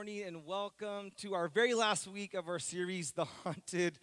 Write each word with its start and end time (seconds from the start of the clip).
morning 0.00 0.22
and 0.22 0.46
welcome 0.46 1.12
to 1.18 1.34
our 1.34 1.46
very 1.48 1.74
last 1.74 2.08
week 2.08 2.32
of 2.32 2.48
our 2.48 2.58
series, 2.58 3.10
The 3.10 3.26
Haunted, 3.44 3.98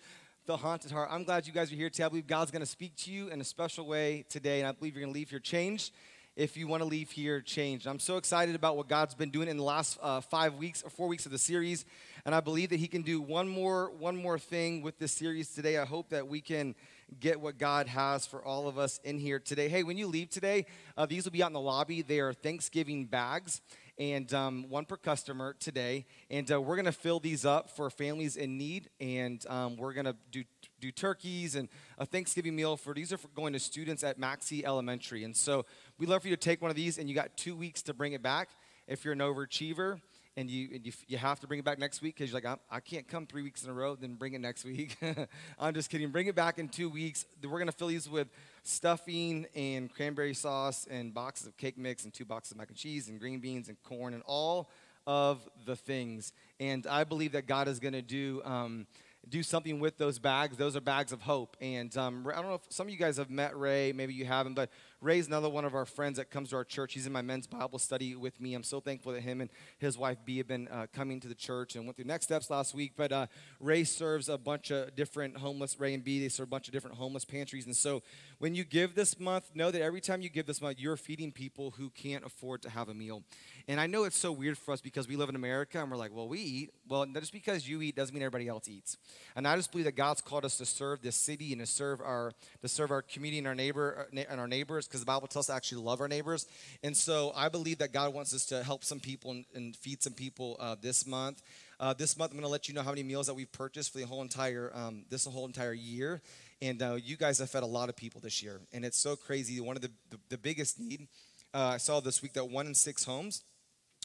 The 0.45 0.55
Haunted 0.55 0.91
Heart. 0.91 1.09
I'm 1.12 1.23
glad 1.23 1.48
you 1.48 1.54
guys 1.54 1.71
are 1.71 1.76
here 1.76 1.90
today. 1.90 2.04
I 2.04 2.09
believe 2.09 2.27
God's 2.27 2.52
going 2.52 2.59
to 2.59 2.67
speak 2.67 2.95
to 2.98 3.12
you 3.12 3.30
in 3.30 3.41
a 3.41 3.44
special 3.44 3.88
way 3.88 4.23
today, 4.30 4.59
and 4.59 4.68
I 4.68 4.73
believe 4.73 4.94
you're 4.94 5.02
going 5.02 5.12
to 5.12 5.18
leave 5.18 5.31
here 5.31 5.40
changed. 5.40 5.91
If 6.35 6.55
you 6.55 6.68
want 6.68 6.84
to 6.84 6.88
leave 6.88 7.09
here 7.09 7.41
changed, 7.41 7.88
I'm 7.88 7.98
so 7.98 8.18
excited 8.18 8.54
about 8.54 8.77
what 8.77 8.88
God's 8.88 9.16
been 9.16 9.31
doing 9.31 9.48
in 9.48 9.57
the 9.57 9.63
last 9.63 9.98
uh, 9.99 10.21
five 10.21 10.54
weeks 10.54 10.84
or 10.84 10.91
four 10.91 11.07
weeks 11.07 11.26
of 11.26 11.31
the 11.31 11.40
series, 11.40 11.84
and 12.27 12.35
I 12.35 12.41
believe 12.41 12.70
that 12.70 12.79
He 12.79 12.88
can 12.88 13.02
do 13.02 13.20
one 13.20 13.48
more 13.48 13.90
one 13.90 14.16
more 14.16 14.38
thing 14.38 14.84
with 14.84 14.99
this 14.99 15.13
series 15.13 15.49
today. 15.55 15.79
I 15.79 15.85
hope 15.85 16.09
that 16.09 16.27
we 16.27 16.41
can 16.41 16.76
get 17.20 17.41
what 17.41 17.57
God 17.57 17.88
has 17.88 18.27
for 18.27 18.45
all 18.45 18.68
of 18.68 18.77
us 18.77 18.99
in 19.04 19.18
here 19.18 19.40
today. 19.40 19.68
Hey, 19.68 19.82
when 19.82 19.98
you 19.98 20.05
leave 20.05 20.29
today, 20.29 20.68
uh, 20.95 21.07
these 21.07 21.23
will 21.23 21.32
be 21.32 21.41
out 21.41 21.48
in 21.48 21.54
the 21.54 21.59
lobby. 21.59 22.04
They 22.04 22.20
are 22.20 22.34
Thanksgiving 22.34 23.05
bags 23.05 23.62
and 23.97 24.33
um, 24.33 24.65
one 24.69 24.85
per 24.85 24.97
customer 24.97 25.55
today. 25.59 26.05
And 26.29 26.51
uh, 26.51 26.61
we're 26.61 26.75
going 26.75 26.85
to 26.85 26.91
fill 26.91 27.19
these 27.19 27.45
up 27.45 27.69
for 27.69 27.89
families 27.89 28.35
in 28.35 28.57
need, 28.57 28.89
and 28.99 29.43
um, 29.47 29.77
we're 29.77 29.93
going 29.93 30.05
to 30.05 30.15
do 30.31 30.43
do 30.79 30.91
turkeys 30.91 31.55
and 31.55 31.70
a 31.98 32.05
Thanksgiving 32.05 32.55
meal 32.55 32.77
for 32.77 32.93
these 32.93 33.12
are 33.12 33.17
for 33.17 33.29
going 33.29 33.54
to 33.54 33.59
students 33.59 34.04
at 34.04 34.20
Maxey 34.20 34.63
Elementary. 34.63 35.23
And 35.23 35.35
so 35.35 35.65
we'd 35.98 36.07
love 36.09 36.21
for 36.21 36.27
you 36.27 36.35
to 36.35 36.39
take 36.39 36.62
one 36.62 36.70
of 36.70 36.77
these, 36.77 36.98
and 36.98 37.09
you 37.09 37.15
got 37.15 37.35
two 37.35 37.55
weeks 37.55 37.81
to 37.84 37.93
bring 37.93 38.13
it 38.13 38.21
back. 38.21 38.49
If 38.87 39.04
you're 39.04 39.13
an 39.13 39.20
overachiever, 39.20 39.99
and 40.38 40.49
you 40.49 40.70
and 40.74 40.85
you, 40.85 40.93
you 41.07 41.18
have 41.18 41.40
to 41.40 41.48
bring 41.48 41.60
it 41.60 41.66
back 41.66 41.80
next 41.80 42.02
week 42.02 42.16
because 42.16 42.32
you're 42.32 42.40
like 42.40 42.60
I, 42.71 42.77
I 42.77 42.80
can't 42.80 43.07
come 43.07 43.26
three 43.26 43.41
weeks 43.41 43.63
in 43.63 43.70
a 43.70 43.74
row 43.74 43.96
then 43.96 44.13
bring 44.13 44.34
it 44.34 44.40
next 44.40 44.63
week 44.63 44.96
i'm 45.60 45.74
just 45.74 45.90
kidding 45.90 46.10
bring 46.12 46.27
it 46.27 46.35
back 46.35 46.60
in 46.60 46.70
two 46.70 46.90
weeks 46.90 47.26
we're 47.44 47.49
going 47.49 47.66
to 47.66 47.71
fill 47.74 47.88
these 47.88 48.07
with 48.07 48.27
stuffing 48.63 49.48
and 49.55 49.94
cranberry 49.94 50.35
sauce 50.35 50.88
and 50.90 51.13
boxes 51.13 51.48
of 51.48 51.57
cake 51.57 51.77
mix 51.77 52.05
and 52.05 52.13
two 52.13 52.24
boxes 52.24 52.52
of 52.52 52.57
mac 52.57 52.70
and 52.70 52.77
cheese 52.77 53.10
and 53.10 53.20
green 53.20 53.40
beans 53.40 53.68
and 53.68 53.82
corn 53.84 54.13
and 54.13 54.24
all 54.26 54.70
of 55.07 55.49
the 55.66 55.76
things 55.76 56.32
and 56.60 56.85
i 56.85 57.04
believe 57.04 57.32
that 57.32 57.48
god 57.48 57.68
is 57.68 57.79
going 57.79 57.94
to 57.94 58.01
do 58.01 58.41
um, 58.46 58.85
do 59.29 59.44
something 59.44 59.79
with 59.79 59.98
those 59.98 60.20
bags. 60.20 60.57
Those 60.57 60.76
are 60.76 60.82
bags 60.82 61.12
of 61.12 61.22
hope. 61.22 61.57
And 61.60 61.96
um, 61.98 62.26
I 62.32 62.35
don't 62.35 62.48
know 62.48 62.55
if 62.55 62.62
some 62.70 62.88
of 62.88 62.94
you 62.94 62.99
guys 62.99 63.18
have 63.18 63.29
met 63.29 63.57
Ray, 63.57 63.91
maybe 63.91 64.13
you 64.13 64.25
haven't, 64.25 64.53
but 64.53 64.69
Ray's 65.00 65.28
another 65.28 65.47
one 65.47 65.63
of 65.63 65.75
our 65.75 65.85
friends 65.85 66.17
that 66.17 66.31
comes 66.31 66.50
to 66.50 66.56
our 66.56 66.63
church. 66.63 66.94
He's 66.94 67.06
in 67.06 67.13
my 67.13 67.22
men's 67.22 67.45
Bible 67.45 67.78
study 67.78 68.16
with 68.16 68.41
me. 68.41 68.56
I'm 68.56 68.63
so 68.63 68.79
thankful 68.79 69.12
that 69.12 69.22
him 69.22 69.41
and 69.41 69.50
his 69.78 69.95
wife 69.95 70.17
B 70.25 70.38
have 70.38 70.47
been 70.47 70.67
uh, 70.69 70.88
coming 70.91 71.19
to 71.19 71.28
the 71.28 71.35
church 71.35 71.75
and 71.75 71.85
went 71.85 71.97
through 71.97 72.06
next 72.06 72.25
steps 72.25 72.50
last 72.50 72.73
week. 72.73 72.94
But 72.97 73.12
uh, 73.12 73.28
Ray 73.59 73.84
serves 73.84 74.28
a 74.28 74.39
bunch 74.39 74.72
of 74.72 74.95
different 74.95 75.38
homeless, 75.38 75.79
Ray 75.79 75.94
and 75.94 76.03
B, 76.03 76.19
they 76.19 76.29
serve 76.29 76.45
a 76.45 76.50
bunch 76.50 76.67
of 76.67 76.73
different 76.73 76.97
homeless 76.97 77.25
pantries. 77.25 77.67
And 77.67 77.75
so 77.75 78.01
when 78.40 78.53
you 78.53 78.63
give 78.63 78.94
this 78.94 79.19
month, 79.19 79.52
know 79.56 79.72
that 79.72 79.81
every 79.81 80.02
time 80.02 80.22
you 80.22 80.30
give 80.30 80.46
this 80.46 80.62
month, 80.62 80.80
you're 80.80 80.97
feeding 80.97 81.31
people 81.31 81.72
who 81.72 81.90
can't 81.90 82.24
afford 82.24 82.62
to 82.62 82.69
have 82.69 82.88
a 82.88 82.94
meal. 82.94 83.24
And 83.68 83.79
I 83.81 83.88
know 83.88 84.03
it's 84.03 84.18
so 84.18 84.31
weird 84.31 84.57
for 84.57 84.74
us 84.74 84.81
because 84.81 85.07
we 85.07 85.16
live 85.16 85.29
in 85.29 85.35
America 85.35 85.81
and 85.81 85.90
we're 85.90 85.97
like, 85.97 86.13
well, 86.13 86.28
we 86.28 86.40
eat. 86.40 86.69
Well, 86.88 87.06
just 87.06 87.34
because 87.34 87.68
you 87.68 87.81
eat 87.81 87.96
doesn't 87.96 88.13
mean 88.13 88.24
everybody 88.24 88.47
else 88.47 88.69
eats. 88.69 88.97
And 89.35 89.47
I 89.47 89.56
just 89.56 89.72
believe 89.72 89.85
that 89.85 89.96
God's 89.96 90.22
called 90.22 90.46
us 90.46 90.57
to 90.57 90.66
serve 90.66 91.02
this 91.02 91.16
city 91.16 91.52
and 91.52 91.62
to 91.62 91.66
serve 91.66 92.00
our 92.00 92.31
to 92.62 92.68
serve 92.68 92.91
our 92.91 93.02
community 93.02 93.40
and 93.40 93.47
our 93.47 93.56
neighbor 93.56 94.07
uh, 94.13 94.22
and 94.29 94.40
our 94.40 94.47
neighbors 94.47 94.88
because 94.88 95.00
the 95.01 95.06
Bible 95.06 95.28
tells 95.28 95.50
us 95.50 95.53
to 95.53 95.56
actually 95.56 95.84
love 95.84 96.00
our 96.00 96.07
neighbors. 96.07 96.45
And 96.84 96.95
so 96.95 97.31
I 97.35 97.50
believe 97.50 97.79
that 97.79 97.91
God 97.91 98.13
wants 98.13 98.34
us 98.34 98.45
to 98.47 98.63
help 98.63 98.84
some 98.84 99.00
people 99.00 99.31
and, 99.31 99.45
and 99.56 99.75
feed 99.75 100.03
some 100.03 100.13
people 100.13 100.57
uh, 100.59 100.75
this 100.79 101.07
month. 101.07 101.41
Uh, 101.79 101.94
this 101.94 102.17
month, 102.17 102.31
I'm 102.31 102.38
going 102.38 102.47
to 102.47 102.51
let 102.51 102.67
you 102.67 102.73
know 102.73 102.81
how 102.81 102.90
many 102.90 103.03
meals 103.03 103.28
that 103.28 103.35
we've 103.35 103.51
purchased 103.51 103.91
for 103.91 104.00
the 104.00 104.06
whole 104.07 104.23
entire 104.23 104.72
um, 104.73 105.06
this 105.09 105.25
whole 105.25 105.45
entire 105.45 105.73
year. 105.73 106.22
And 106.62 106.81
uh, 106.81 106.95
you 106.95 107.18
guys 107.18 107.38
have 107.40 107.50
fed 107.51 107.63
a 107.63 107.68
lot 107.68 107.88
of 107.90 107.95
people 107.95 108.19
this 108.19 108.41
year, 108.41 108.59
and 108.73 108.84
it's 108.84 108.97
so 108.97 109.16
crazy. 109.16 109.59
One 109.59 109.75
of 109.75 109.81
the 109.81 109.91
the, 110.09 110.18
the 110.29 110.38
biggest 110.38 110.79
need 110.79 111.07
uh, 111.53 111.72
I 111.73 111.78
saw 111.78 112.00
this 112.00 112.22
week 112.22 112.34
that 112.34 112.50
one 112.50 112.68
in 112.68 112.75
six 112.75 113.03
homes, 113.03 113.44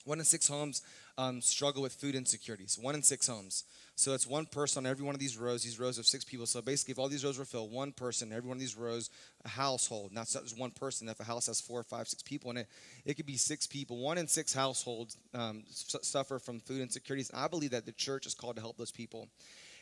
one 0.05 0.19
in 0.19 0.25
six 0.25 0.49
homes 0.49 0.83
um, 1.19 1.41
struggle 1.41 1.83
with 1.83 1.93
food 1.93 2.15
insecurities. 2.15 2.79
One 2.81 2.95
in 2.95 3.03
six 3.03 3.27
homes. 3.27 3.65
So 3.95 4.15
it's 4.15 4.27
one 4.27 4.47
person 4.47 4.87
on 4.87 4.91
every 4.91 5.05
one 5.05 5.15
of 5.15 5.21
these 5.21 5.37
rows, 5.37 5.62
these 5.62 5.79
rows 5.79 5.99
of 5.99 6.07
six 6.07 6.25
people. 6.25 6.47
So 6.47 6.62
basically, 6.62 6.93
if 6.93 6.99
all 6.99 7.09
these 7.09 7.25
rows 7.25 7.39
were 7.39 7.45
filled, 7.45 7.71
one 7.71 7.93
person, 7.93 8.33
every 8.33 8.49
one 8.49 8.57
of 8.57 8.61
these 8.61 8.77
rows, 8.77 9.11
a 9.45 9.49
household, 9.49 10.12
not 10.12 10.29
just 10.29 10.59
one 10.59 10.71
person. 10.71 11.09
If 11.09 11.21
a 11.21 11.25
house 11.25 11.47
has 11.47 11.61
four, 11.61 11.83
five, 11.83 12.09
six 12.09 12.23
people 12.23 12.51
in 12.51 12.57
it, 12.57 12.69
it 13.05 13.15
could 13.15 13.27
be 13.27 13.37
six 13.37 13.67
people. 13.67 13.99
One 13.99 14.19
in 14.19 14.27
six 14.29 14.55
households 14.55 15.17
um, 15.35 15.65
suffer 15.69 16.39
from 16.39 16.61
food 16.61 16.81
insecurities. 16.81 17.31
I 17.35 17.49
believe 17.49 17.73
that 17.73 17.87
the 17.87 17.93
church 17.93 18.25
is 18.25 18.35
called 18.35 18.57
to 18.57 18.62
help 18.62 18.79
those 18.79 18.93
people 18.93 19.29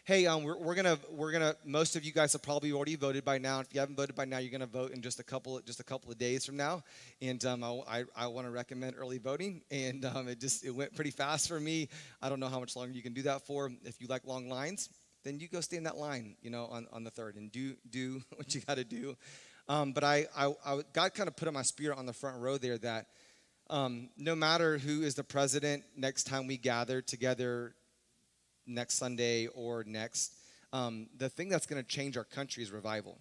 hey, 0.04 0.26
um, 0.26 0.42
we're, 0.42 0.56
we're 0.56 0.74
gonna 0.74 0.98
we're 1.10 1.32
gonna. 1.32 1.54
Most 1.64 1.96
of 1.96 2.04
you 2.04 2.12
guys 2.12 2.32
have 2.32 2.42
probably 2.42 2.72
already 2.72 2.96
voted 2.96 3.24
by 3.24 3.38
now. 3.38 3.60
If 3.60 3.72
you 3.72 3.80
haven't 3.80 3.96
voted 3.96 4.14
by 4.16 4.24
now, 4.24 4.38
you're 4.38 4.50
gonna 4.50 4.66
vote 4.66 4.92
in 4.92 5.02
just 5.02 5.20
a 5.20 5.22
couple 5.22 5.60
just 5.60 5.80
a 5.80 5.84
couple 5.84 6.10
of 6.10 6.18
days 6.18 6.44
from 6.44 6.56
now. 6.56 6.82
And 7.20 7.44
um, 7.44 7.64
I, 7.64 8.04
I, 8.16 8.26
want 8.26 8.46
to 8.46 8.50
recommend 8.50 8.94
early 8.98 9.18
voting. 9.18 9.62
And 9.70 10.04
um, 10.04 10.28
it 10.28 10.40
just 10.40 10.64
it 10.64 10.70
went 10.70 10.94
pretty 10.94 11.10
fast 11.10 11.48
for 11.48 11.60
me. 11.60 11.88
I 12.22 12.28
don't 12.28 12.40
know 12.40 12.48
how 12.48 12.60
much 12.60 12.76
longer 12.76 12.92
you 12.92 13.02
can 13.02 13.12
do 13.12 13.22
that 13.22 13.42
for. 13.46 13.70
If 13.84 14.00
you 14.00 14.06
like 14.06 14.26
long 14.26 14.48
lines, 14.48 14.88
then 15.24 15.38
you 15.38 15.48
go 15.48 15.60
stay 15.60 15.76
in 15.76 15.84
that 15.84 15.96
line, 15.96 16.36
you 16.42 16.50
know, 16.50 16.66
on, 16.66 16.86
on 16.92 17.04
the 17.04 17.10
third 17.10 17.36
and 17.36 17.52
do 17.52 17.74
do 17.88 18.22
what 18.36 18.54
you 18.54 18.60
got 18.62 18.76
to 18.76 18.84
do. 18.84 19.16
Um, 19.68 19.92
but 19.92 20.02
I, 20.02 20.26
I, 20.36 20.52
I 20.64 20.80
God 20.92 21.14
kind 21.14 21.28
of 21.28 21.36
put 21.36 21.46
in 21.48 21.54
my 21.54 21.62
spirit 21.62 21.98
on 21.98 22.06
the 22.06 22.14
front 22.14 22.40
row 22.40 22.58
there 22.58 22.78
that. 22.78 23.06
Um, 23.68 24.08
no 24.16 24.34
matter 24.34 24.78
who 24.78 25.02
is 25.02 25.14
the 25.14 25.22
president 25.22 25.84
next 25.96 26.24
time 26.24 26.48
we 26.48 26.56
gather 26.56 27.00
together 27.00 27.76
next 28.66 28.94
Sunday 28.94 29.46
or 29.48 29.84
next. 29.86 30.34
Um, 30.72 31.08
the 31.16 31.28
thing 31.28 31.48
that's 31.48 31.66
going 31.66 31.82
to 31.82 31.88
change 31.88 32.16
our 32.16 32.24
country 32.24 32.62
is 32.62 32.70
revival. 32.70 33.18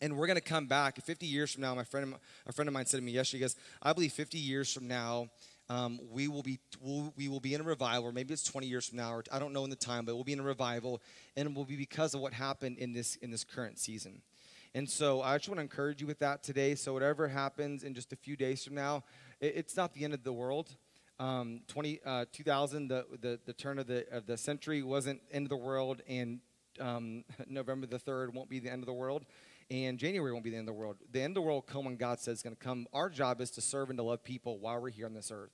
And 0.00 0.16
we're 0.16 0.26
going 0.26 0.38
to 0.38 0.42
come 0.42 0.66
back 0.66 1.02
50 1.02 1.26
years 1.26 1.52
from 1.52 1.62
now. 1.62 1.74
My 1.74 1.84
friend, 1.84 2.14
a 2.46 2.52
friend 2.52 2.68
of 2.68 2.74
mine 2.74 2.86
said 2.86 2.98
to 2.98 3.02
me 3.02 3.12
yesterday, 3.12 3.38
he 3.38 3.42
goes, 3.42 3.56
I 3.82 3.92
believe 3.92 4.12
50 4.12 4.38
years 4.38 4.72
from 4.72 4.88
now, 4.88 5.28
um, 5.68 6.00
we 6.10 6.26
will 6.26 6.42
be 6.42 6.58
we'll, 6.80 7.12
we 7.16 7.28
will 7.28 7.38
be 7.38 7.54
in 7.54 7.60
a 7.60 7.64
revival, 7.64 8.08
or 8.08 8.12
maybe 8.12 8.32
it's 8.32 8.42
20 8.42 8.66
years 8.66 8.88
from 8.88 8.96
now, 8.98 9.12
or 9.12 9.24
I 9.30 9.38
don't 9.38 9.52
know 9.52 9.62
in 9.62 9.70
the 9.70 9.76
time, 9.76 10.04
but 10.04 10.16
we'll 10.16 10.24
be 10.24 10.32
in 10.32 10.40
a 10.40 10.44
revival, 10.44 11.00
and 11.36 11.48
it 11.48 11.54
will 11.54 11.64
be 11.64 11.76
because 11.76 12.12
of 12.12 12.20
what 12.20 12.32
happened 12.32 12.78
in 12.78 12.92
this 12.92 13.14
in 13.16 13.30
this 13.30 13.44
current 13.44 13.78
season. 13.78 14.20
And 14.74 14.88
so 14.88 15.22
I 15.22 15.36
just 15.36 15.48
want 15.48 15.58
to 15.58 15.62
encourage 15.62 16.00
you 16.00 16.08
with 16.08 16.18
that 16.20 16.42
today. 16.42 16.74
So 16.74 16.92
whatever 16.92 17.28
happens 17.28 17.84
in 17.84 17.94
just 17.94 18.12
a 18.12 18.16
few 18.16 18.36
days 18.36 18.64
from 18.64 18.74
now, 18.74 19.04
it, 19.40 19.52
it's 19.56 19.76
not 19.76 19.94
the 19.94 20.02
end 20.02 20.12
of 20.12 20.24
the 20.24 20.32
world 20.32 20.74
um, 21.20 21.60
20, 21.68 22.00
uh, 22.04 22.24
2000, 22.32 22.88
the, 22.88 23.04
the, 23.20 23.38
the 23.44 23.52
turn 23.52 23.78
of 23.78 23.86
the, 23.86 24.06
of 24.10 24.26
the 24.26 24.38
century 24.38 24.82
wasn't 24.82 25.20
end 25.30 25.44
of 25.44 25.50
the 25.50 25.56
world, 25.56 26.00
and 26.08 26.40
um, 26.80 27.24
November 27.46 27.86
the 27.86 27.98
3rd 27.98 28.32
won't 28.32 28.48
be 28.48 28.58
the 28.58 28.70
end 28.70 28.82
of 28.82 28.86
the 28.86 28.92
world, 28.94 29.26
and 29.70 29.98
January 29.98 30.32
won't 30.32 30.42
be 30.42 30.50
the 30.50 30.56
end 30.56 30.66
of 30.66 30.74
the 30.74 30.80
world. 30.80 30.96
The 31.12 31.20
end 31.20 31.32
of 31.32 31.42
the 31.42 31.46
world 31.46 31.66
come 31.66 31.84
when 31.84 31.96
God 31.96 32.20
says 32.20 32.34
it's 32.34 32.42
going 32.42 32.56
to 32.56 32.62
come. 32.62 32.86
Our 32.94 33.10
job 33.10 33.42
is 33.42 33.50
to 33.52 33.60
serve 33.60 33.90
and 33.90 33.98
to 33.98 34.02
love 34.02 34.24
people 34.24 34.58
while 34.58 34.80
we're 34.80 34.88
here 34.88 35.04
on 35.04 35.12
this 35.12 35.30
earth, 35.30 35.50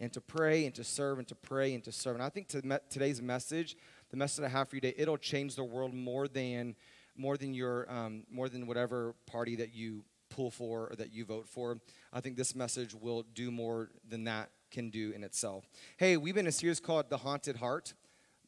and 0.00 0.10
to 0.14 0.20
pray 0.22 0.64
and 0.64 0.74
to 0.76 0.82
serve 0.82 1.18
and 1.18 1.28
to 1.28 1.34
pray 1.34 1.74
and 1.74 1.84
to 1.84 1.92
serve. 1.92 2.14
And 2.14 2.24
I 2.24 2.30
think 2.30 2.48
to 2.48 2.66
me- 2.66 2.78
today's 2.88 3.20
message, 3.20 3.76
the 4.10 4.16
message 4.16 4.44
I 4.46 4.48
have 4.48 4.70
for 4.70 4.76
you 4.76 4.80
today, 4.80 4.94
it'll 4.96 5.18
change 5.18 5.56
the 5.56 5.64
world 5.64 5.92
more 5.92 6.26
than 6.26 6.74
more 7.14 7.36
than 7.36 7.52
your 7.52 7.86
um, 7.92 8.24
more 8.30 8.48
than 8.48 8.66
whatever 8.66 9.14
party 9.26 9.56
that 9.56 9.74
you 9.74 10.04
pull 10.30 10.50
for 10.50 10.90
or 10.90 10.96
that 10.96 11.12
you 11.12 11.26
vote 11.26 11.46
for. 11.46 11.78
I 12.14 12.20
think 12.20 12.38
this 12.38 12.54
message 12.54 12.94
will 12.94 13.26
do 13.34 13.50
more 13.50 13.90
than 14.08 14.24
that 14.24 14.48
can 14.72 14.90
do 14.90 15.12
in 15.12 15.22
itself. 15.22 15.68
Hey, 15.98 16.16
we've 16.16 16.34
been 16.34 16.46
in 16.46 16.48
a 16.48 16.52
series 16.52 16.80
called 16.80 17.10
The 17.10 17.18
Haunted 17.18 17.56
Heart. 17.56 17.94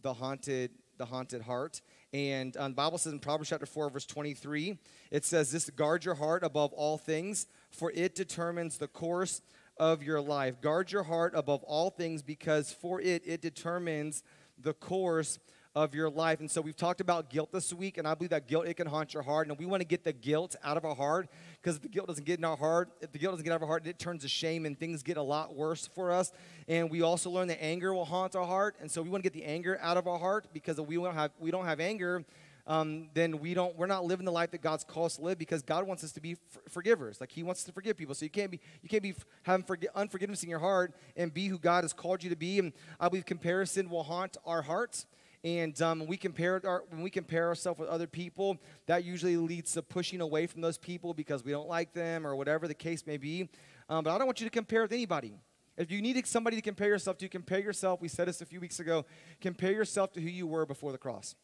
The 0.02 0.14
Haunted 0.14 0.72
the 0.96 1.04
haunted 1.04 1.42
heart. 1.42 1.80
And 2.12 2.56
um, 2.56 2.72
the 2.72 2.76
Bible 2.76 2.98
says 2.98 3.12
in 3.12 3.18
Proverbs 3.18 3.50
chapter 3.50 3.66
4, 3.66 3.90
verse 3.90 4.06
23, 4.06 4.78
it 5.10 5.24
says, 5.24 5.50
This 5.50 5.68
guard 5.70 6.04
your 6.04 6.14
heart 6.14 6.44
above 6.44 6.72
all 6.72 6.98
things, 6.98 7.46
for 7.70 7.92
it 7.94 8.14
determines 8.14 8.78
the 8.78 8.86
course 8.86 9.42
of 9.76 10.02
your 10.02 10.20
life. 10.20 10.60
Guard 10.60 10.92
your 10.92 11.02
heart 11.02 11.32
above 11.34 11.62
all 11.64 11.90
things, 11.90 12.22
because 12.22 12.72
for 12.72 13.00
it, 13.00 13.22
it 13.26 13.40
determines 13.40 14.22
the 14.56 14.74
course 14.74 15.38
of 15.74 15.94
your 15.94 16.08
life. 16.08 16.38
And 16.38 16.50
so 16.50 16.60
we've 16.60 16.76
talked 16.76 17.00
about 17.00 17.30
guilt 17.30 17.50
this 17.52 17.72
week, 17.72 17.98
and 17.98 18.06
I 18.06 18.14
believe 18.14 18.30
that 18.30 18.46
guilt, 18.46 18.66
it 18.66 18.74
can 18.74 18.86
haunt 18.86 19.12
your 19.12 19.24
heart. 19.24 19.48
And 19.48 19.58
we 19.58 19.66
want 19.66 19.80
to 19.80 19.86
get 19.86 20.04
the 20.04 20.12
guilt 20.12 20.54
out 20.62 20.76
of 20.76 20.84
our 20.84 20.94
heart 20.94 21.28
because 21.60 21.76
if 21.76 21.82
the 21.82 21.88
guilt 21.88 22.06
doesn't 22.06 22.24
get 22.24 22.38
in 22.38 22.44
our 22.44 22.56
heart, 22.56 22.90
if 23.00 23.10
the 23.10 23.18
guilt 23.18 23.32
doesn't 23.32 23.44
get 23.44 23.52
out 23.52 23.56
of 23.56 23.62
our 23.62 23.68
heart, 23.68 23.86
it 23.86 23.98
turns 23.98 24.22
to 24.22 24.28
shame 24.28 24.66
and 24.66 24.78
things 24.78 25.02
get 25.02 25.16
a 25.16 25.22
lot 25.22 25.54
worse 25.56 25.88
for 25.88 26.12
us. 26.12 26.32
And 26.68 26.90
we 26.90 27.02
also 27.02 27.28
learn 27.28 27.48
that 27.48 27.62
anger 27.62 27.92
will 27.92 28.04
haunt 28.04 28.36
our 28.36 28.46
heart. 28.46 28.76
And 28.80 28.90
so 28.90 29.02
we 29.02 29.08
want 29.08 29.24
to 29.24 29.28
get 29.28 29.36
the 29.36 29.44
anger 29.44 29.78
out 29.82 29.96
of 29.96 30.06
our 30.06 30.18
heart 30.18 30.46
because 30.52 30.78
if 30.78 30.86
we 30.86 30.94
don't 30.94 31.14
have, 31.14 31.32
we 31.40 31.50
don't 31.50 31.66
have 31.66 31.80
anger, 31.80 32.24
um, 32.66 33.08
then 33.12 33.40
we 33.40 33.52
don't 33.52 33.76
we're 33.76 33.86
not 33.86 34.04
living 34.04 34.24
the 34.24 34.32
life 34.32 34.50
that 34.52 34.62
God's 34.62 34.84
called 34.84 35.06
us 35.06 35.16
to 35.16 35.22
live 35.22 35.38
because 35.38 35.62
God 35.62 35.86
wants 35.86 36.02
us 36.02 36.12
to 36.12 36.20
be 36.20 36.34
for- 36.34 36.62
forgivers. 36.70 37.20
Like 37.20 37.30
He 37.30 37.42
wants 37.42 37.60
us 37.60 37.64
to 37.66 37.72
forgive 37.72 37.96
people. 37.96 38.14
So 38.14 38.24
you 38.24 38.30
can't 38.30 38.50
be 38.50 38.60
you 38.80 38.88
can't 38.88 39.02
be 39.02 39.14
having 39.42 39.66
forg- 39.66 39.84
unforgiveness 39.94 40.42
in 40.42 40.48
your 40.48 40.60
heart 40.60 40.94
and 41.16 41.34
be 41.34 41.48
who 41.48 41.58
God 41.58 41.84
has 41.84 41.92
called 41.92 42.22
you 42.22 42.30
to 42.30 42.36
be. 42.36 42.58
And 42.58 42.72
I 42.98 43.08
believe 43.08 43.26
comparison 43.26 43.90
will 43.90 44.04
haunt 44.04 44.36
our 44.46 44.62
hearts. 44.62 45.06
And 45.44 45.80
um, 45.82 46.00
when, 46.00 46.08
we 46.08 46.16
compare 46.16 46.60
our, 46.64 46.84
when 46.88 47.02
we 47.02 47.10
compare 47.10 47.48
ourselves 47.48 47.78
with 47.78 47.90
other 47.90 48.06
people, 48.06 48.58
that 48.86 49.04
usually 49.04 49.36
leads 49.36 49.72
to 49.74 49.82
pushing 49.82 50.22
away 50.22 50.46
from 50.46 50.62
those 50.62 50.78
people 50.78 51.12
because 51.12 51.44
we 51.44 51.52
don't 51.52 51.68
like 51.68 51.92
them 51.92 52.26
or 52.26 52.34
whatever 52.34 52.66
the 52.66 52.74
case 52.74 53.06
may 53.06 53.18
be. 53.18 53.50
Um, 53.90 54.04
but 54.04 54.14
I 54.14 54.18
don't 54.18 54.26
want 54.26 54.40
you 54.40 54.46
to 54.46 54.50
compare 54.50 54.82
with 54.82 54.92
anybody. 54.92 55.34
If 55.76 55.90
you 55.90 56.00
need 56.00 56.26
somebody 56.26 56.56
to 56.56 56.62
compare 56.62 56.88
yourself 56.88 57.18
to, 57.18 57.28
compare 57.28 57.60
yourself. 57.60 58.00
We 58.00 58.08
said 58.08 58.26
this 58.26 58.40
a 58.40 58.46
few 58.46 58.58
weeks 58.58 58.80
ago. 58.80 59.04
Compare 59.42 59.72
yourself 59.72 60.14
to 60.14 60.20
who 60.20 60.30
you 60.30 60.46
were 60.46 60.64
before 60.64 60.92
the 60.92 60.98
cross. 60.98 61.34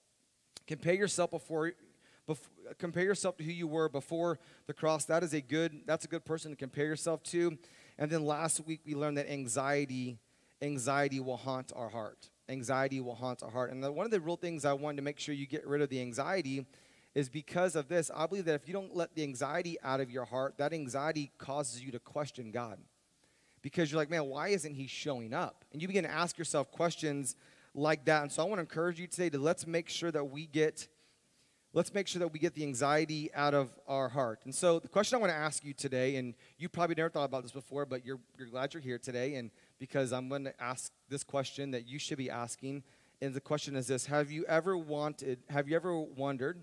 Compare 0.67 0.95
yourself 0.95 1.31
before, 1.31 1.73
before 2.27 2.51
compare 2.79 3.05
yourself 3.05 3.37
to 3.37 3.45
who 3.45 3.51
you 3.51 3.67
were 3.67 3.89
before 3.89 4.39
the 4.67 4.73
cross. 4.73 5.05
That 5.05 5.23
is 5.23 5.35
a 5.35 5.41
good. 5.41 5.81
That's 5.85 6.05
a 6.05 6.09
good 6.09 6.25
person 6.25 6.53
to 6.53 6.57
compare 6.57 6.87
yourself 6.87 7.23
to. 7.25 7.59
And 7.99 8.11
then 8.11 8.25
last 8.25 8.65
week 8.65 8.81
we 8.87 8.95
learned 8.95 9.19
that 9.19 9.31
anxiety 9.31 10.17
anxiety 10.63 11.21
will 11.21 11.37
haunt 11.37 11.73
our 11.75 11.89
heart. 11.89 12.30
Anxiety 12.51 13.01
will 13.01 13.15
haunt 13.15 13.43
our 13.43 13.51
heart. 13.51 13.71
And 13.71 13.83
the, 13.83 13.93
one 13.93 14.05
of 14.05 14.11
the 14.11 14.21
real 14.21 14.37
things 14.37 14.65
I 14.65 14.73
wanted 14.73 14.97
to 14.97 15.03
make 15.03 15.19
sure 15.19 15.35
you 15.35 15.47
get 15.47 15.67
rid 15.67 15.81
of 15.81 15.89
the 15.89 16.01
anxiety 16.01 16.67
is 17.15 17.29
because 17.29 17.77
of 17.77 17.89
this. 17.89 18.11
I 18.15 18.27
believe 18.27 18.45
that 18.45 18.55
if 18.55 18.69
you 18.69 18.75
don't 18.75 18.95
let 18.95 19.15
the 19.15 19.23
anxiety 19.23 19.77
out 19.83 20.01
of 20.01 20.11
your 20.11 20.25
heart, 20.25 20.59
that 20.59 20.73
anxiety 20.73 21.31
causes 21.39 21.83
you 21.83 21.91
to 21.93 21.99
question 21.99 22.51
God. 22.51 22.79
Because 23.63 23.91
you're 23.91 24.01
like, 24.01 24.11
man, 24.11 24.27
why 24.27 24.49
isn't 24.49 24.75
he 24.75 24.87
showing 24.87 25.35
up? 25.35 25.65
And 25.73 25.83
you 25.83 25.89
begin 25.89 26.05
to 26.05 26.11
ask 26.11 26.39
yourself 26.39 26.71
questions 26.71 27.37
like 27.75 28.05
that. 28.07 28.23
And 28.23 28.33
so 28.33 28.43
I 28.43 28.47
want 28.47 28.59
to 28.59 28.63
encourage 28.63 28.99
you 28.99 29.07
today 29.07 29.31
to 29.31 29.39
let's 29.39 29.67
make 29.67 29.89
sure 29.89 30.11
that 30.11 30.25
we 30.25 30.47
get 30.47 30.89
let's 31.73 31.95
make 31.95 32.09
sure 32.09 32.19
that 32.19 32.33
we 32.33 32.39
get 32.39 32.55
the 32.55 32.65
anxiety 32.65 33.31
out 33.35 33.55
of 33.55 33.79
our 33.87 34.09
heart. 34.09 34.41
And 34.45 34.55
so 34.55 34.81
the 34.81 34.89
question 34.89 35.17
I 35.17 35.21
want 35.21 35.33
to 35.33 35.39
ask 35.39 35.65
you 35.65 35.73
today, 35.73 36.17
and 36.17 36.35
you 36.59 36.69
probably 36.69 36.97
never 36.97 37.11
thought 37.11 37.25
about 37.25 37.43
this 37.43 37.53
before, 37.53 37.87
but 37.87 38.05
you're, 38.05 38.19
you're 38.37 38.49
glad 38.49 38.75
you're 38.75 38.83
here 38.83 38.99
today, 38.99 39.37
and 39.37 39.51
because 39.81 40.13
I'm 40.13 40.29
going 40.29 40.45
to 40.45 40.63
ask 40.63 40.93
this 41.09 41.25
question 41.25 41.73
that 41.73 41.89
you 41.89 41.99
should 41.99 42.19
be 42.19 42.31
asking. 42.31 42.85
And 43.21 43.35
the 43.35 43.41
question 43.41 43.75
is 43.75 43.89
this 43.89 44.07
Have 44.07 44.31
you 44.31 44.45
ever 44.45 44.77
wanted, 44.79 45.41
have 45.49 45.69
you 45.69 45.75
ever 45.75 45.99
wondered, 45.99 46.61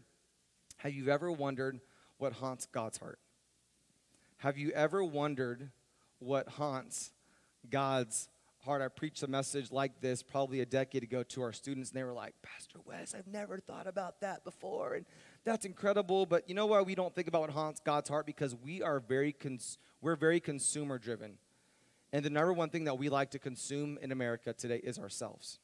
have 0.77 0.93
you 0.93 1.09
ever 1.09 1.29
wondered 1.29 1.81
what 2.19 2.33
haunts 2.33 2.67
God's 2.67 2.99
heart? 2.99 3.19
Have 4.37 4.57
you 4.57 4.71
ever 4.71 5.03
wondered 5.03 5.71
what 6.19 6.47
haunts 6.47 7.11
God's 7.69 8.29
heart? 8.59 8.83
I 8.83 8.87
preached 8.87 9.23
a 9.23 9.27
message 9.27 9.71
like 9.71 9.99
this 9.99 10.21
probably 10.21 10.61
a 10.61 10.65
decade 10.65 11.01
ago 11.01 11.23
to 11.23 11.41
our 11.41 11.51
students, 11.51 11.89
and 11.89 11.99
they 11.99 12.03
were 12.03 12.13
like, 12.13 12.35
Pastor 12.43 12.77
Wes, 12.85 13.15
I've 13.17 13.27
never 13.27 13.57
thought 13.57 13.87
about 13.87 14.21
that 14.21 14.43
before. 14.43 14.93
And 14.93 15.05
that's 15.43 15.65
incredible. 15.65 16.27
But 16.27 16.47
you 16.47 16.53
know 16.53 16.67
why 16.67 16.83
we 16.83 16.93
don't 16.93 17.15
think 17.15 17.27
about 17.27 17.41
what 17.41 17.49
haunts 17.49 17.81
God's 17.83 18.09
heart? 18.09 18.27
Because 18.27 18.53
we 18.53 18.83
are 18.83 18.99
very 18.99 19.31
cons- 19.31 19.79
we're 20.01 20.15
very 20.15 20.39
consumer 20.39 20.99
driven. 20.99 21.39
And 22.13 22.23
the 22.23 22.29
number 22.29 22.53
one 22.53 22.69
thing 22.69 22.85
that 22.85 22.97
we 22.97 23.09
like 23.09 23.31
to 23.31 23.39
consume 23.39 23.97
in 24.01 24.11
America 24.11 24.53
today 24.53 24.79
is 24.83 24.97
ourselves. 24.97 25.59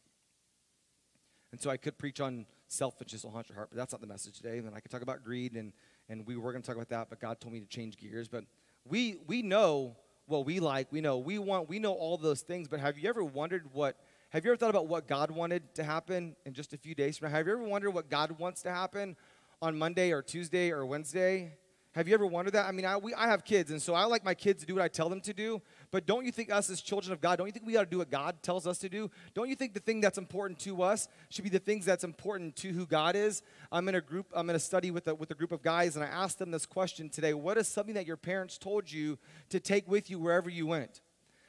And 1.51 1.61
so 1.61 1.69
I 1.69 1.77
could 1.77 1.97
preach 1.97 2.19
on 2.19 2.45
selfishness 2.67 3.23
will 3.23 3.31
haunt 3.31 3.47
your 3.47 3.55
heart, 3.55 3.69
but 3.69 3.77
that's 3.77 3.91
not 3.91 4.01
the 4.01 4.07
message 4.07 4.37
today. 4.37 4.57
And 4.57 4.67
then 4.67 4.73
I 4.73 4.79
could 4.79 4.91
talk 4.91 5.03
about 5.03 5.23
greed, 5.23 5.53
and, 5.53 5.71
and 6.09 6.25
we 6.25 6.35
were 6.35 6.51
going 6.51 6.63
to 6.63 6.67
talk 6.67 6.75
about 6.75 6.89
that, 6.89 7.09
but 7.09 7.19
God 7.19 7.39
told 7.39 7.53
me 7.53 7.59
to 7.59 7.67
change 7.67 7.97
gears. 7.97 8.27
But 8.27 8.45
we, 8.85 9.17
we 9.27 9.41
know 9.41 9.95
what 10.25 10.45
we 10.45 10.59
like. 10.59 10.91
We 10.91 11.01
know 11.01 11.17
we 11.17 11.37
want. 11.39 11.69
We 11.69 11.79
know 11.79 11.93
all 11.93 12.17
those 12.17 12.41
things. 12.41 12.67
But 12.67 12.79
have 12.79 12.97
you 12.97 13.07
ever 13.09 13.23
wondered 13.23 13.69
what? 13.71 13.97
Have 14.29 14.45
you 14.45 14.51
ever 14.51 14.57
thought 14.57 14.71
about 14.71 14.87
what 14.87 15.07
God 15.07 15.29
wanted 15.31 15.75
to 15.75 15.83
happen 15.83 16.35
in 16.45 16.53
just 16.53 16.73
a 16.73 16.77
few 16.77 16.95
days 16.95 17.17
from 17.17 17.29
now? 17.29 17.37
Have 17.37 17.45
you 17.45 17.53
ever 17.53 17.63
wondered 17.63 17.91
what 17.91 18.09
God 18.09 18.39
wants 18.39 18.63
to 18.63 18.71
happen 18.71 19.15
on 19.61 19.77
Monday 19.77 20.11
or 20.11 20.21
Tuesday 20.21 20.71
or 20.71 20.85
Wednesday? 20.85 21.53
Have 21.93 22.07
you 22.07 22.15
ever 22.15 22.25
wondered 22.25 22.55
that? 22.55 22.65
I 22.65 22.71
mean, 22.71 22.85
I, 22.85 22.97
we, 22.97 23.13
I 23.13 23.27
have 23.27 23.45
kids, 23.45 23.69
and 23.69 23.79
so 23.79 23.93
I 23.93 24.05
like 24.05 24.25
my 24.25 24.33
kids 24.33 24.61
to 24.61 24.65
do 24.65 24.73
what 24.73 24.83
I 24.83 24.87
tell 24.87 25.09
them 25.09 25.21
to 25.21 25.33
do. 25.33 25.61
But 25.91 26.07
don't 26.07 26.25
you 26.25 26.31
think 26.31 26.51
us 26.51 26.71
as 26.71 26.81
children 26.81 27.13
of 27.13 27.21
God, 27.21 27.37
don't 27.37 27.45
you 27.45 27.53
think 27.53 27.67
we 27.67 27.73
got 27.73 27.83
to 27.83 27.89
do 27.89 27.99
what 27.99 28.09
God 28.09 28.41
tells 28.41 28.65
us 28.65 28.79
to 28.79 28.89
do? 28.89 29.11
Don't 29.35 29.47
you 29.47 29.55
think 29.55 29.75
the 29.75 29.79
thing 29.79 30.01
that's 30.01 30.17
important 30.17 30.57
to 30.61 30.81
us 30.81 31.07
should 31.29 31.43
be 31.43 31.51
the 31.51 31.59
things 31.59 31.85
that's 31.85 32.03
important 32.03 32.55
to 32.57 32.71
who 32.71 32.87
God 32.87 33.15
is? 33.15 33.43
I'm 33.71 33.87
in 33.89 33.95
a 33.95 34.01
group, 34.01 34.25
I'm 34.33 34.49
in 34.49 34.55
a 34.55 34.59
study 34.59 34.89
with 34.89 35.07
a, 35.07 35.13
with 35.13 35.29
a 35.29 35.35
group 35.35 35.51
of 35.51 35.61
guys, 35.61 35.95
and 35.95 36.03
I 36.03 36.07
asked 36.07 36.39
them 36.39 36.49
this 36.49 36.65
question 36.65 37.09
today 37.09 37.35
What 37.35 37.59
is 37.59 37.67
something 37.67 37.93
that 37.93 38.07
your 38.07 38.17
parents 38.17 38.57
told 38.57 38.91
you 38.91 39.19
to 39.49 39.59
take 39.59 39.87
with 39.87 40.09
you 40.09 40.17
wherever 40.17 40.49
you 40.49 40.65
went? 40.65 41.01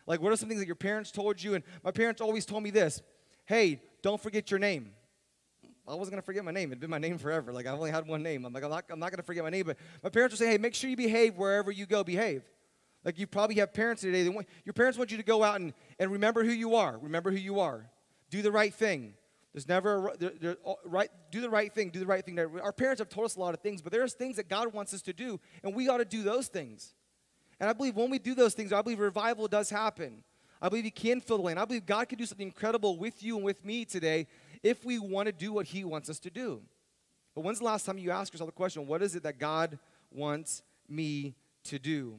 Like, 0.06 0.20
what 0.20 0.30
are 0.30 0.36
some 0.36 0.50
things 0.50 0.60
that 0.60 0.66
your 0.66 0.76
parents 0.76 1.10
told 1.10 1.42
you? 1.42 1.54
And 1.54 1.64
my 1.82 1.90
parents 1.90 2.20
always 2.20 2.44
told 2.44 2.62
me 2.62 2.70
this 2.70 3.00
Hey, 3.46 3.80
don't 4.02 4.20
forget 4.20 4.50
your 4.50 4.60
name. 4.60 4.90
I 5.86 5.94
wasn't 5.94 6.12
gonna 6.12 6.22
forget 6.22 6.44
my 6.44 6.50
name. 6.50 6.70
It'd 6.70 6.80
been 6.80 6.90
my 6.90 6.98
name 6.98 7.18
forever. 7.18 7.52
Like 7.52 7.66
I've 7.66 7.74
only 7.74 7.90
had 7.90 8.06
one 8.06 8.22
name. 8.22 8.44
I'm 8.44 8.52
like, 8.52 8.64
I'm 8.64 8.70
not, 8.70 8.84
I'm 8.90 8.98
not 8.98 9.10
gonna 9.10 9.22
forget 9.22 9.44
my 9.44 9.50
name. 9.50 9.66
But 9.66 9.76
my 10.02 10.08
parents 10.08 10.32
would 10.32 10.38
say, 10.38 10.52
hey, 10.52 10.58
make 10.58 10.74
sure 10.74 10.88
you 10.88 10.96
behave 10.96 11.36
wherever 11.36 11.70
you 11.70 11.86
go. 11.86 12.02
Behave. 12.02 12.42
Like 13.04 13.18
you 13.18 13.26
probably 13.26 13.56
have 13.56 13.74
parents 13.74 14.02
today. 14.02 14.22
They 14.22 14.30
want, 14.30 14.48
your 14.64 14.72
parents 14.72 14.96
want 14.96 15.10
you 15.10 15.18
to 15.18 15.22
go 15.22 15.42
out 15.42 15.56
and, 15.60 15.74
and 15.98 16.10
remember 16.10 16.42
who 16.42 16.52
you 16.52 16.74
are. 16.74 16.98
Remember 16.98 17.30
who 17.30 17.36
you 17.36 17.60
are. 17.60 17.90
Do 18.30 18.40
the 18.40 18.50
right 18.50 18.72
thing. 18.72 19.14
There's 19.52 19.68
never 19.68 20.08
a, 20.08 20.16
there, 20.16 20.32
there, 20.40 20.56
right. 20.84 21.10
Do 21.30 21.40
the 21.40 21.50
right 21.50 21.72
thing. 21.72 21.90
Do 21.90 22.00
the 22.00 22.06
right 22.06 22.24
thing. 22.24 22.38
Our 22.38 22.72
parents 22.72 23.00
have 23.00 23.08
told 23.10 23.26
us 23.26 23.36
a 23.36 23.40
lot 23.40 23.54
of 23.54 23.60
things, 23.60 23.82
but 23.82 23.92
there's 23.92 24.14
things 24.14 24.36
that 24.36 24.48
God 24.48 24.72
wants 24.72 24.94
us 24.94 25.02
to 25.02 25.12
do, 25.12 25.38
and 25.62 25.74
we 25.74 25.88
ought 25.88 25.98
to 25.98 26.04
do 26.04 26.22
those 26.22 26.48
things. 26.48 26.94
And 27.60 27.70
I 27.70 27.72
believe 27.72 27.94
when 27.94 28.10
we 28.10 28.18
do 28.18 28.34
those 28.34 28.54
things, 28.54 28.72
I 28.72 28.82
believe 28.82 28.98
revival 28.98 29.46
does 29.46 29.70
happen. 29.70 30.24
I 30.60 30.68
believe 30.68 30.84
He 30.84 30.90
can 30.90 31.20
fill 31.20 31.36
the 31.36 31.44
land. 31.44 31.60
I 31.60 31.66
believe 31.66 31.86
God 31.86 32.08
can 32.08 32.18
do 32.18 32.26
something 32.26 32.46
incredible 32.46 32.98
with 32.98 33.22
you 33.22 33.36
and 33.36 33.44
with 33.44 33.64
me 33.64 33.84
today 33.84 34.26
if 34.64 34.84
we 34.84 34.98
want 34.98 35.26
to 35.26 35.32
do 35.32 35.52
what 35.52 35.66
He 35.66 35.84
wants 35.84 36.10
us 36.10 36.18
to 36.20 36.30
do. 36.30 36.62
But 37.36 37.42
when's 37.42 37.58
the 37.58 37.64
last 37.64 37.86
time 37.86 37.98
you 37.98 38.10
asked 38.10 38.32
yourself 38.32 38.48
the 38.48 38.52
question, 38.52 38.86
what 38.86 39.02
is 39.02 39.14
it 39.14 39.22
that 39.22 39.38
God 39.38 39.78
wants 40.10 40.62
me 40.88 41.36
to 41.64 41.78
do? 41.78 42.18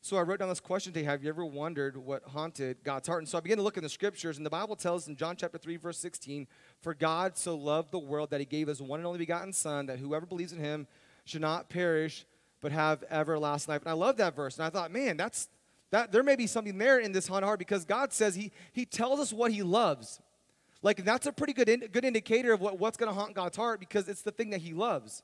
So 0.00 0.16
I 0.16 0.22
wrote 0.22 0.40
down 0.40 0.48
this 0.48 0.60
question 0.60 0.92
today 0.92 1.06
Have 1.06 1.22
you 1.22 1.28
ever 1.28 1.44
wondered 1.44 1.96
what 1.96 2.24
haunted 2.24 2.78
God's 2.84 3.08
heart? 3.08 3.20
And 3.20 3.28
so 3.28 3.38
I 3.38 3.40
began 3.40 3.58
to 3.58 3.62
look 3.62 3.76
in 3.76 3.82
the 3.82 3.88
scriptures, 3.88 4.36
and 4.36 4.44
the 4.44 4.50
Bible 4.50 4.76
tells 4.76 5.08
in 5.08 5.16
John 5.16 5.36
chapter 5.36 5.58
3, 5.58 5.76
verse 5.76 5.98
16, 5.98 6.46
For 6.80 6.94
God 6.94 7.36
so 7.36 7.56
loved 7.56 7.90
the 7.90 7.98
world 7.98 8.30
that 8.30 8.40
he 8.40 8.46
gave 8.46 8.68
his 8.68 8.82
one 8.82 9.00
and 9.00 9.06
only 9.06 9.18
begotten 9.18 9.52
Son, 9.52 9.86
that 9.86 9.98
whoever 9.98 10.26
believes 10.26 10.52
in 10.52 10.58
him 10.58 10.86
should 11.24 11.40
not 11.40 11.68
perish, 11.70 12.26
but 12.60 12.72
have 12.72 13.04
everlasting 13.10 13.72
life. 13.72 13.82
And 13.82 13.90
I 13.90 13.94
love 13.94 14.16
that 14.18 14.36
verse. 14.36 14.58
And 14.58 14.66
I 14.66 14.70
thought, 14.70 14.90
man, 14.90 15.16
that's 15.16 15.48
that 15.90 16.10
there 16.10 16.22
may 16.22 16.34
be 16.34 16.48
something 16.48 16.76
there 16.76 16.98
in 16.98 17.12
this 17.12 17.28
haunted 17.28 17.46
heart 17.46 17.60
because 17.60 17.84
God 17.84 18.12
says 18.12 18.34
he, 18.34 18.50
he 18.72 18.84
tells 18.84 19.20
us 19.20 19.32
what 19.32 19.52
he 19.52 19.62
loves. 19.62 20.20
Like, 20.84 21.02
that's 21.02 21.26
a 21.26 21.32
pretty 21.32 21.54
good, 21.54 21.70
in, 21.70 21.80
good 21.90 22.04
indicator 22.04 22.52
of 22.52 22.60
what, 22.60 22.78
what's 22.78 22.98
going 22.98 23.10
to 23.10 23.18
haunt 23.18 23.34
God's 23.34 23.56
heart 23.56 23.80
because 23.80 24.06
it's 24.06 24.20
the 24.20 24.30
thing 24.30 24.50
that 24.50 24.60
He 24.60 24.74
loves. 24.74 25.22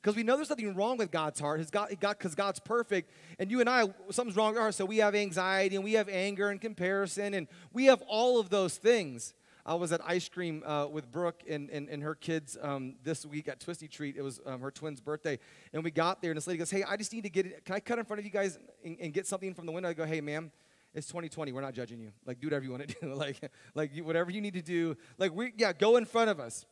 Because 0.00 0.14
we 0.14 0.22
know 0.22 0.36
there's 0.36 0.50
nothing 0.50 0.74
wrong 0.74 0.98
with 0.98 1.10
God's 1.10 1.40
heart. 1.40 1.58
His 1.58 1.70
God, 1.70 1.88
because 1.88 2.34
God's 2.34 2.60
perfect, 2.60 3.10
and 3.38 3.50
you 3.50 3.60
and 3.60 3.68
I, 3.68 3.86
something's 4.10 4.36
wrong 4.36 4.50
with 4.50 4.58
our 4.58 4.64
heart. 4.64 4.74
So 4.74 4.84
we 4.84 4.98
have 4.98 5.14
anxiety, 5.14 5.76
and 5.76 5.84
we 5.84 5.94
have 5.94 6.10
anger 6.10 6.50
and 6.50 6.60
comparison, 6.60 7.32
and 7.32 7.48
we 7.72 7.86
have 7.86 8.02
all 8.06 8.38
of 8.38 8.50
those 8.50 8.76
things. 8.76 9.32
I 9.64 9.74
was 9.76 9.90
at 9.92 10.02
ice 10.06 10.28
cream 10.28 10.62
uh, 10.66 10.88
with 10.88 11.10
Brooke 11.10 11.42
and, 11.48 11.70
and, 11.70 11.88
and 11.88 12.02
her 12.02 12.14
kids 12.14 12.58
um, 12.60 12.96
this 13.02 13.24
week 13.24 13.48
at 13.48 13.60
Twisty 13.60 13.88
Treat. 13.88 14.18
It 14.18 14.22
was 14.22 14.38
um, 14.44 14.60
her 14.60 14.70
twin's 14.70 15.00
birthday. 15.00 15.38
And 15.72 15.82
we 15.82 15.90
got 15.90 16.20
there, 16.20 16.32
and 16.32 16.36
this 16.36 16.46
lady 16.46 16.58
goes, 16.58 16.70
Hey, 16.70 16.84
I 16.86 16.98
just 16.98 17.14
need 17.14 17.22
to 17.22 17.30
get 17.30 17.46
it. 17.46 17.64
Can 17.64 17.74
I 17.74 17.80
cut 17.80 17.98
in 17.98 18.04
front 18.04 18.18
of 18.18 18.26
you 18.26 18.30
guys 18.30 18.58
and, 18.84 18.98
and 19.00 19.14
get 19.14 19.26
something 19.26 19.54
from 19.54 19.64
the 19.64 19.72
window? 19.72 19.88
I 19.88 19.94
go, 19.94 20.04
Hey, 20.04 20.20
ma'am, 20.20 20.52
it's 20.94 21.08
2020. 21.08 21.52
We're 21.52 21.60
not 21.60 21.74
judging 21.74 22.00
you. 22.00 22.12
Like, 22.24 22.40
do 22.40 22.46
whatever 22.46 22.64
you 22.64 22.70
want 22.70 22.88
to 22.88 22.94
do. 23.02 23.14
like, 23.14 23.50
like 23.74 23.94
you, 23.94 24.04
whatever 24.04 24.30
you 24.30 24.40
need 24.40 24.54
to 24.54 24.62
do. 24.62 24.96
Like, 25.18 25.34
we, 25.34 25.52
yeah, 25.56 25.72
go 25.72 25.96
in 25.96 26.04
front 26.04 26.30
of 26.30 26.40
us. 26.40 26.64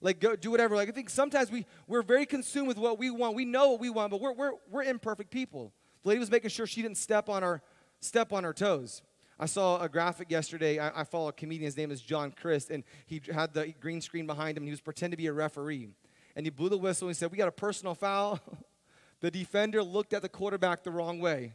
Like, 0.00 0.20
go 0.20 0.36
do 0.36 0.50
whatever. 0.50 0.76
Like, 0.76 0.88
I 0.88 0.92
think 0.92 1.08
sometimes 1.08 1.50
we, 1.50 1.64
we're 1.86 2.02
very 2.02 2.26
consumed 2.26 2.68
with 2.68 2.76
what 2.76 2.98
we 2.98 3.10
want. 3.10 3.34
We 3.34 3.46
know 3.46 3.70
what 3.70 3.80
we 3.80 3.88
want, 3.88 4.10
but 4.10 4.20
we're, 4.20 4.34
we're, 4.34 4.52
we're 4.70 4.82
imperfect 4.82 5.30
people. 5.30 5.72
The 6.02 6.10
lady 6.10 6.18
was 6.18 6.30
making 6.30 6.50
sure 6.50 6.66
she 6.66 6.82
didn't 6.82 6.98
step 6.98 7.28
on 7.30 7.42
her, 7.42 7.62
step 8.00 8.32
on 8.32 8.44
her 8.44 8.52
toes. 8.52 9.02
I 9.38 9.46
saw 9.46 9.80
a 9.80 9.88
graphic 9.88 10.30
yesterday. 10.30 10.78
I, 10.78 11.00
I 11.00 11.04
follow 11.04 11.28
a 11.28 11.32
comedian. 11.32 11.64
His 11.64 11.76
name 11.76 11.90
is 11.90 12.00
John 12.02 12.32
Crist, 12.32 12.70
and 12.70 12.84
he 13.06 13.20
had 13.32 13.54
the 13.54 13.74
green 13.80 14.00
screen 14.00 14.26
behind 14.26 14.58
him. 14.58 14.64
He 14.64 14.70
was 14.70 14.82
pretending 14.82 15.16
to 15.16 15.22
be 15.22 15.26
a 15.26 15.32
referee. 15.32 15.88
And 16.36 16.44
he 16.44 16.50
blew 16.50 16.68
the 16.68 16.78
whistle 16.78 17.08
and 17.08 17.16
he 17.16 17.18
said, 17.18 17.30
We 17.30 17.38
got 17.38 17.48
a 17.48 17.52
personal 17.52 17.94
foul. 17.94 18.40
the 19.20 19.30
defender 19.30 19.82
looked 19.82 20.12
at 20.12 20.22
the 20.22 20.28
quarterback 20.28 20.82
the 20.82 20.90
wrong 20.90 21.18
way. 21.18 21.54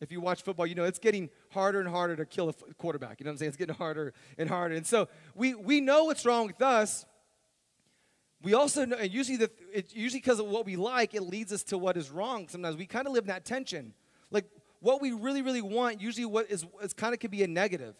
If 0.00 0.12
you 0.12 0.20
watch 0.20 0.42
football, 0.42 0.66
you 0.66 0.74
know 0.74 0.84
it's 0.84 0.98
getting 0.98 1.28
harder 1.50 1.80
and 1.80 1.88
harder 1.88 2.14
to 2.16 2.24
kill 2.24 2.48
a 2.48 2.52
quarterback. 2.74 3.18
You 3.18 3.24
know 3.24 3.30
what 3.30 3.34
I'm 3.34 3.38
saying? 3.38 3.48
It's 3.48 3.56
getting 3.56 3.74
harder 3.74 4.14
and 4.36 4.48
harder. 4.48 4.76
And 4.76 4.86
so 4.86 5.08
we, 5.34 5.54
we 5.54 5.80
know 5.80 6.04
what's 6.04 6.24
wrong 6.24 6.46
with 6.46 6.62
us. 6.62 7.04
We 8.40 8.54
also 8.54 8.84
know, 8.84 8.96
and 8.96 9.10
usually, 9.12 9.36
the, 9.36 9.50
it, 9.72 9.92
usually 9.92 10.20
because 10.20 10.38
of 10.38 10.46
what 10.46 10.64
we 10.64 10.76
like, 10.76 11.14
it 11.14 11.22
leads 11.22 11.52
us 11.52 11.64
to 11.64 11.78
what 11.78 11.96
is 11.96 12.10
wrong. 12.10 12.46
Sometimes 12.48 12.76
we 12.76 12.86
kind 12.86 13.08
of 13.08 13.12
live 13.12 13.24
in 13.24 13.28
that 13.28 13.44
tension. 13.44 13.92
Like 14.30 14.44
what 14.78 15.02
we 15.02 15.10
really, 15.10 15.42
really 15.42 15.62
want, 15.62 16.00
usually 16.00 16.26
what 16.26 16.48
is, 16.48 16.64
is 16.80 16.92
kind 16.92 17.12
of 17.12 17.18
could 17.18 17.32
be 17.32 17.42
a 17.42 17.48
negative. 17.48 17.96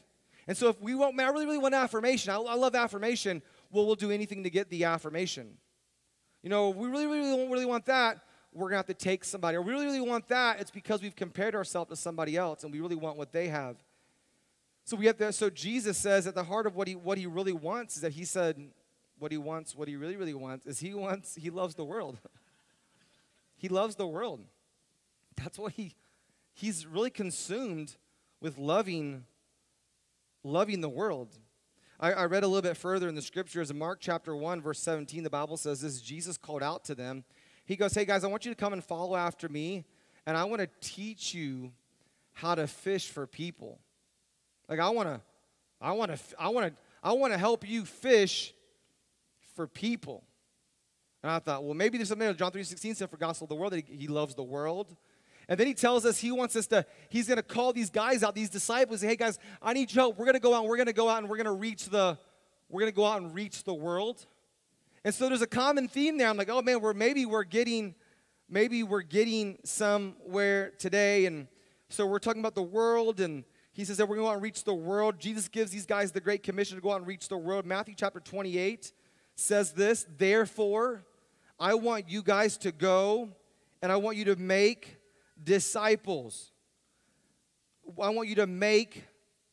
And 0.46 0.56
so 0.56 0.68
if 0.68 0.80
we 0.80 0.94
want, 0.94 1.16
man, 1.16 1.26
I 1.26 1.30
really, 1.30 1.46
really 1.46 1.58
want 1.58 1.74
affirmation. 1.74 2.32
I, 2.32 2.36
I 2.36 2.54
love 2.54 2.76
affirmation. 2.76 3.42
Well, 3.72 3.86
we'll 3.86 3.96
do 3.96 4.12
anything 4.12 4.44
to 4.44 4.50
get 4.50 4.70
the 4.70 4.84
affirmation. 4.84 5.58
You 6.42 6.50
know, 6.50 6.70
we 6.70 6.88
really, 6.88 7.06
really 7.06 7.48
really 7.48 7.66
want 7.66 7.86
that 7.86 8.20
we're 8.58 8.70
going 8.70 8.82
to 8.82 8.88
have 8.88 8.98
to 8.98 9.04
take 9.04 9.24
somebody, 9.24 9.56
or 9.56 9.62
we 9.62 9.72
really, 9.72 9.86
really 9.86 10.00
want 10.00 10.28
that, 10.28 10.60
it's 10.60 10.70
because 10.70 11.00
we've 11.00 11.16
compared 11.16 11.54
ourselves 11.54 11.90
to 11.90 11.96
somebody 11.96 12.36
else 12.36 12.64
and 12.64 12.72
we 12.72 12.80
really 12.80 12.96
want 12.96 13.16
what 13.16 13.32
they 13.32 13.48
have. 13.48 13.76
So 14.84 14.96
we 14.96 15.06
have 15.06 15.18
to, 15.18 15.32
so 15.32 15.50
Jesus 15.50 15.98
says 15.98 16.26
at 16.26 16.34
the 16.34 16.44
heart 16.44 16.66
of 16.66 16.74
what 16.74 16.88
he 16.88 16.96
what 16.96 17.18
he 17.18 17.26
really 17.26 17.52
wants 17.52 17.96
is 17.96 18.02
that 18.02 18.12
he 18.12 18.24
said 18.24 18.70
what 19.18 19.30
he 19.30 19.38
wants, 19.38 19.76
what 19.76 19.86
he 19.86 19.96
really, 19.96 20.16
really 20.16 20.34
wants 20.34 20.66
is 20.66 20.80
he 20.80 20.94
wants, 20.94 21.34
he 21.34 21.50
loves 21.50 21.74
the 21.74 21.84
world. 21.84 22.18
he 23.56 23.68
loves 23.68 23.96
the 23.96 24.06
world. 24.06 24.40
That's 25.36 25.58
what 25.58 25.72
he 25.72 25.94
he's 26.54 26.86
really 26.86 27.10
consumed 27.10 27.96
with 28.40 28.56
loving 28.58 29.24
loving 30.42 30.80
the 30.80 30.88
world. 30.88 31.36
I, 32.00 32.12
I 32.12 32.24
read 32.26 32.44
a 32.44 32.46
little 32.46 32.62
bit 32.62 32.76
further 32.76 33.08
in 33.08 33.14
the 33.14 33.22
scriptures 33.22 33.70
in 33.70 33.78
Mark 33.78 33.98
chapter 34.00 34.34
1, 34.34 34.62
verse 34.62 34.78
17, 34.78 35.24
the 35.24 35.30
Bible 35.30 35.56
says 35.56 35.80
this 35.80 36.00
Jesus 36.00 36.36
called 36.36 36.62
out 36.62 36.84
to 36.84 36.94
them 36.94 37.24
he 37.68 37.76
goes, 37.76 37.94
Hey 37.94 38.06
guys, 38.06 38.24
I 38.24 38.28
want 38.28 38.46
you 38.46 38.50
to 38.50 38.56
come 38.56 38.72
and 38.72 38.82
follow 38.82 39.14
after 39.14 39.46
me, 39.46 39.84
and 40.24 40.38
I 40.38 40.44
want 40.44 40.62
to 40.62 40.68
teach 40.80 41.34
you 41.34 41.70
how 42.32 42.54
to 42.54 42.66
fish 42.66 43.08
for 43.10 43.26
people. 43.26 43.78
Like 44.70 44.80
I 44.80 44.88
want 44.88 45.08
to, 45.08 45.20
I 45.78 45.92
want 45.92 46.16
to, 46.16 46.18
I 46.38 46.48
want 46.48 46.66
to, 46.66 46.82
I 47.02 47.12
want 47.12 47.34
to 47.34 47.38
help 47.38 47.68
you 47.68 47.84
fish 47.84 48.54
for 49.54 49.66
people. 49.66 50.24
And 51.22 51.30
I 51.30 51.40
thought, 51.40 51.62
well, 51.62 51.74
maybe 51.74 51.98
there's 51.98 52.08
something 52.08 52.26
in 52.26 52.36
John 52.36 52.52
3.16 52.52 52.96
said 52.96 53.10
for 53.10 53.18
gospel 53.18 53.44
of 53.44 53.50
the 53.50 53.56
world 53.56 53.72
that 53.74 53.84
he, 53.86 54.08
loves 54.08 54.34
the 54.34 54.42
world. 54.42 54.96
And 55.46 55.60
then 55.60 55.66
he 55.66 55.74
tells 55.74 56.06
us 56.06 56.18
he 56.18 56.32
wants 56.32 56.56
us 56.56 56.68
to, 56.68 56.86
he's 57.10 57.26
going 57.26 57.36
to 57.36 57.42
call 57.42 57.72
these 57.72 57.90
guys 57.90 58.22
out, 58.22 58.34
these 58.34 58.50
disciples, 58.50 59.00
say, 59.00 59.08
hey 59.08 59.16
guys, 59.16 59.38
I 59.60 59.74
need 59.74 59.92
your 59.92 60.04
help. 60.04 60.18
We're 60.18 60.26
going 60.26 60.34
to 60.34 60.40
go 60.40 60.54
out 60.54 60.64
we're 60.64 60.76
going 60.76 60.86
to 60.86 60.92
go 60.92 61.08
out 61.08 61.18
and 61.18 61.28
we're 61.28 61.36
going 61.36 61.46
to 61.46 61.52
reach 61.52 61.86
the, 61.86 62.16
we're 62.70 62.80
going 62.80 62.92
to 62.92 62.96
go 62.96 63.04
out 63.04 63.20
and 63.20 63.34
reach 63.34 63.64
the 63.64 63.74
world. 63.74 64.24
And 65.04 65.14
so 65.14 65.28
there's 65.28 65.42
a 65.42 65.46
common 65.46 65.88
theme 65.88 66.18
there. 66.18 66.28
I'm 66.28 66.36
like, 66.36 66.50
oh 66.50 66.62
man, 66.62 66.80
we're 66.80 66.94
maybe 66.94 67.24
we're 67.26 67.44
getting, 67.44 67.94
maybe 68.48 68.82
we're 68.82 69.02
getting 69.02 69.58
somewhere 69.64 70.72
today. 70.78 71.26
And 71.26 71.48
so 71.88 72.06
we're 72.06 72.18
talking 72.18 72.40
about 72.40 72.54
the 72.54 72.62
world 72.62 73.20
and 73.20 73.44
he 73.72 73.84
says 73.84 73.96
that 73.98 74.08
we're 74.08 74.16
going 74.16 74.24
to 74.24 74.26
go 74.26 74.30
out 74.30 74.34
and 74.34 74.42
reach 74.42 74.64
the 74.64 74.74
world. 74.74 75.20
Jesus 75.20 75.46
gives 75.46 75.70
these 75.70 75.86
guys 75.86 76.10
the 76.10 76.20
great 76.20 76.42
commission 76.42 76.76
to 76.76 76.82
go 76.82 76.90
out 76.90 76.96
and 76.96 77.06
reach 77.06 77.28
the 77.28 77.38
world. 77.38 77.64
Matthew 77.64 77.94
chapter 77.96 78.18
28 78.18 78.92
says 79.36 79.72
this, 79.72 80.04
therefore, 80.16 81.04
I 81.60 81.74
want 81.74 82.08
you 82.08 82.22
guys 82.22 82.58
to 82.58 82.72
go 82.72 83.28
and 83.80 83.92
I 83.92 83.96
want 83.96 84.16
you 84.16 84.24
to 84.26 84.36
make 84.36 84.96
disciples. 85.42 86.50
I 88.02 88.08
want 88.10 88.28
you 88.28 88.34
to 88.36 88.48
make 88.48 89.04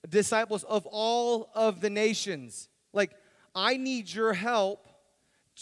disciples 0.10 0.64
of 0.64 0.88
all 0.88 1.52
of 1.54 1.82
the 1.82 1.92
nations. 1.92 2.68
Like, 2.94 3.12
I 3.54 3.78
need 3.78 4.12
your 4.12 4.34
help 4.34 4.85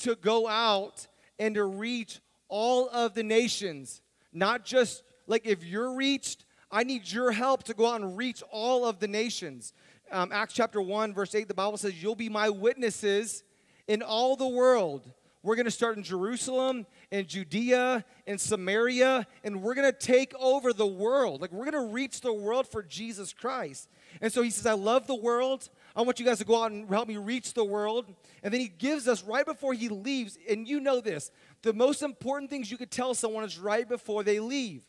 to 0.01 0.15
go 0.15 0.47
out 0.47 1.07
and 1.39 1.55
to 1.55 1.63
reach 1.63 2.19
all 2.47 2.89
of 2.89 3.13
the 3.13 3.23
nations. 3.23 4.01
Not 4.31 4.65
just 4.65 5.03
like 5.27 5.45
if 5.45 5.63
you're 5.63 5.95
reached, 5.95 6.45
I 6.71 6.83
need 6.83 7.11
your 7.11 7.31
help 7.31 7.63
to 7.63 7.73
go 7.73 7.87
out 7.87 8.01
and 8.01 8.17
reach 8.17 8.41
all 8.51 8.85
of 8.85 8.99
the 8.99 9.07
nations. 9.07 9.73
Um, 10.11 10.31
Acts 10.31 10.53
chapter 10.53 10.81
1, 10.81 11.13
verse 11.13 11.33
8, 11.33 11.47
the 11.47 11.53
Bible 11.53 11.77
says, 11.77 12.01
You'll 12.01 12.15
be 12.15 12.29
my 12.29 12.49
witnesses 12.49 13.43
in 13.87 14.01
all 14.01 14.35
the 14.35 14.47
world 14.47 15.11
we're 15.43 15.57
going 15.57 15.65
to 15.65 15.71
start 15.71 15.97
in 15.97 16.03
Jerusalem 16.03 16.85
and 17.11 17.27
Judea 17.27 18.05
and 18.25 18.39
Samaria, 18.39 19.27
and 19.43 19.61
we're 19.61 19.75
going 19.75 19.91
to 19.91 19.97
take 19.97 20.33
over 20.35 20.71
the 20.71 20.87
world. 20.87 21.41
Like, 21.41 21.51
we're 21.51 21.69
going 21.69 21.85
to 21.85 21.93
reach 21.93 22.21
the 22.21 22.33
world 22.33 22.65
for 22.65 22.81
Jesus 22.81 23.33
Christ. 23.33 23.89
And 24.21 24.31
so 24.31 24.41
he 24.41 24.49
says, 24.49 24.65
I 24.65 24.73
love 24.73 25.05
the 25.05 25.15
world. 25.15 25.69
I 25.95 26.01
want 26.01 26.19
you 26.19 26.25
guys 26.25 26.39
to 26.39 26.45
go 26.45 26.63
out 26.63 26.71
and 26.71 26.89
help 26.89 27.07
me 27.07 27.17
reach 27.17 27.53
the 27.53 27.63
world. 27.63 28.05
And 28.41 28.53
then 28.53 28.61
he 28.61 28.67
gives 28.67 29.07
us 29.07 29.23
right 29.23 29.45
before 29.45 29.73
he 29.73 29.89
leaves, 29.89 30.37
and 30.49 30.67
you 30.67 30.79
know 30.79 31.01
this 31.01 31.31
the 31.61 31.73
most 31.73 32.01
important 32.01 32.49
things 32.49 32.69
you 32.69 32.77
could 32.77 32.91
tell 32.91 33.13
someone 33.13 33.43
is 33.43 33.57
right 33.57 33.87
before 33.87 34.23
they 34.23 34.39
leave. 34.39 34.83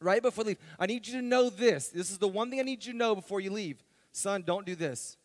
Right 0.00 0.22
before 0.22 0.44
they 0.44 0.50
leave. 0.50 0.58
I 0.78 0.86
need 0.86 1.06
you 1.06 1.14
to 1.14 1.22
know 1.22 1.50
this. 1.50 1.88
This 1.88 2.10
is 2.10 2.18
the 2.18 2.28
one 2.28 2.50
thing 2.50 2.60
I 2.60 2.62
need 2.62 2.84
you 2.84 2.92
to 2.92 2.98
know 2.98 3.14
before 3.14 3.40
you 3.40 3.50
leave. 3.50 3.82
Son, 4.12 4.42
don't 4.46 4.64
do 4.64 4.74
this 4.74 5.18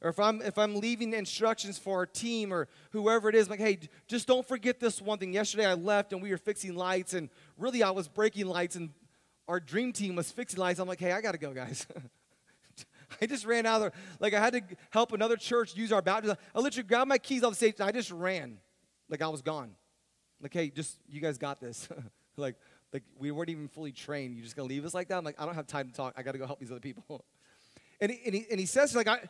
or 0.00 0.10
if 0.10 0.18
I'm 0.18 0.40
if 0.42 0.58
I'm 0.58 0.76
leaving 0.76 1.12
instructions 1.12 1.78
for 1.78 1.98
our 1.98 2.06
team 2.06 2.52
or 2.52 2.68
whoever 2.92 3.28
it 3.28 3.34
is, 3.34 3.50
like, 3.50 3.58
hey, 3.58 3.78
just 4.06 4.26
don't 4.26 4.46
forget 4.46 4.78
this 4.80 5.02
one 5.02 5.18
thing. 5.18 5.32
Yesterday 5.32 5.66
I 5.66 5.74
left 5.74 6.12
and 6.12 6.22
we 6.22 6.30
were 6.30 6.38
fixing 6.38 6.74
lights, 6.76 7.14
and 7.14 7.28
really 7.56 7.82
I 7.82 7.90
was 7.90 8.08
breaking 8.08 8.46
lights, 8.46 8.76
and 8.76 8.90
our 9.48 9.60
dream 9.60 9.92
team 9.92 10.14
was 10.14 10.30
fixing 10.30 10.60
lights. 10.60 10.78
I'm 10.78 10.88
like, 10.88 11.00
hey, 11.00 11.12
I 11.12 11.20
gotta 11.20 11.38
go, 11.38 11.52
guys. 11.52 11.86
I 13.20 13.26
just 13.26 13.44
ran 13.44 13.66
out 13.66 13.76
of 13.76 13.80
there. 13.82 13.92
Like 14.20 14.34
I 14.34 14.40
had 14.40 14.52
to 14.54 14.62
help 14.90 15.12
another 15.12 15.36
church 15.36 15.76
use 15.76 15.92
our 15.92 16.02
baptism. 16.02 16.36
I 16.54 16.60
literally 16.60 16.86
grabbed 16.86 17.08
my 17.08 17.18
keys 17.18 17.42
off 17.42 17.50
the 17.50 17.56
stage 17.56 17.74
and 17.78 17.88
I 17.88 17.92
just 17.92 18.10
ran. 18.10 18.58
Like 19.08 19.22
I 19.22 19.28
was 19.28 19.42
gone. 19.42 19.70
Like, 20.40 20.54
hey, 20.54 20.70
just 20.70 20.98
you 21.08 21.20
guys 21.20 21.38
got 21.38 21.60
this. 21.60 21.88
like, 22.36 22.56
like 22.92 23.02
we 23.18 23.30
weren't 23.30 23.50
even 23.50 23.68
fully 23.68 23.92
trained. 23.92 24.36
You 24.36 24.42
just 24.42 24.56
gonna 24.56 24.68
leave 24.68 24.84
us 24.84 24.94
like 24.94 25.08
that? 25.08 25.18
I'm 25.18 25.24
like, 25.24 25.40
I 25.40 25.46
don't 25.46 25.54
have 25.54 25.66
time 25.66 25.88
to 25.88 25.94
talk. 25.94 26.14
I 26.16 26.22
gotta 26.22 26.38
go 26.38 26.46
help 26.46 26.60
these 26.60 26.70
other 26.70 26.80
people. 26.80 27.24
and, 28.00 28.12
he, 28.12 28.20
and, 28.24 28.34
he, 28.34 28.46
and 28.50 28.60
he 28.60 28.66
says, 28.66 28.94
like, 28.94 29.08
I 29.08 29.20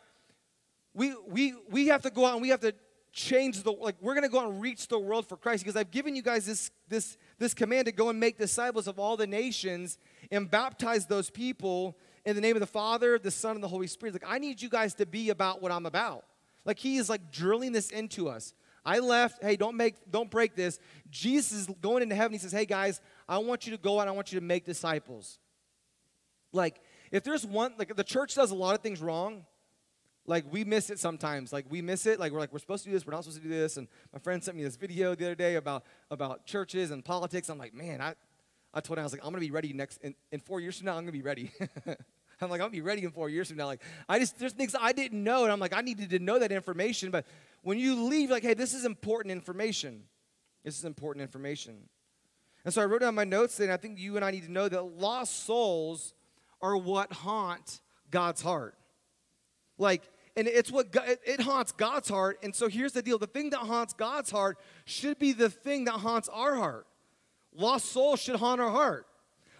we, 0.94 1.14
we, 1.28 1.54
we 1.70 1.86
have 1.88 2.02
to 2.02 2.10
go 2.10 2.26
out 2.26 2.34
and 2.34 2.42
we 2.42 2.48
have 2.48 2.60
to 2.60 2.74
change 3.12 3.62
the 3.62 3.72
like 3.72 3.96
we're 4.00 4.20
to 4.20 4.28
go 4.28 4.40
out 4.40 4.50
and 4.50 4.60
reach 4.60 4.86
the 4.88 4.98
world 4.98 5.26
for 5.26 5.36
christ 5.36 5.64
because 5.64 5.76
i've 5.76 5.90
given 5.90 6.14
you 6.14 6.20
guys 6.20 6.44
this 6.44 6.70
this 6.88 7.16
this 7.38 7.54
command 7.54 7.86
to 7.86 7.90
go 7.90 8.10
and 8.10 8.20
make 8.20 8.36
disciples 8.36 8.86
of 8.86 8.98
all 8.98 9.16
the 9.16 9.26
nations 9.26 9.98
and 10.30 10.50
baptize 10.50 11.06
those 11.06 11.30
people 11.30 11.96
in 12.28 12.34
the 12.34 12.42
name 12.42 12.56
of 12.56 12.60
the 12.60 12.66
father 12.66 13.18
the 13.18 13.30
son 13.30 13.56
and 13.56 13.62
the 13.62 13.68
holy 13.68 13.86
spirit 13.86 14.12
like 14.12 14.24
i 14.26 14.38
need 14.38 14.60
you 14.60 14.68
guys 14.68 14.94
to 14.94 15.06
be 15.06 15.30
about 15.30 15.62
what 15.62 15.72
i'm 15.72 15.86
about 15.86 16.24
like 16.64 16.78
he 16.78 16.96
is 16.96 17.08
like 17.08 17.32
drilling 17.32 17.72
this 17.72 17.90
into 17.90 18.28
us 18.28 18.54
i 18.84 18.98
left 18.98 19.42
hey 19.42 19.56
don't 19.56 19.76
make 19.76 19.94
don't 20.10 20.30
break 20.30 20.54
this 20.54 20.78
jesus 21.10 21.52
is 21.52 21.66
going 21.80 22.02
into 22.02 22.14
heaven 22.14 22.32
he 22.32 22.38
says 22.38 22.52
hey 22.52 22.66
guys 22.66 23.00
i 23.28 23.38
want 23.38 23.66
you 23.66 23.72
to 23.72 23.82
go 23.82 23.98
out 23.98 24.08
i 24.08 24.10
want 24.10 24.32
you 24.32 24.38
to 24.38 24.44
make 24.44 24.64
disciples 24.64 25.38
like 26.52 26.80
if 27.10 27.24
there's 27.24 27.46
one 27.46 27.72
like 27.78 27.94
the 27.96 28.04
church 28.04 28.34
does 28.34 28.50
a 28.50 28.54
lot 28.54 28.74
of 28.74 28.82
things 28.82 29.00
wrong 29.00 29.44
like 30.28 30.44
we 30.52 30.62
miss 30.62 30.90
it 30.90 30.98
sometimes. 30.98 31.52
Like 31.52 31.64
we 31.70 31.80
miss 31.80 32.04
it. 32.04 32.20
Like 32.20 32.32
we're 32.32 32.38
like 32.38 32.52
we're 32.52 32.58
supposed 32.58 32.84
to 32.84 32.90
do 32.90 32.94
this, 32.94 33.06
we're 33.06 33.14
not 33.14 33.24
supposed 33.24 33.42
to 33.42 33.48
do 33.48 33.48
this. 33.48 33.78
And 33.78 33.88
my 34.12 34.18
friend 34.18 34.44
sent 34.44 34.56
me 34.56 34.62
this 34.62 34.76
video 34.76 35.14
the 35.14 35.24
other 35.24 35.34
day 35.34 35.56
about 35.56 35.84
about 36.10 36.44
churches 36.44 36.90
and 36.90 37.02
politics. 37.02 37.48
I'm 37.48 37.58
like, 37.58 37.74
man, 37.74 38.00
I 38.02 38.14
I 38.74 38.80
told 38.80 38.98
him 38.98 39.02
I 39.02 39.04
was 39.04 39.12
like, 39.12 39.22
I'm 39.24 39.30
gonna 39.30 39.40
be 39.40 39.50
ready 39.50 39.72
next 39.72 39.98
in, 40.02 40.14
in 40.30 40.40
four 40.40 40.60
years 40.60 40.76
from 40.76 40.86
now. 40.86 40.92
I'm 40.92 41.02
gonna 41.02 41.12
be 41.12 41.22
ready. 41.22 41.50
I'm 42.40 42.50
like, 42.50 42.60
I'll 42.60 42.68
be 42.68 42.80
ready 42.80 43.04
in 43.04 43.10
four 43.10 43.28
years 43.28 43.48
from 43.48 43.56
now. 43.56 43.66
Like 43.66 43.82
I 44.08 44.18
just 44.18 44.38
there's 44.38 44.52
things 44.52 44.74
I 44.78 44.92
didn't 44.92 45.22
know, 45.22 45.44
and 45.44 45.52
I'm 45.52 45.60
like, 45.60 45.74
I 45.74 45.80
needed 45.80 46.10
to 46.10 46.18
know 46.18 46.38
that 46.38 46.52
information. 46.52 47.10
But 47.10 47.26
when 47.62 47.78
you 47.78 48.04
leave, 48.04 48.30
like, 48.30 48.42
hey, 48.42 48.54
this 48.54 48.74
is 48.74 48.84
important 48.84 49.32
information. 49.32 50.04
This 50.64 50.78
is 50.78 50.84
important 50.84 51.22
information. 51.22 51.88
And 52.64 52.72
so 52.72 52.82
I 52.82 52.84
wrote 52.84 53.00
down 53.00 53.14
my 53.14 53.24
notes, 53.24 53.58
and 53.60 53.72
I 53.72 53.76
think 53.76 53.98
you 53.98 54.16
and 54.16 54.24
I 54.24 54.30
need 54.30 54.44
to 54.44 54.52
know 54.52 54.68
that 54.68 54.82
lost 54.82 55.44
souls 55.44 56.14
are 56.60 56.76
what 56.76 57.12
haunt 57.12 57.80
God's 58.10 58.42
heart. 58.42 58.74
Like 59.78 60.02
and 60.38 60.46
it's 60.46 60.70
what 60.70 60.94
it 61.26 61.40
haunts 61.40 61.72
God's 61.72 62.08
heart. 62.08 62.38
And 62.44 62.54
so 62.54 62.68
here's 62.68 62.92
the 62.92 63.02
deal: 63.02 63.18
the 63.18 63.26
thing 63.26 63.50
that 63.50 63.58
haunts 63.58 63.92
God's 63.92 64.30
heart 64.30 64.58
should 64.84 65.18
be 65.18 65.32
the 65.32 65.50
thing 65.50 65.86
that 65.86 65.94
haunts 65.94 66.28
our 66.28 66.54
heart. 66.54 66.86
Lost 67.52 67.86
souls 67.86 68.20
should 68.20 68.36
haunt 68.36 68.60
our 68.60 68.70
heart. 68.70 69.07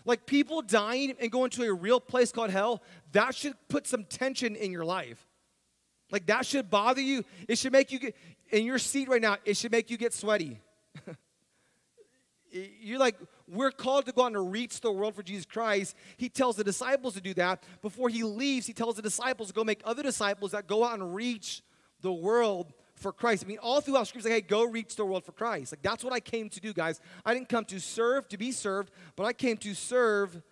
Like 0.04 0.26
people 0.26 0.62
dying 0.62 1.14
and 1.20 1.30
going 1.30 1.50
to 1.50 1.64
a 1.64 1.72
real 1.72 2.00
place 2.00 2.32
called 2.32 2.50
hell, 2.50 2.82
that 3.12 3.34
should 3.34 3.54
put 3.68 3.86
some 3.86 4.04
tension 4.04 4.56
in 4.56 4.72
your 4.72 4.84
life. 4.84 5.26
Like 6.10 6.26
that 6.26 6.46
should 6.46 6.70
bother 6.70 7.00
you. 7.00 7.24
It 7.46 7.58
should 7.58 7.72
make 7.72 7.92
you 7.92 7.98
get 7.98 8.16
in 8.50 8.64
your 8.64 8.78
seat 8.78 9.08
right 9.08 9.20
now. 9.20 9.36
It 9.44 9.56
should 9.56 9.72
make 9.72 9.90
you 9.90 9.98
get 9.98 10.14
sweaty. 10.14 10.60
You're 12.50 12.98
like, 12.98 13.16
we're 13.46 13.70
called 13.70 14.06
to 14.06 14.12
go 14.12 14.22
out 14.22 14.32
and 14.32 14.50
reach 14.50 14.80
the 14.80 14.90
world 14.90 15.14
for 15.14 15.22
Jesus 15.22 15.44
Christ. 15.44 15.94
He 16.16 16.28
tells 16.28 16.56
the 16.56 16.64
disciples 16.64 17.14
to 17.14 17.20
do 17.20 17.34
that. 17.34 17.62
Before 17.82 18.08
he 18.08 18.22
leaves, 18.22 18.66
he 18.66 18.72
tells 18.72 18.96
the 18.96 19.02
disciples 19.02 19.48
to 19.48 19.54
go 19.54 19.64
make 19.64 19.82
other 19.84 20.02
disciples 20.02 20.52
that 20.52 20.66
go 20.66 20.84
out 20.84 20.94
and 20.94 21.14
reach 21.14 21.62
the 22.00 22.12
world 22.12 22.72
for 22.98 23.12
Christ. 23.12 23.44
I 23.44 23.48
mean, 23.48 23.58
all 23.58 23.80
throughout 23.80 24.08
Scripture, 24.08 24.28
like, 24.28 24.42
hey, 24.42 24.48
go 24.48 24.64
reach 24.64 24.96
the 24.96 25.04
world 25.04 25.24
for 25.24 25.32
Christ. 25.32 25.72
Like, 25.72 25.82
that's 25.82 26.04
what 26.04 26.12
I 26.12 26.20
came 26.20 26.48
to 26.50 26.60
do, 26.60 26.72
guys. 26.72 27.00
I 27.24 27.34
didn't 27.34 27.48
come 27.48 27.64
to 27.66 27.78
serve, 27.78 28.28
to 28.28 28.38
be 28.38 28.52
served, 28.52 28.90
but 29.16 29.24
I 29.24 29.32
came 29.32 29.56
to 29.58 29.74
serve 29.74 30.42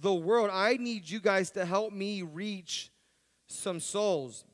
the 0.00 0.14
world. 0.14 0.50
I 0.52 0.76
need 0.76 1.08
you 1.08 1.20
guys 1.20 1.50
to 1.52 1.64
help 1.64 1.92
me 1.92 2.22
reach 2.22 2.90
some 3.46 3.80
souls. 3.80 4.44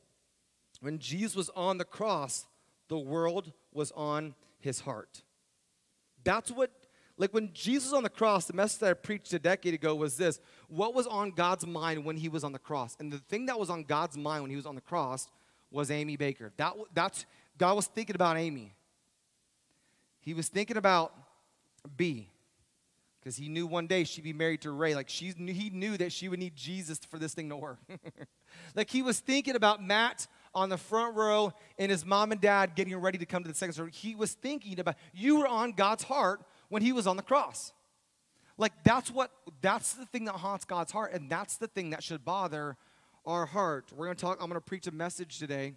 When 0.79 0.99
Jesus 0.99 1.35
was 1.35 1.49
on 1.55 1.77
the 1.77 1.85
cross, 1.85 2.45
the 2.87 2.99
world 2.99 3.51
was 3.73 3.91
on 3.93 4.35
his 4.59 4.81
heart. 4.81 5.23
That's 6.23 6.51
what 6.51 6.71
like 7.19 7.33
when 7.33 7.49
Jesus 7.51 7.93
on 7.93 8.03
the 8.03 8.09
cross, 8.09 8.45
the 8.45 8.53
message 8.53 8.79
that 8.81 8.89
I 8.91 8.93
preached 8.93 9.33
a 9.33 9.39
decade 9.39 9.73
ago 9.73 9.95
was 9.95 10.17
this 10.17 10.39
what 10.67 10.93
was 10.93 11.07
on 11.07 11.31
God's 11.31 11.65
mind 11.65 12.05
when 12.05 12.17
he 12.17 12.29
was 12.29 12.43
on 12.43 12.51
the 12.51 12.59
cross? 12.59 12.95
And 12.99 13.11
the 13.11 13.17
thing 13.17 13.47
that 13.47 13.59
was 13.59 13.69
on 13.69 13.83
God's 13.83 14.17
mind 14.17 14.43
when 14.43 14.51
he 14.51 14.55
was 14.55 14.65
on 14.67 14.75
the 14.75 14.81
cross 14.81 15.27
was 15.71 15.91
Amy 15.91 16.15
Baker. 16.15 16.51
That, 16.57 16.73
that's, 16.93 17.25
God 17.57 17.75
was 17.75 17.87
thinking 17.87 18.15
about 18.15 18.37
Amy. 18.37 18.73
He 20.19 20.33
was 20.33 20.47
thinking 20.49 20.77
about 20.77 21.13
B 21.95 22.29
because 23.19 23.35
he 23.37 23.49
knew 23.49 23.67
one 23.67 23.87
day 23.87 24.03
she'd 24.03 24.23
be 24.23 24.33
married 24.33 24.61
to 24.61 24.71
Ray. 24.71 24.95
Like 24.95 25.09
she 25.09 25.33
knew, 25.37 25.53
he 25.53 25.69
knew 25.69 25.97
that 25.97 26.11
she 26.11 26.29
would 26.29 26.39
need 26.39 26.55
Jesus 26.55 26.99
for 26.99 27.19
this 27.19 27.33
thing 27.33 27.49
to 27.49 27.57
work. 27.57 27.79
like 28.75 28.89
he 28.89 29.01
was 29.01 29.19
thinking 29.19 29.55
about 29.55 29.83
Matt 29.83 30.27
on 30.53 30.69
the 30.69 30.77
front 30.77 31.15
row 31.15 31.53
and 31.77 31.91
his 31.91 32.05
mom 32.05 32.31
and 32.31 32.39
dad 32.39 32.75
getting 32.75 32.95
ready 32.95 33.17
to 33.17 33.25
come 33.25 33.43
to 33.43 33.49
the 33.49 33.55
second 33.55 33.73
service. 33.73 33.97
He 33.97 34.15
was 34.15 34.33
thinking 34.33 34.79
about 34.79 34.95
you 35.13 35.39
were 35.39 35.47
on 35.47 35.73
God's 35.73 36.03
heart 36.03 36.41
when 36.69 36.81
he 36.81 36.91
was 36.91 37.05
on 37.05 37.17
the 37.17 37.23
cross. 37.23 37.73
Like 38.57 38.73
that's 38.83 39.11
what 39.11 39.31
that's 39.61 39.93
the 39.93 40.05
thing 40.05 40.25
that 40.25 40.33
haunts 40.33 40.65
God's 40.65 40.91
heart, 40.91 41.13
and 41.13 41.29
that's 41.29 41.57
the 41.57 41.67
thing 41.67 41.91
that 41.91 42.03
should 42.03 42.25
bother 42.25 42.75
our 43.25 43.45
heart. 43.45 43.91
We're 43.95 44.05
gonna 44.05 44.15
talk, 44.15 44.37
I'm 44.41 44.47
gonna 44.47 44.61
preach 44.61 44.87
a 44.87 44.91
message 44.91 45.37
today 45.37 45.73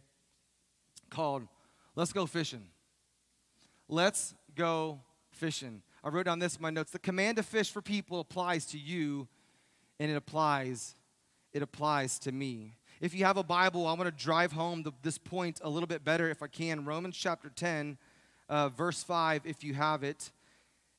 called 1.10 1.46
Let's 2.00 2.14
Go 2.14 2.24
Fishing. 2.24 2.62
Let's 3.86 4.34
go 4.54 5.00
fishing. 5.32 5.82
I 6.02 6.08
wrote 6.08 6.24
down 6.24 6.38
this 6.38 6.56
in 6.56 6.62
my 6.62 6.70
notes. 6.70 6.92
The 6.92 6.98
command 6.98 7.36
to 7.36 7.42
fish 7.42 7.70
for 7.70 7.82
people 7.82 8.20
applies 8.20 8.64
to 8.66 8.78
you, 8.78 9.28
and 9.98 10.10
it 10.10 10.14
applies, 10.14 10.94
it 11.52 11.60
applies 11.60 12.18
to 12.20 12.32
me. 12.32 12.78
If 13.02 13.14
you 13.14 13.26
have 13.26 13.36
a 13.36 13.42
Bible, 13.42 13.86
I 13.86 13.92
want 13.92 14.06
to 14.06 14.24
drive 14.24 14.52
home 14.52 14.82
the, 14.82 14.92
this 15.02 15.18
point 15.18 15.60
a 15.62 15.68
little 15.68 15.86
bit 15.86 16.02
better 16.02 16.30
if 16.30 16.42
I 16.42 16.46
can. 16.46 16.86
Romans 16.86 17.18
chapter 17.18 17.50
10, 17.50 17.98
uh, 18.48 18.70
verse 18.70 19.02
5, 19.02 19.42
if 19.44 19.62
you 19.62 19.74
have 19.74 20.02
it. 20.02 20.30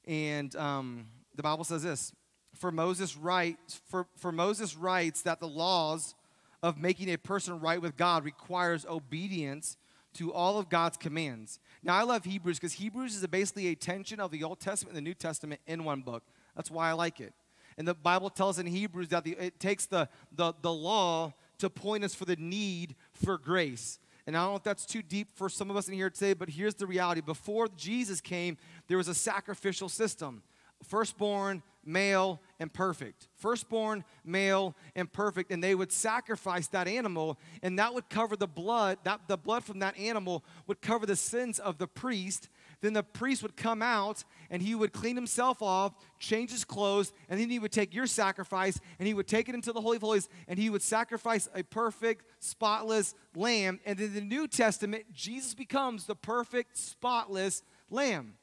And 0.06 0.56
um, 0.56 1.08
the 1.36 1.42
Bible 1.42 1.64
says 1.64 1.82
this 1.82 2.14
for 2.54 2.72
Moses 2.72 3.18
writes 3.18 3.82
for, 3.88 4.06
for 4.18 4.32
Moses 4.32 4.76
writes 4.76 5.24
that 5.24 5.40
the 5.40 5.48
laws 5.48 6.14
of 6.62 6.78
making 6.78 7.10
a 7.10 7.18
person 7.18 7.60
right 7.60 7.82
with 7.82 7.98
God 7.98 8.24
requires 8.24 8.86
obedience 8.86 9.78
to 10.14 10.34
all 10.34 10.58
of 10.58 10.70
God's 10.70 10.98
commands. 10.98 11.60
Now 11.84 11.96
I 11.96 12.04
love 12.04 12.26
Hebrews 12.26 12.60
because 12.60 12.74
Hebrews 12.74 13.16
is 13.16 13.26
basically 13.28 13.68
a 13.68 13.76
tension 13.76 14.20
of 14.20 14.32
the 14.32 14.44
Old 14.44 14.60
Testament 14.60 14.96
and 14.96 15.06
the 15.06 15.10
New 15.10 15.14
Testament 15.14 15.62
in 15.68 15.84
one 15.84 16.02
book. 16.02 16.24
That's 16.56 16.70
why 16.70 16.90
I 16.90 16.94
like 16.94 17.20
it. 17.20 17.34
And 17.78 17.88
the 17.88 17.94
Bible 17.94 18.30
tells 18.30 18.60
in 18.60 18.66
Hebrews 18.66 19.10
that 19.10 19.24
the, 19.24 19.32
it 19.40 19.60
takes 19.60 19.86
the, 19.86 20.10
the, 20.36 20.54
the 20.62 20.72
law 20.72 21.34
to 21.60 21.70
point 21.70 22.04
us 22.04 22.14
for 22.14 22.26
the 22.26 22.36
need 22.36 22.96
for 23.14 23.38
grace. 23.38 24.00
And 24.28 24.38
I 24.38 24.42
don't 24.42 24.52
know 24.52 24.58
if 24.58 24.64
that's 24.64 24.86
too 24.86 25.02
deep 25.02 25.30
for 25.36 25.50
some 25.50 25.70
of 25.70 25.78
us 25.78 25.88
in 25.88 25.94
here 25.94 26.10
today, 26.10 26.34
but 26.34 26.50
here's 26.50 26.76
the 26.76 26.86
reality. 26.86 27.22
Before 27.22 27.68
Jesus 27.70 28.22
came, 28.22 28.58
there 28.88 28.98
was 28.98 29.08
a 29.08 29.16
sacrificial 29.16 29.90
system 29.90 30.44
firstborn, 30.84 31.64
male, 31.86 32.42
and 32.60 32.72
perfect. 32.72 33.28
Firstborn, 33.36 34.04
male, 34.24 34.76
and 34.96 35.12
perfect. 35.12 35.52
And 35.52 35.64
they 35.64 35.76
would 35.76 35.92
sacrifice 35.92 36.68
that 36.68 36.88
animal, 36.88 37.40
and 37.64 37.80
that 37.80 37.94
would 37.94 38.10
cover 38.10 38.36
the 38.36 38.48
blood, 38.48 39.00
that 39.04 39.22
the 39.28 39.38
blood 39.38 39.64
from 39.64 39.80
that 39.80 39.98
animal 39.98 40.44
would 40.68 40.82
cover 40.82 41.06
the 41.06 41.16
sins 41.16 41.60
of 41.60 41.78
the 41.78 41.88
priest. 41.88 42.50
Then 42.82 42.94
the 42.94 43.04
priest 43.04 43.44
would 43.44 43.56
come 43.56 43.82
out 43.82 44.24
and 44.50 44.62
he 44.62 44.74
would 44.74 44.92
clean 44.92 45.16
himself 45.16 45.62
off, 45.62 45.94
change 46.20 46.52
his 46.52 46.66
clothes, 46.66 47.14
and 47.30 47.40
then 47.40 47.50
he 47.50 47.60
would 47.60 47.72
take 47.72 47.94
your 47.94 48.08
sacrifice 48.08 48.80
and 48.98 49.08
he 49.08 49.14
would 49.14 49.28
take 49.28 49.48
it 49.48 49.56
into 49.56 49.72
the 49.72 49.82
Holy 49.82 49.98
of 49.98 50.02
Holies 50.02 50.28
and 50.48 50.58
he 50.58 50.70
would 50.72 50.82
sacrifice 50.82 51.48
a 51.54 51.64
perfect, 51.64 52.26
spotless 52.40 53.14
lamb. 53.36 53.80
And 53.86 54.00
in 54.00 54.16
the 54.16 54.22
New 54.22 54.48
Testament, 54.48 55.06
Jesus 55.14 55.54
becomes 55.54 56.06
the 56.06 56.16
perfect, 56.16 56.76
spotless 56.76 57.62
lamb. 57.92 58.34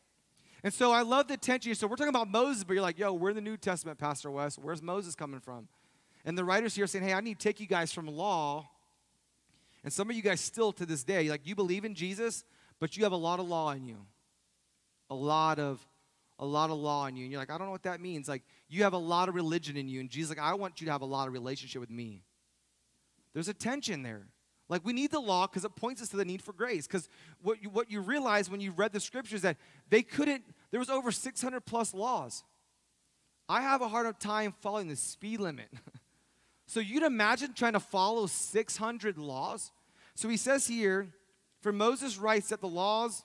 And 0.65 0.73
so 0.73 0.91
I 0.91 1.03
love 1.03 1.29
the 1.29 1.37
tension. 1.37 1.75
So 1.75 1.87
we're 1.87 1.97
talking 1.97 2.09
about 2.09 2.29
Moses, 2.29 2.65
but 2.65 2.75
you're 2.75 2.83
like, 2.83 2.99
yo, 2.99 3.13
we're 3.13 3.31
in 3.31 3.37
the 3.37 3.43
New 3.43 3.57
Testament, 3.57 3.99
Pastor 3.99 4.31
Wes. 4.31 4.59
Where's 4.59 4.83
Moses 4.83 5.15
coming 5.15 5.41
from? 5.41 5.69
And 6.25 6.37
the 6.37 6.45
writers 6.45 6.75
here 6.75 6.87
saying, 6.87 7.05
hey, 7.05 7.15
I 7.15 7.21
need 7.21 7.39
to 7.39 7.43
take 7.43 7.61
you 7.61 7.67
guys 7.67 7.93
from 7.93 8.07
law. 8.07 8.69
And 9.85 9.93
some 9.93 10.11
of 10.11 10.17
you 10.17 10.23
guys 10.23 10.41
still 10.41 10.73
to 10.73 10.85
this 10.85 11.05
day, 11.05 11.29
like 11.31 11.47
you 11.47 11.55
believe 11.55 11.85
in 11.85 11.95
Jesus, 11.95 12.45
but 12.81 12.97
you 12.97 13.05
have 13.05 13.13
a 13.13 13.17
lot 13.17 13.39
of 13.39 13.49
law 13.49 13.71
in 13.71 13.87
you. 13.87 13.99
A 15.11 15.15
lot 15.15 15.59
of 15.59 15.87
a 16.41 16.47
lot 16.47 16.71
of 16.71 16.79
law 16.79 17.07
in 17.07 17.17
you. 17.17 17.25
And 17.25 17.33
you're 17.33 17.41
like, 17.41 17.51
I 17.51 17.59
don't 17.59 17.67
know 17.67 17.73
what 17.73 17.83
that 17.83 18.01
means. 18.01 18.29
Like 18.29 18.43
you 18.69 18.85
have 18.85 18.93
a 18.93 18.99
lot 18.99 19.29
of 19.29 19.35
religion 19.35 19.77
in 19.77 19.89
you. 19.89 20.01
And 20.01 20.09
Jesus 20.09 20.37
like, 20.37 20.45
I 20.45 20.55
want 20.55 20.81
you 20.81 20.87
to 20.87 20.93
have 20.93 21.03
a 21.03 21.07
lot 21.07 21.27
of 21.27 21.33
relationship 21.33 21.81
with 21.81 21.91
me. 21.91 22.23
There's 23.33 23.49
a 23.49 23.55
tension 23.55 24.03
there. 24.03 24.27
Like 24.69 24.85
we 24.85 24.93
need 24.93 25.11
the 25.11 25.21
law 25.21 25.47
because 25.47 25.65
it 25.65 25.75
points 25.77 26.03
us 26.03 26.09
to 26.11 26.17
the 26.17 26.25
need 26.25 26.43
for 26.43 26.53
grace. 26.53 26.87
Because 26.87 27.09
what 27.43 27.63
you, 27.63 27.71
what 27.71 27.91
you 27.91 28.01
realize 28.01 28.51
when 28.51 28.61
you 28.61 28.73
read 28.73 28.93
the 28.93 29.01
scriptures 29.01 29.43
that 29.43 29.57
they 29.89 30.03
couldn't, 30.03 30.45
there 30.71 30.81
was 30.81 30.91
over 30.91 31.11
600 31.11 31.61
plus 31.63 31.95
laws. 31.95 32.45
I 33.49 33.63
have 33.63 33.81
a 33.81 33.89
hard 33.89 34.21
time 34.21 34.55
following 34.61 34.89
the 34.89 34.97
speed 34.97 35.41
limit. 35.41 35.69
so 36.67 36.81
you'd 36.81 37.03
imagine 37.03 37.55
trying 37.55 37.73
to 37.73 37.81
follow 37.81 38.27
600 38.27 39.17
laws? 39.17 39.73
So 40.15 40.29
he 40.29 40.37
says 40.37 40.67
here, 40.67 41.09
for 41.63 41.73
Moses 41.73 42.19
writes 42.19 42.51
that 42.51 42.61
the 42.61 42.69
laws 42.69 43.25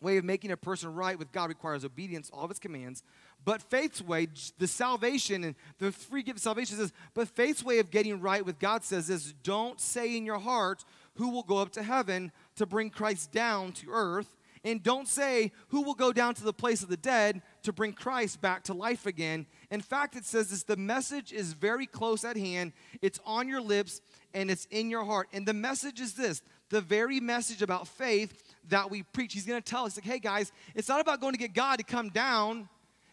way 0.00 0.16
of 0.16 0.24
making 0.24 0.50
a 0.50 0.56
person 0.56 0.92
right 0.94 1.18
with 1.18 1.32
God 1.32 1.48
requires 1.48 1.84
obedience, 1.84 2.30
all 2.30 2.44
of 2.44 2.50
its 2.50 2.60
commands. 2.60 3.02
But 3.44 3.62
faith's 3.62 4.00
way, 4.00 4.28
the 4.58 4.66
salvation 4.66 5.44
and 5.44 5.54
the 5.78 5.92
free 5.92 6.22
gift 6.22 6.38
of 6.38 6.42
salvation 6.42 6.78
says, 6.78 6.92
but 7.12 7.28
faith's 7.28 7.62
way 7.62 7.78
of 7.78 7.90
getting 7.90 8.20
right 8.20 8.44
with 8.44 8.58
God 8.58 8.84
says 8.84 9.08
this 9.08 9.32
don't 9.42 9.80
say 9.80 10.16
in 10.16 10.24
your 10.24 10.38
heart 10.38 10.84
who 11.16 11.30
will 11.30 11.42
go 11.42 11.58
up 11.58 11.70
to 11.72 11.82
heaven 11.82 12.32
to 12.56 12.66
bring 12.66 12.90
Christ 12.90 13.32
down 13.32 13.72
to 13.72 13.90
earth. 13.90 14.36
And 14.66 14.82
don't 14.82 15.06
say 15.06 15.52
who 15.68 15.82
will 15.82 15.94
go 15.94 16.10
down 16.10 16.34
to 16.36 16.42
the 16.42 16.52
place 16.54 16.82
of 16.82 16.88
the 16.88 16.96
dead 16.96 17.42
to 17.64 17.72
bring 17.72 17.92
Christ 17.92 18.40
back 18.40 18.64
to 18.64 18.72
life 18.72 19.04
again. 19.04 19.46
In 19.70 19.82
fact, 19.82 20.16
it 20.16 20.24
says 20.24 20.48
this 20.48 20.62
the 20.62 20.78
message 20.78 21.34
is 21.34 21.52
very 21.52 21.84
close 21.84 22.24
at 22.24 22.38
hand, 22.38 22.72
it's 23.02 23.20
on 23.26 23.46
your 23.46 23.60
lips, 23.60 24.00
and 24.32 24.50
it's 24.50 24.66
in 24.70 24.88
your 24.88 25.04
heart. 25.04 25.28
And 25.34 25.44
the 25.46 25.52
message 25.52 26.00
is 26.00 26.14
this 26.14 26.40
the 26.70 26.80
very 26.80 27.20
message 27.20 27.60
about 27.60 27.86
faith 27.86 28.42
that 28.68 28.90
we 28.90 29.02
preach. 29.02 29.34
He's 29.34 29.44
going 29.44 29.60
to 29.60 29.70
tell 29.70 29.84
us, 29.84 29.98
like, 29.98 30.06
hey 30.06 30.18
guys, 30.18 30.50
it's 30.74 30.88
not 30.88 31.02
about 31.02 31.20
going 31.20 31.34
to 31.34 31.38
get 31.38 31.52
God 31.52 31.76
to 31.76 31.84
come 31.84 32.08
down 32.08 32.70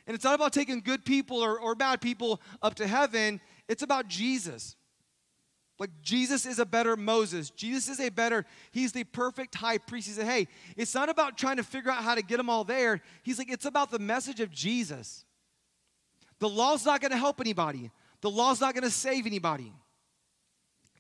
and 0.08 0.16
it's 0.16 0.24
not 0.24 0.36
about 0.36 0.54
taking 0.54 0.82
good 0.82 1.06
people 1.06 1.38
or, 1.38 1.60
or 1.60 1.76
bad 1.76 2.02
people 2.02 2.42
up 2.62 2.76
to 2.76 2.88
heaven, 2.88 3.40
it's 3.68 3.84
about 3.84 4.08
Jesus. 4.08 4.76
Like 5.80 5.90
Jesus 6.04 6.46
is 6.46 6.60
a 6.60 6.66
better 6.66 6.96
Moses. 6.96 7.50
Jesus 7.50 7.90
is 7.90 8.00
a 8.00 8.10
better, 8.10 8.46
he's 8.72 8.92
the 8.92 9.04
perfect 9.04 9.56
high 9.56 9.80
priest. 9.80 10.08
He 10.08 10.14
said, 10.14 10.28
hey, 10.28 10.48
it's 10.78 10.94
not 10.94 11.10
about 11.10 11.38
trying 11.38 11.58
to 11.58 11.64
figure 11.64 11.90
out 11.90 12.04
how 12.04 12.14
to 12.14 12.22
get 12.22 12.38
them 12.38 12.52
all 12.52 12.64
there. 12.64 13.02
He's 13.24 13.40
like, 13.40 13.52
it's 13.52 13.66
about 13.66 13.90
the 13.90 13.98
message 13.98 14.42
of 14.42 14.52
Jesus. 14.52 15.26
The 16.40 16.50
law's 16.50 16.86
not 16.86 17.02
to 17.12 17.18
help 17.18 17.42
anybody. 17.42 17.90
The 18.22 18.30
law's 18.30 18.62
not 18.62 18.76
to 18.84 18.92
save 18.92 19.26
anybody. 19.26 19.74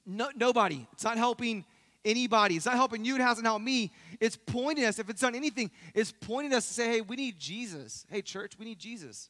No, 0.05 0.29
nobody. 0.35 0.87
It's 0.93 1.03
not 1.03 1.17
helping 1.17 1.65
anybody. 2.03 2.55
It's 2.55 2.65
not 2.65 2.75
helping 2.75 3.05
you. 3.05 3.15
It 3.15 3.21
hasn't 3.21 3.45
helped 3.45 3.63
me. 3.63 3.91
It's 4.19 4.37
pointing 4.37 4.85
us, 4.85 4.99
if 4.99 5.09
it's 5.09 5.21
done 5.21 5.35
anything, 5.35 5.71
it's 5.93 6.11
pointing 6.11 6.53
us 6.53 6.67
to 6.67 6.73
say, 6.73 6.87
hey, 6.87 7.01
we 7.01 7.15
need 7.15 7.39
Jesus. 7.39 8.05
Hey, 8.09 8.21
church, 8.21 8.53
we 8.59 8.65
need 8.65 8.79
Jesus. 8.79 9.29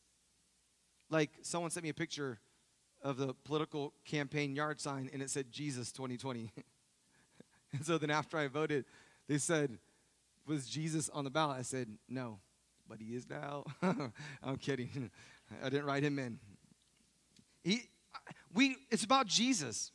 Like 1.10 1.32
someone 1.42 1.72
sent 1.72 1.84
me 1.84 1.90
a 1.90 1.94
picture 1.94 2.40
of 3.02 3.18
the 3.18 3.34
political 3.44 3.94
campaign 4.06 4.56
yard 4.56 4.80
sign 4.80 5.10
and 5.12 5.22
it 5.22 5.30
said 5.30 5.52
Jesus 5.52 5.92
2020. 5.92 6.52
and 7.74 7.86
so 7.86 7.98
then 7.98 8.10
after 8.10 8.38
I 8.38 8.48
voted, 8.48 8.86
they 9.28 9.38
said, 9.38 9.78
was 10.48 10.68
Jesus 10.68 11.10
on 11.10 11.24
the 11.24 11.30
ballot? 11.30 11.58
I 11.60 11.64
said, 11.64 11.88
no, 12.08 12.40
but 12.88 13.00
he 13.00 13.16
is 13.16 13.30
now. 13.30 13.66
I'm 14.44 14.58
kidding. 14.60 15.12
I 15.64 15.70
didn't 15.70 15.86
write 15.86 16.04
him 16.04 16.20
in. 16.20 16.40
He, 17.64 17.84
we, 18.54 18.76
it's 18.90 19.04
about 19.04 19.28
Jesus. 19.28 19.92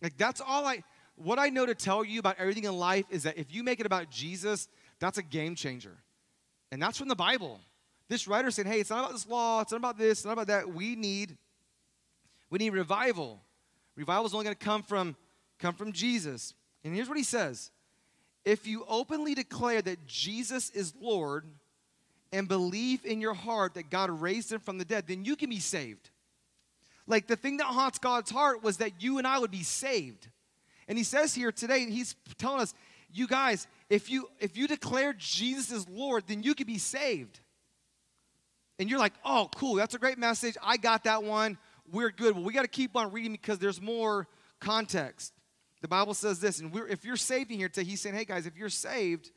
Like 0.00 0.16
that's 0.16 0.40
all 0.40 0.66
I, 0.66 0.82
what 1.16 1.38
I 1.38 1.48
know 1.48 1.66
to 1.66 1.74
tell 1.74 2.04
you 2.04 2.18
about 2.18 2.36
everything 2.38 2.64
in 2.64 2.76
life 2.76 3.04
is 3.10 3.24
that 3.24 3.38
if 3.38 3.52
you 3.54 3.62
make 3.62 3.80
it 3.80 3.86
about 3.86 4.10
Jesus, 4.10 4.68
that's 4.98 5.18
a 5.18 5.22
game 5.22 5.54
changer. 5.54 5.96
And 6.70 6.80
that's 6.80 6.98
from 6.98 7.08
the 7.08 7.16
Bible. 7.16 7.60
This 8.08 8.26
writer 8.26 8.50
said, 8.50 8.66
hey, 8.66 8.80
it's 8.80 8.90
not 8.90 9.00
about 9.00 9.12
this 9.12 9.26
law, 9.26 9.60
it's 9.60 9.72
not 9.72 9.78
about 9.78 9.98
this, 9.98 10.18
it's 10.18 10.24
not 10.24 10.32
about 10.32 10.48
that. 10.48 10.72
We 10.72 10.96
need, 10.96 11.36
we 12.50 12.58
need 12.58 12.70
revival. 12.70 13.40
Revival 13.96 14.26
is 14.26 14.34
only 14.34 14.44
going 14.44 14.56
to 14.56 14.64
come 14.64 14.82
from, 14.82 15.16
come 15.58 15.74
from 15.74 15.92
Jesus. 15.92 16.54
And 16.84 16.94
here's 16.94 17.08
what 17.08 17.18
he 17.18 17.24
says. 17.24 17.70
If 18.44 18.66
you 18.66 18.84
openly 18.88 19.34
declare 19.34 19.82
that 19.82 20.06
Jesus 20.06 20.70
is 20.70 20.94
Lord 21.00 21.46
and 22.32 22.48
believe 22.48 23.04
in 23.04 23.20
your 23.20 23.34
heart 23.34 23.74
that 23.74 23.90
God 23.90 24.10
raised 24.10 24.50
him 24.50 24.60
from 24.60 24.78
the 24.78 24.84
dead, 24.84 25.06
then 25.06 25.24
you 25.24 25.36
can 25.36 25.50
be 25.50 25.60
saved. 25.60 26.10
Like 27.06 27.26
the 27.26 27.36
thing 27.36 27.58
that 27.58 27.66
haunts 27.66 27.98
God's 27.98 28.30
heart 28.30 28.62
was 28.62 28.78
that 28.78 29.02
you 29.02 29.18
and 29.18 29.26
I 29.26 29.38
would 29.38 29.50
be 29.50 29.62
saved. 29.62 30.28
And 30.88 30.98
he 30.98 31.04
says 31.04 31.34
here 31.34 31.52
today, 31.52 31.88
he's 31.90 32.16
telling 32.38 32.60
us, 32.60 32.74
you 33.12 33.26
guys, 33.26 33.66
if 33.90 34.10
you 34.10 34.28
if 34.40 34.56
you 34.56 34.66
declare 34.66 35.12
Jesus 35.12 35.70
is 35.70 35.88
Lord, 35.88 36.24
then 36.26 36.42
you 36.42 36.54
can 36.54 36.66
be 36.66 36.78
saved. 36.78 37.40
And 38.78 38.88
you're 38.88 38.98
like, 38.98 39.12
oh, 39.24 39.48
cool, 39.54 39.74
that's 39.74 39.94
a 39.94 39.98
great 39.98 40.18
message. 40.18 40.56
I 40.62 40.76
got 40.76 41.04
that 41.04 41.22
one. 41.22 41.58
We're 41.90 42.10
good. 42.10 42.34
Well, 42.34 42.44
we 42.44 42.52
got 42.52 42.62
to 42.62 42.68
keep 42.68 42.96
on 42.96 43.12
reading 43.12 43.32
because 43.32 43.58
there's 43.58 43.80
more 43.80 44.26
context. 44.60 45.34
The 45.82 45.88
Bible 45.88 46.14
says 46.14 46.40
this, 46.40 46.60
and 46.60 46.74
if 46.88 47.04
you're 47.04 47.16
saved 47.16 47.50
in 47.50 47.58
here 47.58 47.68
today, 47.68 47.88
he's 47.88 48.00
saying, 48.00 48.14
hey 48.14 48.24
guys, 48.24 48.46
if 48.46 48.56
you're 48.56 48.68
saved, 48.68 49.30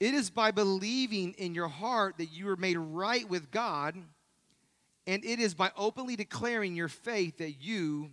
it 0.00 0.14
is 0.14 0.30
by 0.30 0.50
believing 0.50 1.34
in 1.34 1.54
your 1.54 1.68
heart 1.68 2.16
that 2.18 2.32
you 2.32 2.48
are 2.48 2.56
made 2.56 2.78
right 2.78 3.28
with 3.28 3.50
God, 3.50 3.96
and 5.06 5.24
it 5.24 5.38
is 5.38 5.54
by 5.54 5.70
openly 5.76 6.16
declaring 6.16 6.74
your 6.74 6.88
faith 6.88 7.38
that 7.38 7.62
you 7.62 8.10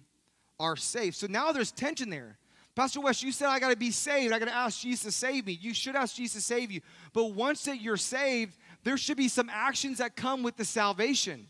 are 0.59 0.75
saved. 0.75 1.15
So 1.15 1.27
now 1.27 1.51
there's 1.51 1.71
tension 1.71 2.09
there. 2.09 2.37
Pastor 2.75 3.01
Wes, 3.01 3.23
you 3.23 3.31
said 3.31 3.47
I 3.47 3.59
got 3.59 3.71
to 3.71 3.75
be 3.75 3.89
saved. 3.89 4.33
I 4.33 4.39
got 4.39 4.49
to 4.49 4.55
ask 4.55 4.81
Jesus 4.81 5.03
to 5.05 5.11
save 5.11 5.47
me. 5.47 5.57
You 5.59 5.73
should 5.73 5.95
ask 5.95 6.15
Jesus 6.15 6.43
to 6.43 6.53
save 6.53 6.71
you. 6.71 6.81
But 7.11 7.33
once 7.33 7.63
that 7.63 7.81
you're 7.81 7.97
saved, 7.97 8.55
there 8.83 8.97
should 8.97 9.17
be 9.17 9.27
some 9.27 9.49
actions 9.51 9.97
that 9.97 10.15
come 10.15 10.43
with 10.43 10.57
the 10.57 10.65
salvation. 10.65 11.47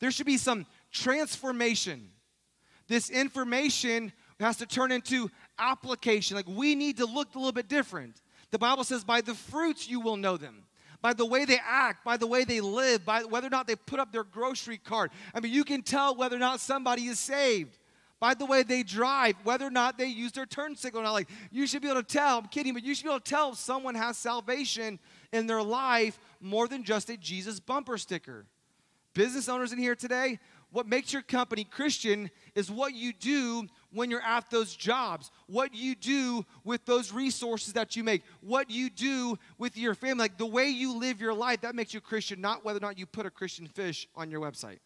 There 0.00 0.10
should 0.10 0.26
be 0.26 0.38
some 0.38 0.66
transformation. 0.90 2.10
This 2.88 3.10
information 3.10 4.12
has 4.40 4.56
to 4.56 4.66
turn 4.66 4.90
into 4.90 5.30
application. 5.58 6.36
Like 6.36 6.48
we 6.48 6.74
need 6.74 6.96
to 6.96 7.06
look 7.06 7.34
a 7.34 7.38
little 7.38 7.52
bit 7.52 7.68
different. 7.68 8.20
The 8.50 8.58
Bible 8.58 8.82
says, 8.82 9.04
by 9.04 9.20
the 9.20 9.34
fruits 9.34 9.88
you 9.88 10.00
will 10.00 10.16
know 10.16 10.36
them 10.36 10.64
by 11.00 11.12
the 11.12 11.24
way 11.24 11.44
they 11.44 11.60
act, 11.64 12.04
by 12.04 12.16
the 12.16 12.26
way 12.26 12.44
they 12.44 12.60
live, 12.60 13.04
by 13.04 13.22
whether 13.22 13.46
or 13.46 13.50
not 13.50 13.66
they 13.66 13.76
put 13.76 14.00
up 14.00 14.10
their 14.10 14.24
grocery 14.24 14.78
cart. 14.78 15.12
I 15.32 15.40
mean, 15.40 15.52
you 15.52 15.62
can 15.62 15.82
tell 15.82 16.16
whether 16.16 16.34
or 16.34 16.40
not 16.40 16.60
somebody 16.60 17.06
is 17.06 17.18
saved 17.18 17.78
by 18.20 18.34
the 18.34 18.46
way 18.46 18.62
they 18.62 18.82
drive, 18.82 19.36
whether 19.44 19.66
or 19.66 19.70
not 19.70 19.98
they 19.98 20.06
use 20.06 20.32
their 20.32 20.46
turn 20.46 20.74
signal 20.76 21.02
or 21.02 21.04
not. 21.04 21.12
Like, 21.12 21.28
you 21.50 21.66
should 21.66 21.82
be 21.82 21.88
able 21.88 22.02
to 22.02 22.06
tell, 22.06 22.38
I'm 22.38 22.48
kidding, 22.48 22.74
but 22.74 22.82
you 22.82 22.94
should 22.94 23.04
be 23.04 23.10
able 23.10 23.20
to 23.20 23.30
tell 23.30 23.52
if 23.52 23.58
someone 23.58 23.94
has 23.94 24.18
salvation 24.18 24.98
in 25.32 25.46
their 25.46 25.62
life 25.62 26.18
more 26.40 26.66
than 26.66 26.82
just 26.82 27.10
a 27.10 27.16
Jesus 27.16 27.60
bumper 27.60 27.98
sticker. 27.98 28.46
Business 29.14 29.48
owners 29.48 29.72
in 29.72 29.78
here 29.78 29.94
today, 29.94 30.38
what 30.70 30.86
makes 30.86 31.12
your 31.12 31.22
company 31.22 31.64
Christian 31.64 32.30
is 32.54 32.70
what 32.70 32.94
you 32.94 33.12
do 33.12 33.66
when 33.90 34.10
you're 34.10 34.20
at 34.20 34.50
those 34.50 34.76
jobs, 34.76 35.30
what 35.46 35.74
you 35.74 35.94
do 35.94 36.44
with 36.62 36.84
those 36.84 37.10
resources 37.10 37.72
that 37.72 37.96
you 37.96 38.04
make, 38.04 38.22
what 38.42 38.70
you 38.70 38.90
do 38.90 39.38
with 39.56 39.78
your 39.78 39.94
family. 39.94 40.24
Like 40.24 40.36
the 40.36 40.46
way 40.46 40.68
you 40.68 40.98
live 40.98 41.20
your 41.20 41.32
life, 41.32 41.62
that 41.62 41.74
makes 41.74 41.94
you 41.94 42.00
Christian, 42.00 42.40
not 42.40 42.64
whether 42.64 42.76
or 42.76 42.80
not 42.80 42.98
you 42.98 43.06
put 43.06 43.24
a 43.24 43.30
Christian 43.30 43.66
fish 43.66 44.06
on 44.14 44.30
your 44.30 44.40
website 44.40 44.78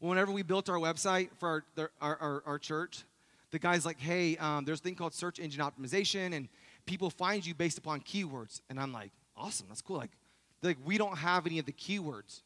whenever 0.00 0.32
we 0.32 0.42
built 0.42 0.68
our 0.68 0.78
website 0.78 1.30
for 1.38 1.64
our, 1.78 1.90
our, 2.00 2.16
our, 2.20 2.42
our 2.46 2.58
church, 2.58 3.04
the 3.50 3.58
guy's 3.58 3.86
like, 3.86 4.00
hey, 4.00 4.36
um, 4.38 4.64
there's 4.64 4.80
a 4.80 4.82
thing 4.82 4.94
called 4.94 5.14
search 5.14 5.38
engine 5.38 5.62
optimization, 5.62 6.34
and 6.34 6.48
people 6.86 7.10
find 7.10 7.44
you 7.46 7.54
based 7.54 7.78
upon 7.78 8.00
keywords. 8.00 8.60
And 8.68 8.80
I'm 8.80 8.92
like, 8.92 9.12
awesome, 9.36 9.66
that's 9.68 9.80
cool. 9.80 9.96
Like, 9.96 10.10
like, 10.62 10.78
we 10.84 10.98
don't 10.98 11.18
have 11.18 11.46
any 11.46 11.58
of 11.58 11.66
the 11.66 11.72
keywords. 11.72 12.42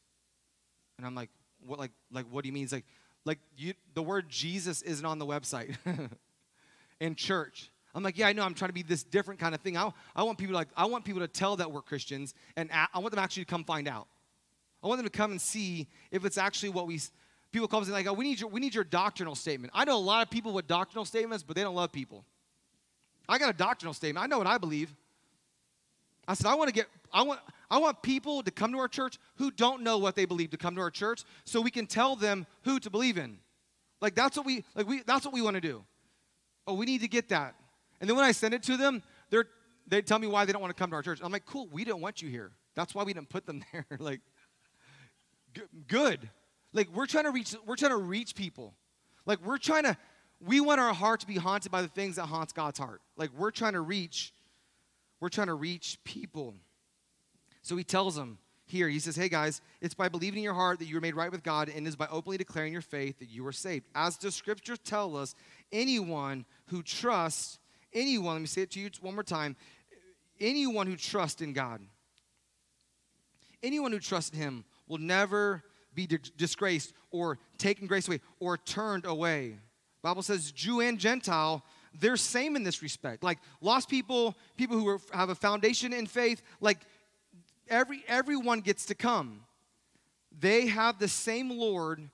And 0.99 1.07
I'm 1.07 1.15
like, 1.15 1.31
what, 1.67 1.79
like, 1.79 1.93
like, 2.13 2.27
what 2.31 2.43
do 2.43 2.49
you 2.49 2.53
mean? 2.53 2.65
He's 2.65 2.73
like, 2.73 2.85
like 3.25 3.39
you, 3.57 3.75
the 3.95 4.03
word 4.03 4.29
Jesus 4.29 4.83
isn't 4.83 5.05
on 5.05 5.19
the 5.19 5.27
website 5.27 5.77
in 7.01 7.15
church. 7.15 7.71
I'm 7.95 8.03
like, 8.03 8.19
yeah, 8.19 8.29
I 8.29 8.33
know. 8.33 8.43
I'm 8.43 8.55
trying 8.55 8.71
to 8.71 8.75
be 8.75 8.83
this 8.83 9.03
different 9.03 9.41
kind 9.41 9.55
of 9.55 9.61
thing. 9.61 9.77
I, 9.77 9.93
I 10.15 10.23
want 10.23 10.39
people 10.39 10.53
to 10.53 10.59
like, 10.59 10.69
I 10.77 10.87
want 10.87 11.05
people 11.05 11.21
to 11.21 11.29
tell 11.29 11.57
that 11.57 11.71
we're 11.71 11.83
Christians, 11.83 12.35
and 12.57 12.71
I 12.73 12.99
want 12.99 13.11
them 13.11 13.19
actually 13.19 13.45
to 13.45 13.51
come 13.51 13.65
find 13.65 13.89
out. 13.89 14.07
I 14.83 14.87
want 14.87 14.99
them 14.99 15.07
to 15.09 15.17
come 15.17 15.31
and 15.31 15.41
see 15.41 15.89
if 16.11 16.25
it's 16.25 16.39
actually 16.39 16.71
what 16.71 16.87
we. 16.87 17.01
People 17.53 17.69
come 17.69 17.79
and 17.79 17.87
say 17.87 17.93
like, 17.93 18.07
oh, 18.07 18.13
we 18.13 18.25
need 18.25 18.41
your 18.41 18.51
we 18.51 18.61
need 18.61 18.75
your 18.75 18.85
doctrinal 18.85 19.35
statement. 19.35 19.73
I 19.75 19.85
know 19.85 19.97
a 19.97 19.99
lot 19.99 20.23
of 20.23 20.31
people 20.31 20.53
with 20.53 20.67
doctrinal 20.67 21.05
statements, 21.05 21.43
but 21.43 21.57
they 21.57 21.63
don't 21.63 21.75
love 21.75 21.93
people. 21.93 22.25
I 23.29 23.39
got 23.39 23.51
a 23.51 23.57
doctrinal 23.57 23.95
statement. 23.95 24.23
I 24.23 24.27
know 24.27 24.39
what 24.39 24.47
I 24.47 24.59
believe. 24.59 24.95
I 26.27 26.35
said, 26.35 26.47
I 26.47 26.55
want 26.55 26.69
to 26.69 26.75
get, 26.75 26.87
I 27.11 27.23
want, 27.23 27.41
I 27.71 27.79
want 27.79 28.03
people 28.03 28.43
to 28.43 28.51
come 28.51 28.73
to 28.73 28.79
our 28.79 28.89
church 28.89 29.19
who 29.37 29.51
don't 29.51 29.83
know 29.83 29.97
what 29.97 30.15
they 30.15 30.27
believe 30.27 30.51
to 30.51 30.59
come 30.59 30.75
to 30.75 30.81
our 30.83 30.91
church 30.91 31.25
so 31.45 31.61
we 31.61 31.71
can 31.71 31.87
tell 31.87 32.17
them 32.17 32.47
who 32.65 32.79
to 32.81 32.91
believe 32.91 33.17
in. 33.17 33.39
Like 34.01 34.15
that's 34.15 34.37
what 34.37 34.47
we 34.47 34.65
like 34.75 34.87
we 34.87 35.03
that's 35.03 35.25
what 35.25 35.35
we 35.35 35.43
want 35.43 35.55
to 35.55 35.61
do. 35.61 35.85
Oh, 36.67 36.75
we 36.75 36.87
need 36.87 37.01
to 37.01 37.09
get 37.09 37.31
that. 37.31 37.55
And 38.01 38.09
then 38.09 38.17
when 38.17 38.25
I 38.25 38.33
send 38.33 38.55
it 38.55 38.63
to 38.65 38.77
them, 38.77 39.03
they're 39.31 39.47
they 39.87 40.03
tell 40.03 40.19
me 40.19 40.27
why 40.27 40.45
they 40.45 40.53
don't 40.53 40.61
want 40.61 40.77
to 40.77 40.81
come 40.81 40.91
to 40.91 40.97
our 40.97 41.03
church. 41.03 41.21
I'm 41.23 41.33
like, 41.33 41.47
cool, 41.47 41.67
we 41.73 41.85
don't 41.85 42.01
want 42.01 42.23
you 42.23 42.29
here. 42.29 42.53
That's 42.75 42.95
why 42.95 43.03
we 43.03 43.13
didn't 43.13 43.31
put 43.31 43.47
them 43.47 43.65
there. 43.73 43.87
like 43.99 44.21
good. 45.89 46.29
Like 46.73 46.89
we're 46.95 47.07
trying 47.07 47.25
to 47.25 47.31
reach 47.31 47.55
we're 47.67 47.77
trying 47.77 47.93
to 47.93 47.97
reach 47.97 48.35
people. 48.35 48.75
Like 49.27 49.45
we're 49.45 49.59
trying 49.59 49.85
to 49.85 49.97
we 50.41 50.61
want 50.61 50.81
our 50.81 50.95
heart 50.95 51.21
to 51.21 51.27
be 51.27 51.37
haunted 51.37 51.73
by 51.73 51.83
the 51.83 51.89
things 51.89 52.17
that 52.17 52.27
haunts 52.27 52.53
God's 52.53 52.79
heart. 52.79 53.01
Like 53.17 53.31
we're 53.37 53.51
trying 53.51 53.73
to 53.73 53.81
reach 53.81 54.33
we're 55.21 55.29
trying 55.29 55.49
to 55.49 55.55
reach 55.55 55.99
people. 56.05 56.55
So 57.63 57.77
he 57.77 57.85
tells 57.85 58.15
them 58.15 58.39
here, 58.69 58.89
he 58.89 58.99
says, 58.99 59.17
Hey 59.17 59.29
guys, 59.29 59.61
it's 59.81 59.95
by 59.95 60.09
believing 60.09 60.39
in 60.39 60.45
your 60.45 60.55
heart 60.55 60.79
that 60.79 60.85
you 60.85 60.97
are 60.97 61.01
made 61.01 61.17
right 61.17 61.33
with 61.33 61.43
God, 61.43 61.69
and 61.69 61.87
it 61.87 61.89
is 61.89 61.97
by 61.97 62.07
openly 62.11 62.37
declaring 62.37 62.73
your 62.73 62.83
faith 62.83 63.19
that 63.19 63.31
you 63.31 63.47
are 63.47 63.53
saved. 63.53 63.87
As 63.95 64.17
the 64.19 64.31
scriptures 64.31 64.79
tell 64.85 65.17
us, 65.17 65.35
anyone 65.73 66.45
who 66.67 66.83
trusts, 66.83 67.59
anyone, 67.93 68.35
let 68.35 68.41
me 68.41 68.47
say 68.47 68.63
it 68.63 68.71
to 68.73 68.81
you 68.81 68.91
one 69.01 69.15
more 69.15 69.25
time, 69.25 69.57
anyone 70.39 70.87
who 70.87 70.97
trusts 70.97 71.41
in 71.41 71.53
God, 71.53 71.81
anyone 73.63 73.91
who 73.91 73.99
trusts 73.99 74.31
in 74.31 74.39
him 74.39 74.65
will 74.87 74.99
never 74.99 75.65
be 76.07 76.19
disgraced 76.37 76.93
or 77.11 77.39
taken 77.57 77.89
grace 77.89 78.07
away 78.07 78.21
or 78.39 78.57
turned 78.57 79.05
away. 79.05 79.59
Bible 80.03 80.23
says 80.23 80.53
Jew 80.53 80.81
and 80.81 80.99
Gentile 80.99 81.65
they're 82.01 82.17
same 82.17 82.55
in 82.55 82.63
this 82.63 82.83
respect. 82.83 83.25
Like 83.25 83.39
lost 83.61 83.89
people, 83.89 84.37
people 84.57 84.77
who 84.77 84.87
are, 84.89 85.01
have 85.13 85.31
a 85.31 85.35
foundation 85.35 85.93
in 85.93 86.07
faith, 86.07 86.43
like 86.61 86.79
every 87.69 88.05
everyone 88.07 88.61
gets 88.61 88.87
to 88.87 88.95
come. 88.95 89.41
They 90.39 90.67
have 90.67 90.99
the 90.99 91.09
same 91.09 91.51
Lord. 91.51 92.09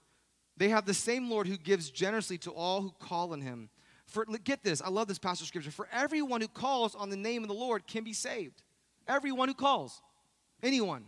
They 0.56 0.70
have 0.70 0.86
the 0.86 0.94
same 0.94 1.28
Lord 1.28 1.46
who 1.46 1.58
gives 1.58 1.90
generously 1.90 2.38
to 2.38 2.50
all 2.52 2.80
who 2.80 2.92
call 3.00 3.32
on 3.32 3.40
him. 3.40 3.68
For 4.06 4.24
get 4.44 4.62
this, 4.62 4.80
I 4.80 4.88
love 4.88 5.08
this 5.08 5.18
passage 5.18 5.42
of 5.42 5.48
scripture. 5.48 5.72
For 5.72 5.88
everyone 5.92 6.40
who 6.40 6.48
calls 6.48 6.94
on 6.94 7.10
the 7.10 7.16
name 7.16 7.42
of 7.42 7.48
the 7.48 7.54
Lord 7.54 7.86
can 7.86 8.04
be 8.04 8.12
saved. 8.12 8.62
Everyone 9.06 9.48
who 9.48 9.54
calls. 9.54 10.00
Anyone. 10.62 11.06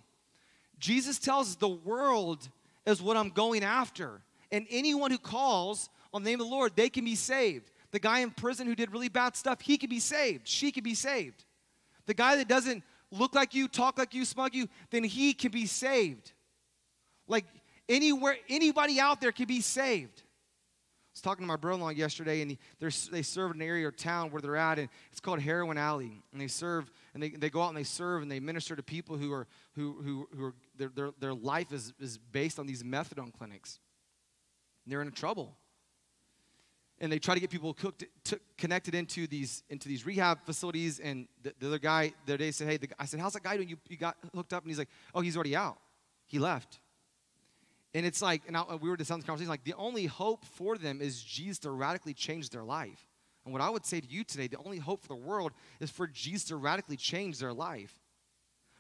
Jesus 0.79 1.19
tells 1.19 1.57
the 1.57 1.69
world 1.69 2.49
is 2.87 3.03
what 3.03 3.17
I'm 3.17 3.31
going 3.31 3.65
after. 3.65 4.23
And 4.51 4.67
anyone 4.71 5.11
who 5.11 5.19
calls 5.19 5.91
on 6.15 6.23
the 6.23 6.31
name 6.31 6.41
of 6.41 6.47
the 6.47 6.53
Lord, 6.53 6.73
they 6.77 6.89
can 6.89 7.05
be 7.05 7.17
saved. 7.17 7.71
The 7.91 7.99
guy 7.99 8.21
in 8.21 8.31
prison 8.31 8.67
who 8.67 8.75
did 8.75 8.93
really 8.93 9.09
bad 9.09 9.37
stuff, 9.37 9.61
he 9.61 9.77
could 9.77 9.91
be 9.91 10.01
saved. 10.01 10.47
She 10.47 10.73
could 10.73 10.85
be 10.85 10.95
saved. 10.95 11.45
The 12.07 12.15
guy 12.15 12.37
that 12.37 12.49
doesn't 12.49 12.85
look 13.11 13.35
like 13.35 13.55
you, 13.55 13.69
talk 13.69 13.99
like 13.99 14.15
you, 14.15 14.25
smug 14.25 14.55
you, 14.55 14.69
then 14.91 15.05
he 15.05 15.35
can 15.35 15.51
be 15.51 15.67
saved. 15.67 16.33
Like 17.27 17.45
anywhere, 17.89 18.37
anybody 18.49 19.01
out 19.01 19.21
there 19.21 19.33
can 19.33 19.47
be 19.47 19.61
saved. 19.61 20.23
I 21.17 21.19
was 21.19 21.23
talking 21.23 21.45
to 21.45 21.49
my 21.49 21.57
brother-in-law 21.57 21.91
yesterday, 21.91 22.43
and 22.43 22.51
he, 22.51 22.59
they 23.11 23.23
serve 23.23 23.53
an 23.53 23.63
area 23.63 23.89
or 23.89 23.91
town 23.91 24.31
where 24.31 24.43
they're 24.43 24.55
at, 24.55 24.79
and 24.79 24.91
it's 25.11 25.19
called 25.19 25.41
Heroin 25.41 25.79
Alley. 25.79 26.21
And 26.31 26.39
they 26.39 26.47
serve, 26.47 26.91
and 27.15 27.23
they, 27.23 27.31
they 27.31 27.49
go 27.49 27.63
out 27.63 27.69
and 27.69 27.77
they 27.79 27.85
serve, 27.85 28.21
and 28.21 28.31
they 28.31 28.39
minister 28.39 28.77
to 28.77 28.83
people 28.83 29.17
who 29.17 29.33
are 29.33 29.47
who 29.77 29.97
who, 30.03 30.29
who 30.37 30.45
are 30.45 30.55
their, 30.77 30.91
their, 30.91 31.11
their 31.19 31.33
life 31.33 31.73
is, 31.73 31.95
is 31.99 32.19
based 32.19 32.59
on 32.59 32.67
these 32.67 32.83
methadone 32.83 33.33
clinics. 33.33 33.79
And 34.85 34.93
they're 34.93 35.01
in 35.01 35.11
trouble 35.11 35.57
and 36.99 37.11
they 37.11 37.19
try 37.19 37.35
to 37.35 37.41
get 37.41 37.49
people 37.49 37.73
cooked, 37.73 38.05
t- 38.25 38.37
connected 38.59 38.95
into 38.95 39.27
these 39.27 39.63
into 39.71 39.89
these 39.89 40.05
rehab 40.05 40.45
facilities. 40.45 40.99
And 40.99 41.29
the, 41.43 41.55
the 41.59 41.67
other 41.69 41.79
guy 41.79 42.13
the 42.27 42.35
other 42.35 42.45
day 42.45 42.51
said, 42.51 42.69
"Hey," 42.69 42.77
the, 42.77 42.89
I 42.99 43.07
said, 43.07 43.21
"How's 43.21 43.33
that 43.33 43.43
guy 43.43 43.57
doing? 43.57 43.71
You, 43.71 43.79
you 43.89 43.97
got 43.97 44.17
hooked 44.35 44.53
up?" 44.53 44.65
And 44.65 44.71
he's 44.71 44.79
like, 44.79 44.89
"Oh, 45.15 45.23
he's 45.23 45.37
already 45.37 45.57
out. 45.57 45.79
He 46.27 46.39
left." 46.39 46.79
And 47.97 48.05
it's 48.05 48.21
like, 48.21 48.43
and 48.47 48.55
I, 48.55 48.63
we 48.79 48.91
were 48.91 48.97
just 48.99 49.09
having 49.09 49.21
this 49.21 49.27
conversation. 49.27 49.49
Like, 49.49 49.65
the 49.65 49.73
only 49.79 50.05
hope 50.05 50.45
for 50.45 50.77
them 50.77 51.01
is 51.01 51.23
Jesus 51.23 51.61
to 51.61 51.71
radically 51.71 52.13
change 52.13 52.51
their 52.51 52.63
life. 52.63 53.09
And 53.47 53.55
what 53.55 53.63
I 53.63 53.71
would 53.71 53.87
say 53.87 54.03
to 54.03 54.07
you 54.07 54.23
today, 54.23 54.49
the 54.49 54.59
only 54.59 54.77
hope 54.77 55.01
for 55.01 55.09
the 55.09 55.17
world 55.17 55.53
is 55.81 55.91
for 55.91 56.07
Jesus 56.07 56.45
to 56.49 56.57
radically 56.57 56.99
change 56.99 57.39
their 57.39 57.55
life. 57.55 57.99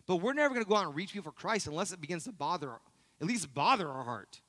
But 0.06 0.16
we're 0.16 0.34
never 0.34 0.52
going 0.52 0.66
to 0.66 0.68
go 0.68 0.76
out 0.76 0.84
and 0.84 0.94
reach 0.94 1.14
people 1.14 1.32
for 1.32 1.34
Christ 1.34 1.66
unless 1.66 1.92
it 1.92 2.00
begins 2.02 2.24
to 2.24 2.32
bother, 2.32 2.72
at 3.18 3.26
least 3.26 3.54
bother 3.54 3.88
our 3.88 4.04
heart. 4.04 4.42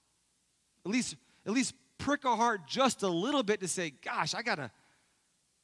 At 0.86 0.92
least, 0.92 1.16
at 1.46 1.54
least 1.54 1.74
prick 1.98 2.26
our 2.26 2.36
heart 2.36 2.68
just 2.68 3.04
a 3.04 3.08
little 3.08 3.44
bit 3.44 3.62
to 3.62 3.70
say, 3.70 3.94
gosh, 4.04 4.36
I 4.36 4.42
gotta, 4.42 4.70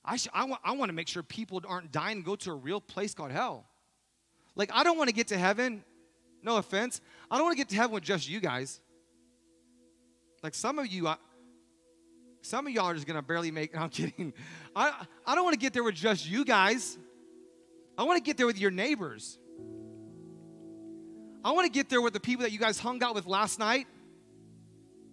I, 0.06 0.16
sh- 0.16 0.30
I, 0.34 0.46
wa- 0.46 0.60
I 0.64 0.72
want 0.72 0.88
to 0.88 0.94
make 0.94 1.10
sure 1.10 1.24
people 1.24 1.62
aren't 1.68 1.92
dying 1.92 2.20
and 2.20 2.26
go 2.26 2.38
to 2.38 2.52
a 2.52 2.56
real 2.56 2.80
place 2.80 3.14
called 3.14 3.32
hell. 3.32 3.66
Like, 4.56 4.70
I 4.74 4.86
don't 4.86 4.98
want 4.98 5.10
to 5.10 5.14
get 5.14 5.28
to 5.28 5.38
heaven, 5.38 5.84
no 6.42 6.56
offense, 6.56 7.02
I 7.30 7.36
don't 7.36 7.44
want 7.44 7.58
to 7.58 7.62
get 7.62 7.68
to 7.68 7.76
heaven 7.76 7.94
with 7.96 8.04
just 8.04 8.30
you 8.30 8.40
guys. 8.40 8.80
Like, 10.44 10.54
some 10.54 10.78
of 10.78 10.88
you, 10.88 11.08
I, 11.08 11.16
some 12.42 12.68
of 12.68 12.74
y'all 12.74 12.88
are 12.88 12.94
just 12.94 13.08
gonna 13.08 13.22
barely 13.22 13.50
make, 13.50 13.74
no, 13.74 13.80
I'm 13.84 13.90
kidding. 13.90 14.34
I, 14.76 15.06
I 15.26 15.36
don't 15.36 15.46
want 15.46 15.54
to 15.54 15.60
get 15.60 15.74
there 15.74 15.84
with 15.84 15.96
just 15.96 16.30
you 16.30 16.46
guys. 16.46 16.98
I 17.98 18.04
want 18.04 18.18
to 18.18 18.24
get 18.24 18.38
there 18.38 18.46
with 18.46 18.60
your 18.60 18.72
neighbors. 18.72 19.40
I 21.46 21.52
want 21.52 21.66
to 21.66 21.72
get 21.72 21.90
there 21.90 22.02
with 22.02 22.14
the 22.14 22.20
people 22.20 22.44
that 22.44 22.52
you 22.52 22.60
guys 22.60 22.80
hung 22.80 23.02
out 23.04 23.16
with 23.16 23.26
last 23.26 23.60
night. 23.60 23.88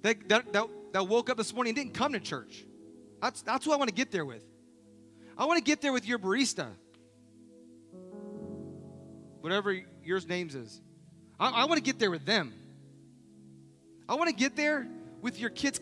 That, 0.03 0.29
that, 0.29 0.53
that, 0.53 0.66
that 0.93 1.09
woke 1.09 1.29
up 1.29 1.37
this 1.37 1.53
morning 1.53 1.71
and 1.71 1.77
didn't 1.77 1.95
come 1.95 2.12
to 2.12 2.21
church. 2.21 2.64
That's, 3.21 3.43
that's 3.43 3.64
who 3.64 3.73
I 3.73 3.77
want 3.77 3.88
to 3.88 3.95
get 3.95 4.11
there 4.11 4.25
with. 4.25 4.45
I 5.37 5.45
want 5.45 5.59
to 5.59 5.64
get 5.64 5.81
there 5.81 5.93
with 5.93 6.07
your 6.07 6.19
barista, 6.19 6.69
whatever 9.40 9.79
yours 10.03 10.27
names 10.27 10.55
is. 10.55 10.81
I, 11.38 11.51
I 11.51 11.64
want 11.66 11.77
to 11.77 11.83
get 11.83 11.99
there 11.99 12.11
with 12.11 12.25
them. 12.25 12.53
I 14.09 14.14
want 14.14 14.29
to 14.29 14.35
get 14.35 14.57
there 14.57 14.87
with 15.22 15.38
your 15.38 15.50
kids, 15.50 15.80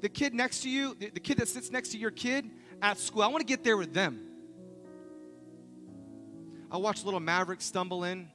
the 0.00 0.08
kid 0.08 0.34
next 0.34 0.62
to 0.62 0.70
you, 0.70 0.94
the, 0.94 1.10
the 1.10 1.20
kid 1.20 1.38
that 1.38 1.48
sits 1.48 1.70
next 1.70 1.90
to 1.90 1.98
your 1.98 2.10
kid 2.10 2.50
at 2.82 2.98
school. 2.98 3.22
I 3.22 3.28
want 3.28 3.40
to 3.40 3.46
get 3.46 3.64
there 3.64 3.76
with 3.76 3.92
them. 3.92 4.24
I 6.70 6.76
watch 6.76 7.04
little 7.04 7.20
Maverick 7.20 7.60
stumble 7.60 8.04
in. 8.04 8.28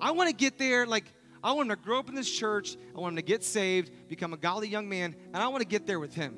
I 0.00 0.10
want 0.12 0.30
to 0.30 0.34
get 0.34 0.58
there 0.58 0.86
like 0.86 1.04
I 1.44 1.52
want 1.52 1.70
him 1.70 1.76
to 1.76 1.82
grow 1.82 1.98
up 1.98 2.08
in 2.08 2.14
this 2.14 2.30
church. 2.30 2.76
I 2.96 3.00
want 3.00 3.12
him 3.12 3.16
to 3.16 3.22
get 3.22 3.44
saved, 3.44 3.90
become 4.08 4.32
a 4.32 4.36
godly 4.36 4.68
young 4.68 4.88
man, 4.88 5.14
and 5.32 5.42
I 5.42 5.48
want 5.48 5.60
to 5.60 5.68
get 5.68 5.86
there 5.86 6.00
with 6.00 6.14
him. 6.14 6.36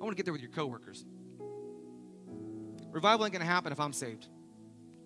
I 0.00 0.04
want 0.04 0.12
to 0.12 0.16
get 0.16 0.24
there 0.24 0.32
with 0.32 0.42
your 0.42 0.50
coworkers. 0.50 1.04
Revival 2.90 3.26
ain't 3.26 3.32
going 3.32 3.44
to 3.44 3.50
happen 3.50 3.72
if 3.72 3.80
I'm 3.80 3.92
saved. 3.92 4.28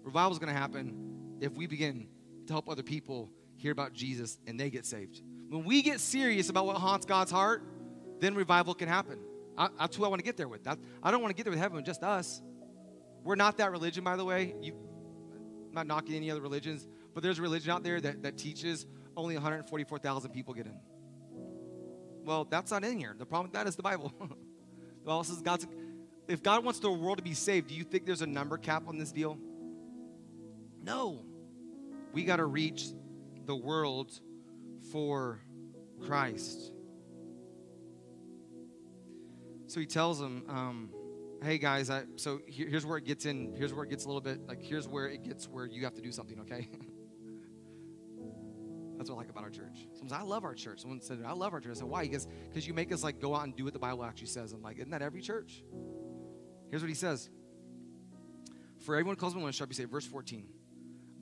Revival 0.02 0.32
is 0.32 0.38
going 0.38 0.52
to 0.52 0.58
happen 0.58 1.38
if 1.40 1.52
we 1.52 1.66
begin 1.66 2.08
to 2.46 2.52
help 2.52 2.68
other 2.68 2.82
people 2.82 3.30
hear 3.62 3.72
about 3.72 3.92
Jesus 3.92 4.38
and 4.46 4.58
they 4.58 4.70
get 4.70 4.84
saved. 4.84 5.22
When 5.48 5.64
we 5.64 5.82
get 5.82 6.00
serious 6.00 6.48
about 6.48 6.66
what 6.66 6.76
haunts 6.76 7.06
God's 7.06 7.30
heart, 7.30 7.62
then 8.18 8.34
revival 8.34 8.74
can 8.74 8.88
happen. 8.88 9.18
I, 9.56 9.68
that's 9.78 9.96
who 9.96 10.04
I 10.04 10.08
want 10.08 10.18
to 10.18 10.24
get 10.24 10.36
there 10.36 10.48
with. 10.48 10.64
That, 10.64 10.78
I 11.02 11.10
don't 11.10 11.22
want 11.22 11.30
to 11.30 11.36
get 11.36 11.44
there 11.44 11.52
with 11.52 11.60
heaven 11.60 11.84
just 11.84 12.02
us. 12.02 12.42
We're 13.22 13.36
not 13.36 13.58
that 13.58 13.70
religion, 13.70 14.02
by 14.02 14.16
the 14.16 14.24
way. 14.24 14.54
You, 14.60 14.74
I'm 15.68 15.74
not 15.74 15.86
knocking 15.86 16.14
any 16.16 16.30
other 16.30 16.40
religions. 16.40 16.88
But 17.14 17.22
there's 17.22 17.38
a 17.38 17.42
religion 17.42 17.70
out 17.70 17.82
there 17.82 18.00
that, 18.00 18.22
that 18.22 18.36
teaches 18.36 18.86
only 19.16 19.34
144,000 19.34 20.30
people 20.30 20.54
get 20.54 20.66
in. 20.66 20.78
Well, 22.24 22.44
that's 22.44 22.70
not 22.70 22.84
in 22.84 22.98
here. 22.98 23.14
The 23.16 23.26
problem 23.26 23.50
with 23.50 23.54
that 23.54 23.66
is 23.66 23.76
the 23.76 23.82
Bible. 23.82 24.12
the 24.20 24.26
Bible 25.04 25.24
says 25.24 25.42
God's, 25.42 25.66
if 26.28 26.42
God 26.42 26.64
wants 26.64 26.80
the 26.80 26.90
world 26.90 27.18
to 27.18 27.24
be 27.24 27.34
saved, 27.34 27.68
do 27.68 27.74
you 27.74 27.84
think 27.84 28.06
there's 28.06 28.22
a 28.22 28.26
number 28.26 28.56
cap 28.56 28.84
on 28.88 28.98
this 28.98 29.12
deal? 29.12 29.38
No. 30.82 31.24
We 32.12 32.24
got 32.24 32.36
to 32.36 32.44
reach 32.44 32.86
the 33.46 33.56
world 33.56 34.20
for 34.90 35.40
Christ. 36.00 36.72
So 39.66 39.80
he 39.80 39.86
tells 39.86 40.18
them, 40.18 40.44
um, 40.48 40.90
hey 41.42 41.58
guys, 41.58 41.88
I, 41.90 42.04
so 42.16 42.40
here, 42.46 42.68
here's 42.68 42.84
where 42.84 42.98
it 42.98 43.04
gets 43.04 43.24
in, 43.24 43.54
here's 43.56 43.72
where 43.72 43.84
it 43.84 43.90
gets 43.90 44.04
a 44.04 44.08
little 44.08 44.20
bit, 44.20 44.46
like 44.46 44.62
here's 44.62 44.86
where 44.86 45.06
it 45.06 45.22
gets 45.24 45.48
where 45.48 45.66
you 45.66 45.84
have 45.84 45.94
to 45.94 46.02
do 46.02 46.12
something, 46.12 46.38
okay? 46.40 46.68
That's 48.96 49.10
what 49.10 49.16
I 49.16 49.18
like 49.18 49.30
about 49.30 49.42
our 49.44 49.50
church. 49.50 49.88
Said, 49.94 50.12
I 50.12 50.22
love 50.22 50.44
our 50.44 50.54
church. 50.54 50.80
Someone 50.80 51.00
said, 51.00 51.24
I 51.26 51.32
love 51.32 51.52
our 51.54 51.60
church. 51.60 51.72
I 51.72 51.78
said, 51.80 51.88
why? 51.88 52.02
Because 52.02 52.28
because 52.48 52.68
you 52.68 52.74
make 52.74 52.92
us 52.92 53.02
like 53.02 53.18
go 53.18 53.34
out 53.34 53.44
and 53.44 53.56
do 53.56 53.64
what 53.64 53.72
the 53.72 53.80
Bible 53.80 54.04
actually 54.04 54.28
says. 54.28 54.52
I'm 54.52 54.62
like, 54.62 54.78
isn't 54.78 54.90
that 54.90 55.02
every 55.02 55.22
church? 55.22 55.64
Here's 56.70 56.82
what 56.82 56.88
he 56.88 56.94
says. 56.94 57.28
For 58.78 58.94
everyone 58.94 59.16
who 59.16 59.20
calls 59.20 59.34
me 59.34 59.42
one 59.42 59.50
shall 59.52 59.66
be 59.66 59.74
saved. 59.74 59.90
Verse 59.90 60.06
14. 60.06 60.46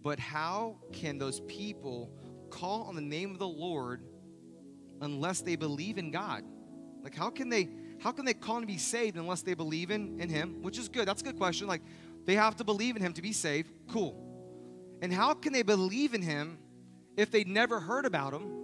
But 0.02 0.18
how 0.18 0.76
can 0.92 1.18
those 1.18 1.40
people 1.40 2.10
call 2.50 2.84
on 2.84 2.94
the 2.94 3.02
name 3.02 3.30
of 3.30 3.38
the 3.38 3.48
Lord 3.48 4.02
unless 5.00 5.40
they 5.42 5.56
believe 5.56 5.98
in 5.98 6.10
God? 6.10 6.44
Like 7.02 7.14
how 7.14 7.30
can 7.30 7.48
they 7.48 7.68
how 8.00 8.12
can 8.12 8.24
they 8.24 8.34
call 8.34 8.56
and 8.56 8.66
be 8.66 8.78
saved 8.78 9.16
unless 9.16 9.42
they 9.42 9.52
believe 9.54 9.90
in, 9.90 10.20
in 10.20 10.30
him? 10.30 10.62
Which 10.62 10.78
is 10.78 10.88
good. 10.88 11.06
That's 11.06 11.20
a 11.20 11.24
good 11.24 11.36
question. 11.36 11.66
Like 11.66 11.82
they 12.24 12.34
have 12.34 12.56
to 12.56 12.64
believe 12.64 12.96
in 12.96 13.02
him 13.02 13.12
to 13.14 13.22
be 13.22 13.32
saved. 13.32 13.70
Cool. 13.88 14.16
And 15.02 15.12
how 15.12 15.34
can 15.34 15.52
they 15.52 15.62
believe 15.62 16.14
in 16.14 16.22
him 16.22 16.58
if 17.16 17.30
they 17.30 17.44
never 17.44 17.78
heard 17.80 18.06
about 18.06 18.32
him? 18.32 18.60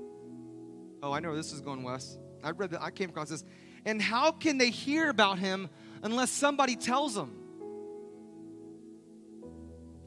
Oh, 1.02 1.12
I 1.12 1.20
know 1.20 1.28
where 1.28 1.36
this 1.36 1.52
is 1.52 1.60
going, 1.60 1.82
Wes. 1.82 2.18
I 2.42 2.50
read 2.50 2.70
that 2.70 2.82
I 2.82 2.90
came 2.90 3.10
across 3.10 3.28
this. 3.28 3.44
And 3.84 4.00
how 4.00 4.32
can 4.32 4.58
they 4.58 4.70
hear 4.70 5.08
about 5.08 5.38
him 5.38 5.68
unless 6.02 6.30
somebody 6.30 6.76
tells 6.76 7.14
them? 7.14 7.36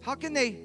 How 0.02 0.16
can 0.16 0.34
they 0.34 0.60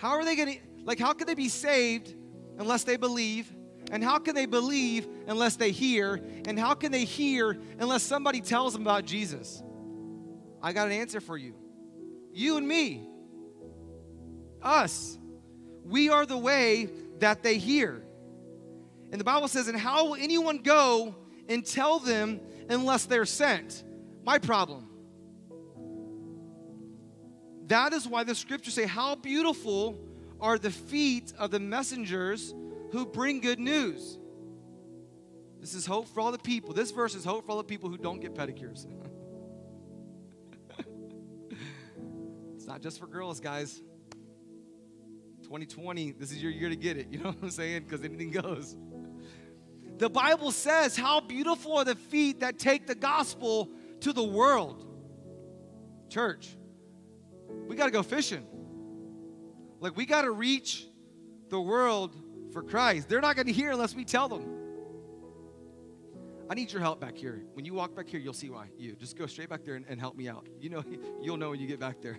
how 0.00 0.10
are 0.12 0.24
they 0.24 0.34
going 0.34 0.54
to 0.54 0.58
like 0.84 0.98
how 0.98 1.12
can 1.12 1.26
they 1.26 1.34
be 1.34 1.48
saved 1.48 2.14
unless 2.58 2.84
they 2.84 2.96
believe? 2.96 3.52
And 3.90 4.04
how 4.04 4.18
can 4.18 4.34
they 4.34 4.46
believe 4.46 5.06
unless 5.26 5.56
they 5.56 5.72
hear? 5.72 6.20
And 6.46 6.58
how 6.58 6.74
can 6.74 6.92
they 6.92 7.04
hear 7.04 7.58
unless 7.78 8.02
somebody 8.02 8.40
tells 8.40 8.72
them 8.72 8.82
about 8.82 9.04
Jesus? 9.04 9.62
I 10.62 10.72
got 10.72 10.86
an 10.86 10.92
answer 10.92 11.20
for 11.20 11.36
you. 11.36 11.54
You 12.32 12.56
and 12.56 12.66
me. 12.66 13.08
Us. 14.62 15.18
We 15.84 16.08
are 16.08 16.24
the 16.24 16.38
way 16.38 16.88
that 17.18 17.42
they 17.42 17.58
hear. 17.58 18.02
And 19.10 19.20
the 19.20 19.24
Bible 19.24 19.48
says, 19.48 19.68
And 19.68 19.76
how 19.76 20.06
will 20.06 20.14
anyone 20.14 20.58
go 20.58 21.16
and 21.48 21.66
tell 21.66 21.98
them 21.98 22.40
unless 22.68 23.06
they're 23.06 23.26
sent? 23.26 23.82
My 24.24 24.38
problem. 24.38 24.89
That 27.70 27.92
is 27.92 28.06
why 28.08 28.24
the 28.24 28.34
scriptures 28.34 28.74
say, 28.74 28.84
How 28.84 29.14
beautiful 29.14 29.96
are 30.40 30.58
the 30.58 30.72
feet 30.72 31.32
of 31.38 31.52
the 31.52 31.60
messengers 31.60 32.52
who 32.90 33.06
bring 33.06 33.40
good 33.40 33.60
news. 33.60 34.18
This 35.60 35.74
is 35.74 35.86
hope 35.86 36.08
for 36.08 36.20
all 36.20 36.32
the 36.32 36.38
people. 36.38 36.74
This 36.74 36.90
verse 36.90 37.14
is 37.14 37.24
hope 37.24 37.46
for 37.46 37.52
all 37.52 37.58
the 37.58 37.64
people 37.64 37.88
who 37.88 37.96
don't 37.96 38.18
get 38.18 38.34
pedicures. 38.34 38.86
it's 42.56 42.66
not 42.66 42.82
just 42.82 42.98
for 42.98 43.06
girls, 43.06 43.38
guys. 43.38 43.80
2020, 45.44 46.10
this 46.12 46.32
is 46.32 46.42
your 46.42 46.50
year 46.50 46.70
to 46.70 46.76
get 46.76 46.96
it. 46.96 47.06
You 47.12 47.18
know 47.18 47.26
what 47.26 47.38
I'm 47.40 47.50
saying? 47.50 47.84
Because 47.84 48.04
anything 48.04 48.32
goes. 48.32 48.76
The 49.98 50.10
Bible 50.10 50.50
says, 50.50 50.96
How 50.96 51.20
beautiful 51.20 51.76
are 51.76 51.84
the 51.84 51.94
feet 51.94 52.40
that 52.40 52.58
take 52.58 52.88
the 52.88 52.96
gospel 52.96 53.70
to 54.00 54.12
the 54.12 54.24
world. 54.24 54.88
Church, 56.08 56.56
we 57.66 57.76
got 57.76 57.86
to 57.86 57.90
go 57.90 58.02
fishing. 58.02 58.46
Like, 59.80 59.96
we 59.96 60.06
got 60.06 60.22
to 60.22 60.30
reach 60.30 60.86
the 61.48 61.60
world 61.60 62.14
for 62.52 62.62
Christ. 62.62 63.08
They're 63.08 63.20
not 63.20 63.36
going 63.36 63.46
to 63.46 63.52
hear 63.52 63.70
unless 63.70 63.94
we 63.94 64.04
tell 64.04 64.28
them. 64.28 64.56
I 66.50 66.54
need 66.54 66.72
your 66.72 66.82
help 66.82 67.00
back 67.00 67.16
here. 67.16 67.44
When 67.54 67.64
you 67.64 67.74
walk 67.74 67.94
back 67.94 68.08
here, 68.08 68.18
you'll 68.18 68.32
see 68.32 68.50
why. 68.50 68.66
You 68.76 68.96
just 68.96 69.16
go 69.16 69.26
straight 69.26 69.48
back 69.48 69.64
there 69.64 69.76
and, 69.76 69.86
and 69.88 70.00
help 70.00 70.16
me 70.16 70.28
out. 70.28 70.48
You 70.60 70.70
know, 70.70 70.84
you'll 71.22 71.36
know 71.36 71.50
when 71.50 71.60
you 71.60 71.68
get 71.68 71.78
back 71.78 72.00
there. 72.02 72.18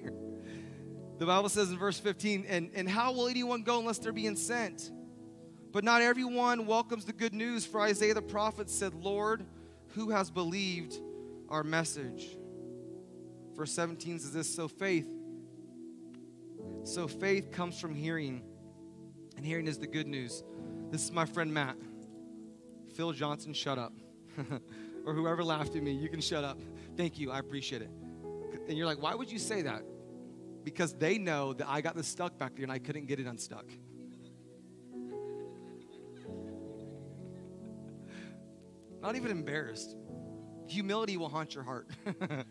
The 1.17 1.25
Bible 1.25 1.49
says 1.49 1.69
in 1.69 1.77
verse 1.77 1.99
15, 1.99 2.45
and, 2.47 2.71
and 2.73 2.89
how 2.89 3.11
will 3.11 3.27
anyone 3.27 3.63
go 3.63 3.79
unless 3.79 3.99
they're 3.99 4.13
being 4.13 4.35
sent? 4.35 4.89
But 5.71 5.83
not 5.83 6.01
everyone 6.01 6.65
welcomes 6.65 7.05
the 7.05 7.13
good 7.13 7.33
news, 7.33 7.65
for 7.65 7.81
Isaiah 7.81 8.13
the 8.13 8.21
prophet 8.21 8.69
said, 8.69 8.93
Lord, 8.93 9.45
who 9.89 10.09
has 10.09 10.31
believed 10.31 10.97
our 11.49 11.63
message? 11.63 12.37
Verse 13.53 13.71
17 13.73 14.19
says 14.19 14.33
this, 14.33 14.53
so 14.53 14.67
faith, 14.67 15.07
so 16.83 17.07
faith 17.07 17.51
comes 17.51 17.79
from 17.79 17.95
hearing 17.95 18.41
and 19.37 19.45
hearing 19.45 19.67
is 19.67 19.77
the 19.77 19.87
good 19.87 20.07
news. 20.07 20.43
This 20.89 21.03
is 21.03 21.11
my 21.11 21.25
friend 21.25 21.53
Matt. 21.53 21.77
Phil 22.95 23.11
Johnson, 23.13 23.53
shut 23.53 23.77
up. 23.77 23.93
or 25.05 25.13
whoever 25.13 25.43
laughed 25.43 25.75
at 25.75 25.83
me, 25.83 25.91
you 25.91 26.09
can 26.09 26.21
shut 26.21 26.43
up. 26.43 26.59
Thank 26.97 27.19
you, 27.19 27.31
I 27.31 27.39
appreciate 27.39 27.81
it. 27.81 27.89
And 28.67 28.77
you're 28.77 28.85
like, 28.85 29.01
why 29.01 29.15
would 29.15 29.31
you 29.31 29.39
say 29.39 29.61
that? 29.63 29.81
Because 30.63 30.93
they 30.93 31.17
know 31.17 31.53
that 31.53 31.67
I 31.67 31.81
got 31.81 31.95
this 31.95 32.07
stuck 32.07 32.37
back 32.37 32.55
there 32.55 32.63
and 32.63 32.71
I 32.71 32.77
couldn't 32.79 33.07
get 33.07 33.19
it 33.19 33.25
unstuck. 33.25 33.65
Not 39.01 39.15
even 39.15 39.31
embarrassed. 39.31 39.95
Humility 40.67 41.17
will 41.17 41.29
haunt 41.29 41.55
your 41.55 41.63
heart. 41.63 41.89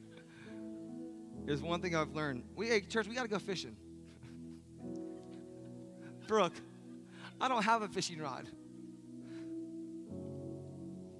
There's 1.46 1.62
one 1.62 1.80
thing 1.80 1.96
I've 1.96 2.14
learned. 2.14 2.44
We, 2.56 2.68
hey, 2.68 2.80
church, 2.80 3.06
we 3.06 3.14
got 3.14 3.22
to 3.22 3.28
go 3.28 3.38
fishing. 3.38 3.76
Brooke, 6.30 6.54
I 7.40 7.48
don't 7.48 7.64
have 7.64 7.82
a 7.82 7.88
fishing 7.88 8.20
rod. 8.20 8.46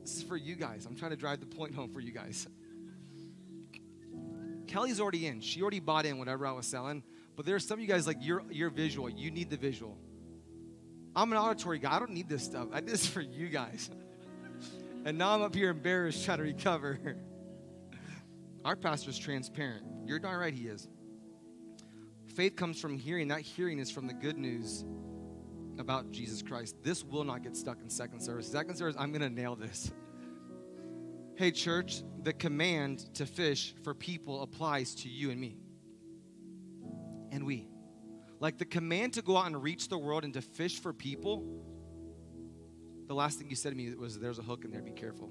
This 0.03 0.19
is 0.19 0.23
for 0.23 0.37
you 0.37 0.55
guys. 0.55 0.87
I'm 0.87 0.95
trying 0.95 1.11
to 1.11 1.17
drive 1.17 1.41
the 1.41 1.47
point 1.47 1.75
home 1.75 1.93
for 1.93 1.99
you 1.99 2.13
guys. 2.13 2.47
Kelly's 4.69 5.01
already 5.01 5.27
in. 5.27 5.41
She 5.41 5.63
already 5.63 5.81
bought 5.81 6.07
in 6.07 6.19
whatever 6.19 6.47
I 6.47 6.53
was 6.53 6.65
selling. 6.65 7.03
But 7.35 7.45
there's 7.45 7.67
some 7.67 7.81
of 7.81 7.83
you 7.83 7.89
guys 7.89 8.07
like 8.07 8.19
you're 8.21 8.45
you're 8.53 8.71
visual. 8.71 9.11
You 9.11 9.33
need 9.33 9.51
the 9.51 9.57
visual. 9.57 9.99
I'm 11.17 11.33
an 11.33 11.39
auditory 11.39 11.81
guy. 11.81 11.97
I 11.97 11.99
don't 11.99 12.13
need 12.13 12.29
this 12.29 12.45
stuff. 12.45 12.69
I 12.73 12.79
did 12.79 12.91
this 12.91 13.05
for 13.05 13.21
you 13.21 13.49
guys. 13.49 13.91
and 15.05 15.19
now 15.19 15.35
I'm 15.35 15.43
up 15.43 15.57
here 15.57 15.71
embarrassed 15.71 16.25
trying 16.25 16.39
to 16.39 16.45
recover. 16.45 17.01
Our 18.65 18.77
pastor's 18.77 19.19
transparent. 19.19 19.85
You're 20.07 20.21
darn 20.21 20.39
right 20.39 20.55
he 20.55 20.69
is. 20.69 20.87
Faith 22.41 22.57
comes 22.57 22.81
from 22.81 22.97
hearing. 22.97 23.29
That 23.29 23.43
hearing 23.43 23.79
is 23.79 23.91
from 23.91 24.07
the 24.07 24.15
good 24.15 24.39
news 24.39 24.83
about 25.79 26.11
Jesus 26.11 26.41
Christ. 26.41 26.75
This 26.83 27.05
will 27.05 27.23
not 27.23 27.43
get 27.43 27.55
stuck 27.55 27.83
in 27.83 27.91
second 27.91 28.23
service. 28.23 28.51
Second 28.51 28.77
service, 28.77 28.97
I'm 28.99 29.13
going 29.13 29.21
to 29.21 29.29
nail 29.29 29.57
this. 29.57 29.93
Hey, 31.35 31.51
church, 31.51 32.03
the 32.23 32.33
command 32.33 33.15
to 33.17 33.27
fish 33.27 33.75
for 33.83 33.93
people 33.93 34.41
applies 34.41 34.95
to 34.95 35.09
you 35.11 35.31
and 35.31 35.39
me. 35.39 35.59
And 37.31 37.45
we. 37.45 37.69
Like 38.39 38.57
the 38.57 38.65
command 38.65 39.13
to 39.15 39.23
go 39.23 39.37
out 39.37 39.45
and 39.45 39.63
reach 39.63 39.89
the 39.89 39.99
world 39.99 40.25
and 40.25 40.33
to 40.33 40.41
fish 40.41 40.81
for 40.81 40.95
people. 40.95 41.45
The 43.07 43.15
last 43.15 43.39
thing 43.39 43.51
you 43.51 43.57
said 43.57 43.69
to 43.69 43.77
me 43.77 43.95
was, 43.97 44.19
There's 44.19 44.39
a 44.39 44.43
hook 44.43 44.65
in 44.65 44.71
there, 44.71 44.81
be 44.81 44.93
careful. 44.93 45.31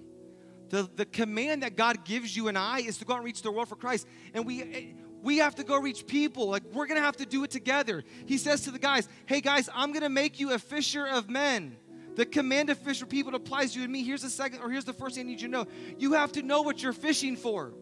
The, 0.70 0.88
the 0.96 1.06
command 1.06 1.64
that 1.64 1.76
God 1.76 2.06
gives 2.06 2.38
you 2.38 2.50
and 2.50 2.56
I 2.56 2.82
is 2.82 3.00
to 3.00 3.06
go 3.06 3.14
out 3.14 3.18
and 3.18 3.26
reach 3.26 3.42
the 3.42 3.52
world 3.52 3.68
for 3.68 3.76
Christ. 3.76 4.06
And 4.36 4.46
we 4.46 4.62
eh, 4.62 4.84
we 5.22 5.38
have 5.38 5.56
to 5.56 5.64
go 5.64 5.80
reach 5.80 6.08
people. 6.08 6.48
Like, 6.48 6.64
we're 6.72 6.88
going 6.88 7.00
to 7.00 7.06
have 7.06 7.18
to 7.18 7.26
do 7.26 7.44
it 7.44 7.52
together. 7.52 8.04
He 8.26 8.38
says 8.38 8.62
to 8.62 8.72
the 8.72 8.80
guys, 8.80 9.08
Hey, 9.26 9.42
guys, 9.42 9.70
I'm 9.74 9.92
going 9.92 10.04
to 10.04 10.10
make 10.10 10.40
you 10.40 10.52
a 10.54 10.60
fisher 10.60 11.06
of 11.08 11.30
men. 11.30 11.78
The 12.16 12.26
command 12.26 12.70
of 12.70 12.78
fish 12.78 13.00
for 13.00 13.06
people 13.06 13.34
applies 13.36 13.74
to 13.74 13.80
you 13.80 13.84
and 13.86 13.94
me. 13.94 14.04
Here's 14.04 14.24
the 14.24 14.30
second, 14.30 14.60
or 14.62 14.70
here's 14.70 14.86
the 14.86 14.94
first 14.94 15.16
thing 15.16 15.26
I 15.26 15.30
need 15.30 15.42
you 15.42 15.48
to 15.48 15.52
know. 15.52 15.68
You 15.98 16.14
have 16.14 16.32
to 16.34 16.42
know 16.42 16.62
what 16.62 16.84
you're 16.84 16.94
fishing 16.94 17.36
for. 17.36 17.74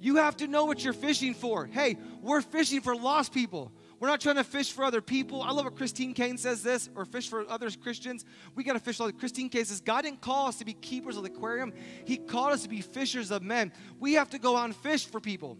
You 0.00 0.16
have 0.16 0.36
to 0.38 0.46
know 0.46 0.64
what 0.64 0.82
you're 0.82 0.92
fishing 0.92 1.34
for. 1.34 1.66
Hey, 1.66 1.98
we're 2.22 2.40
fishing 2.40 2.80
for 2.80 2.94
lost 2.94 3.32
people. 3.32 3.72
We're 4.00 4.08
not 4.08 4.20
trying 4.20 4.36
to 4.36 4.44
fish 4.44 4.70
for 4.70 4.84
other 4.84 5.00
people. 5.00 5.42
I 5.42 5.50
love 5.50 5.64
what 5.64 5.74
Christine 5.74 6.14
Caine 6.14 6.38
says 6.38 6.62
this, 6.62 6.88
or 6.94 7.04
fish 7.04 7.28
for 7.28 7.48
other 7.50 7.68
Christians. 7.70 8.24
We 8.54 8.62
got 8.62 8.74
to 8.74 8.78
fish 8.78 9.00
like 9.00 9.18
Christine 9.18 9.48
Caine 9.48 9.64
says, 9.64 9.80
God 9.80 10.02
didn't 10.02 10.20
call 10.20 10.46
us 10.46 10.56
to 10.58 10.64
be 10.64 10.74
keepers 10.74 11.16
of 11.16 11.24
the 11.24 11.30
aquarium. 11.30 11.72
He 12.04 12.16
called 12.16 12.52
us 12.52 12.62
to 12.62 12.68
be 12.68 12.80
fishers 12.80 13.32
of 13.32 13.42
men. 13.42 13.72
We 13.98 14.14
have 14.14 14.30
to 14.30 14.38
go 14.38 14.56
out 14.56 14.66
and 14.66 14.76
fish 14.76 15.06
for 15.06 15.20
people. 15.20 15.58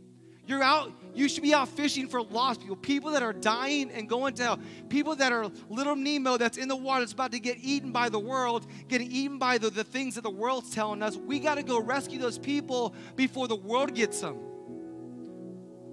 You're 0.48 0.62
out, 0.62 0.90
you 1.14 1.28
should 1.28 1.42
be 1.42 1.52
out 1.52 1.68
fishing 1.68 2.08
for 2.08 2.22
lost 2.22 2.60
people, 2.60 2.76
people 2.76 3.10
that 3.10 3.22
are 3.22 3.34
dying 3.34 3.90
and 3.90 4.08
going 4.08 4.32
to 4.36 4.42
hell, 4.42 4.60
people 4.88 5.14
that 5.16 5.30
are 5.30 5.50
little 5.68 5.94
Nemo 5.94 6.38
that's 6.38 6.56
in 6.56 6.68
the 6.68 6.76
water 6.76 7.00
that's 7.00 7.12
about 7.12 7.32
to 7.32 7.38
get 7.38 7.58
eaten 7.60 7.92
by 7.92 8.08
the 8.08 8.18
world, 8.18 8.66
getting 8.88 9.12
eaten 9.12 9.38
by 9.38 9.58
the, 9.58 9.68
the 9.68 9.84
things 9.84 10.14
that 10.14 10.22
the 10.22 10.30
world's 10.30 10.70
telling 10.70 11.02
us. 11.02 11.18
We 11.18 11.38
got 11.38 11.56
to 11.56 11.62
go 11.62 11.78
rescue 11.78 12.18
those 12.18 12.38
people 12.38 12.94
before 13.14 13.46
the 13.46 13.56
world 13.56 13.94
gets 13.94 14.22
them. 14.22 14.38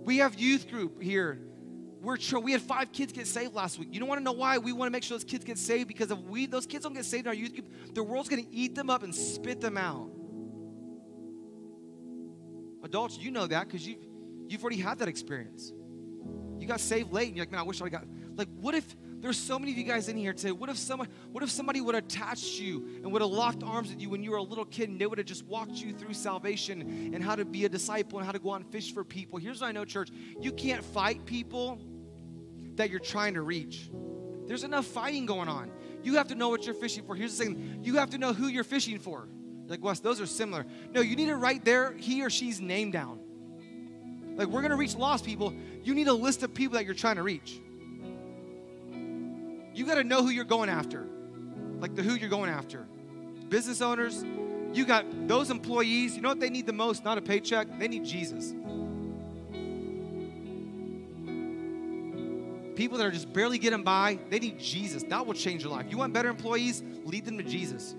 We 0.05 0.19
have 0.19 0.39
youth 0.39 0.69
group 0.69 1.03
here. 1.03 1.41
We're 2.01 2.17
we 2.39 2.53
had 2.53 2.61
five 2.61 2.93
kids 2.93 3.11
get 3.11 3.27
saved 3.27 3.53
last 3.53 3.77
week. 3.77 3.89
You 3.91 3.99
don't 3.99 4.07
want 4.07 4.19
to 4.19 4.23
know 4.23 4.31
why? 4.31 4.57
We 4.57 4.71
want 4.71 4.87
to 4.87 4.91
make 4.91 5.03
sure 5.03 5.17
those 5.17 5.25
kids 5.25 5.43
get 5.43 5.57
saved 5.57 5.89
because 5.89 6.11
if 6.11 6.19
we 6.19 6.45
those 6.45 6.65
kids 6.65 6.85
don't 6.85 6.93
get 6.93 7.03
saved 7.03 7.25
in 7.25 7.27
our 7.27 7.33
youth 7.33 7.51
group, 7.51 7.93
the 7.93 8.03
world's 8.03 8.29
going 8.29 8.45
to 8.45 8.55
eat 8.55 8.73
them 8.73 8.89
up 8.89 9.03
and 9.03 9.13
spit 9.13 9.59
them 9.59 9.75
out. 9.75 10.11
Adults, 12.85 13.17
you 13.17 13.31
know 13.31 13.47
that 13.47 13.67
because 13.67 13.85
you 13.85 13.97
You've 14.47 14.63
already 14.63 14.81
had 14.81 14.99
that 14.99 15.07
experience. 15.07 15.73
You 16.59 16.67
got 16.67 16.79
saved 16.79 17.11
late 17.11 17.27
and 17.27 17.35
you're 17.35 17.45
like, 17.45 17.51
man, 17.51 17.61
I 17.61 17.63
wish 17.63 17.81
I 17.81 17.89
got 17.89 18.05
like 18.35 18.47
what 18.59 18.75
if 18.75 18.95
there's 19.19 19.37
so 19.37 19.57
many 19.57 19.71
of 19.71 19.77
you 19.77 19.83
guys 19.83 20.07
in 20.07 20.17
here 20.17 20.33
today. 20.33 20.51
What 20.51 20.69
if 20.69 20.77
someone 20.77 21.07
what 21.31 21.43
if 21.43 21.49
somebody 21.49 21.81
would 21.81 21.95
have 21.95 22.05
attached 22.05 22.59
you 22.59 22.87
and 23.03 23.11
would 23.11 23.21
have 23.21 23.31
locked 23.31 23.63
arms 23.63 23.89
with 23.89 24.01
you 24.01 24.09
when 24.09 24.23
you 24.23 24.31
were 24.31 24.37
a 24.37 24.43
little 24.43 24.65
kid 24.65 24.89
and 24.89 24.99
they 24.99 25.05
would 25.05 25.17
have 25.17 25.27
just 25.27 25.45
walked 25.45 25.73
you 25.73 25.93
through 25.93 26.13
salvation 26.13 27.11
and 27.13 27.23
how 27.23 27.35
to 27.35 27.45
be 27.45 27.65
a 27.65 27.69
disciple 27.69 28.19
and 28.19 28.25
how 28.25 28.31
to 28.31 28.39
go 28.39 28.49
on 28.49 28.63
fish 28.63 28.93
for 28.93 29.03
people? 29.03 29.39
Here's 29.39 29.61
what 29.61 29.67
I 29.67 29.71
know, 29.71 29.85
church. 29.85 30.09
You 30.39 30.51
can't 30.51 30.83
fight 30.83 31.25
people 31.25 31.79
that 32.75 32.89
you're 32.89 32.99
trying 32.99 33.33
to 33.33 33.41
reach. 33.41 33.89
There's 34.47 34.63
enough 34.63 34.85
fighting 34.85 35.25
going 35.25 35.49
on. 35.49 35.71
You 36.03 36.15
have 36.15 36.27
to 36.27 36.35
know 36.35 36.49
what 36.49 36.65
you're 36.65 36.75
fishing 36.75 37.03
for. 37.03 37.15
Here's 37.15 37.35
the 37.37 37.45
thing 37.45 37.79
you 37.83 37.95
have 37.95 38.11
to 38.11 38.17
know 38.17 38.33
who 38.33 38.47
you're 38.47 38.63
fishing 38.63 38.99
for. 38.99 39.27
Like, 39.67 39.83
Wes, 39.83 39.99
those 39.99 40.21
are 40.21 40.27
similar. 40.27 40.65
No, 40.91 41.01
you 41.01 41.15
need 41.15 41.27
to 41.27 41.35
write 41.35 41.65
there 41.65 41.93
he 41.93 42.23
or 42.23 42.29
she's 42.29 42.61
name 42.61 42.91
down. 42.91 43.19
Like, 44.35 44.47
we're 44.47 44.61
going 44.61 44.71
to 44.71 44.77
reach 44.77 44.95
lost 44.95 45.25
people. 45.25 45.53
You 45.83 45.93
need 45.93 46.07
a 46.07 46.13
list 46.13 46.43
of 46.43 46.53
people 46.53 46.75
that 46.75 46.85
you're 46.85 46.93
trying 46.93 47.15
to 47.15 47.23
reach. 47.23 47.59
You 49.73 49.85
got 49.85 49.95
to 49.95 50.03
know 50.03 50.21
who 50.21 50.29
you're 50.29 50.45
going 50.45 50.69
after, 50.69 51.05
like 51.79 51.95
the 51.95 52.03
who 52.03 52.15
you're 52.15 52.29
going 52.29 52.49
after. 52.49 52.85
Business 53.49 53.81
owners, 53.81 54.23
you 54.73 54.85
got 54.85 55.05
those 55.27 55.49
employees. 55.49 56.15
You 56.15 56.21
know 56.21 56.29
what 56.29 56.39
they 56.39 56.49
need 56.49 56.65
the 56.65 56.73
most? 56.73 57.03
Not 57.03 57.17
a 57.17 57.21
paycheck, 57.21 57.67
they 57.77 57.87
need 57.87 58.05
Jesus. 58.05 58.53
People 62.75 62.97
that 62.97 63.07
are 63.07 63.11
just 63.11 63.31
barely 63.31 63.57
getting 63.57 63.83
by, 63.83 64.19
they 64.29 64.39
need 64.39 64.59
Jesus. 64.59 65.03
That 65.03 65.25
will 65.25 65.33
change 65.33 65.63
your 65.63 65.71
life. 65.71 65.85
You 65.89 65.97
want 65.97 66.13
better 66.13 66.29
employees? 66.29 66.83
Lead 67.05 67.25
them 67.25 67.37
to 67.37 67.43
Jesus. 67.43 67.95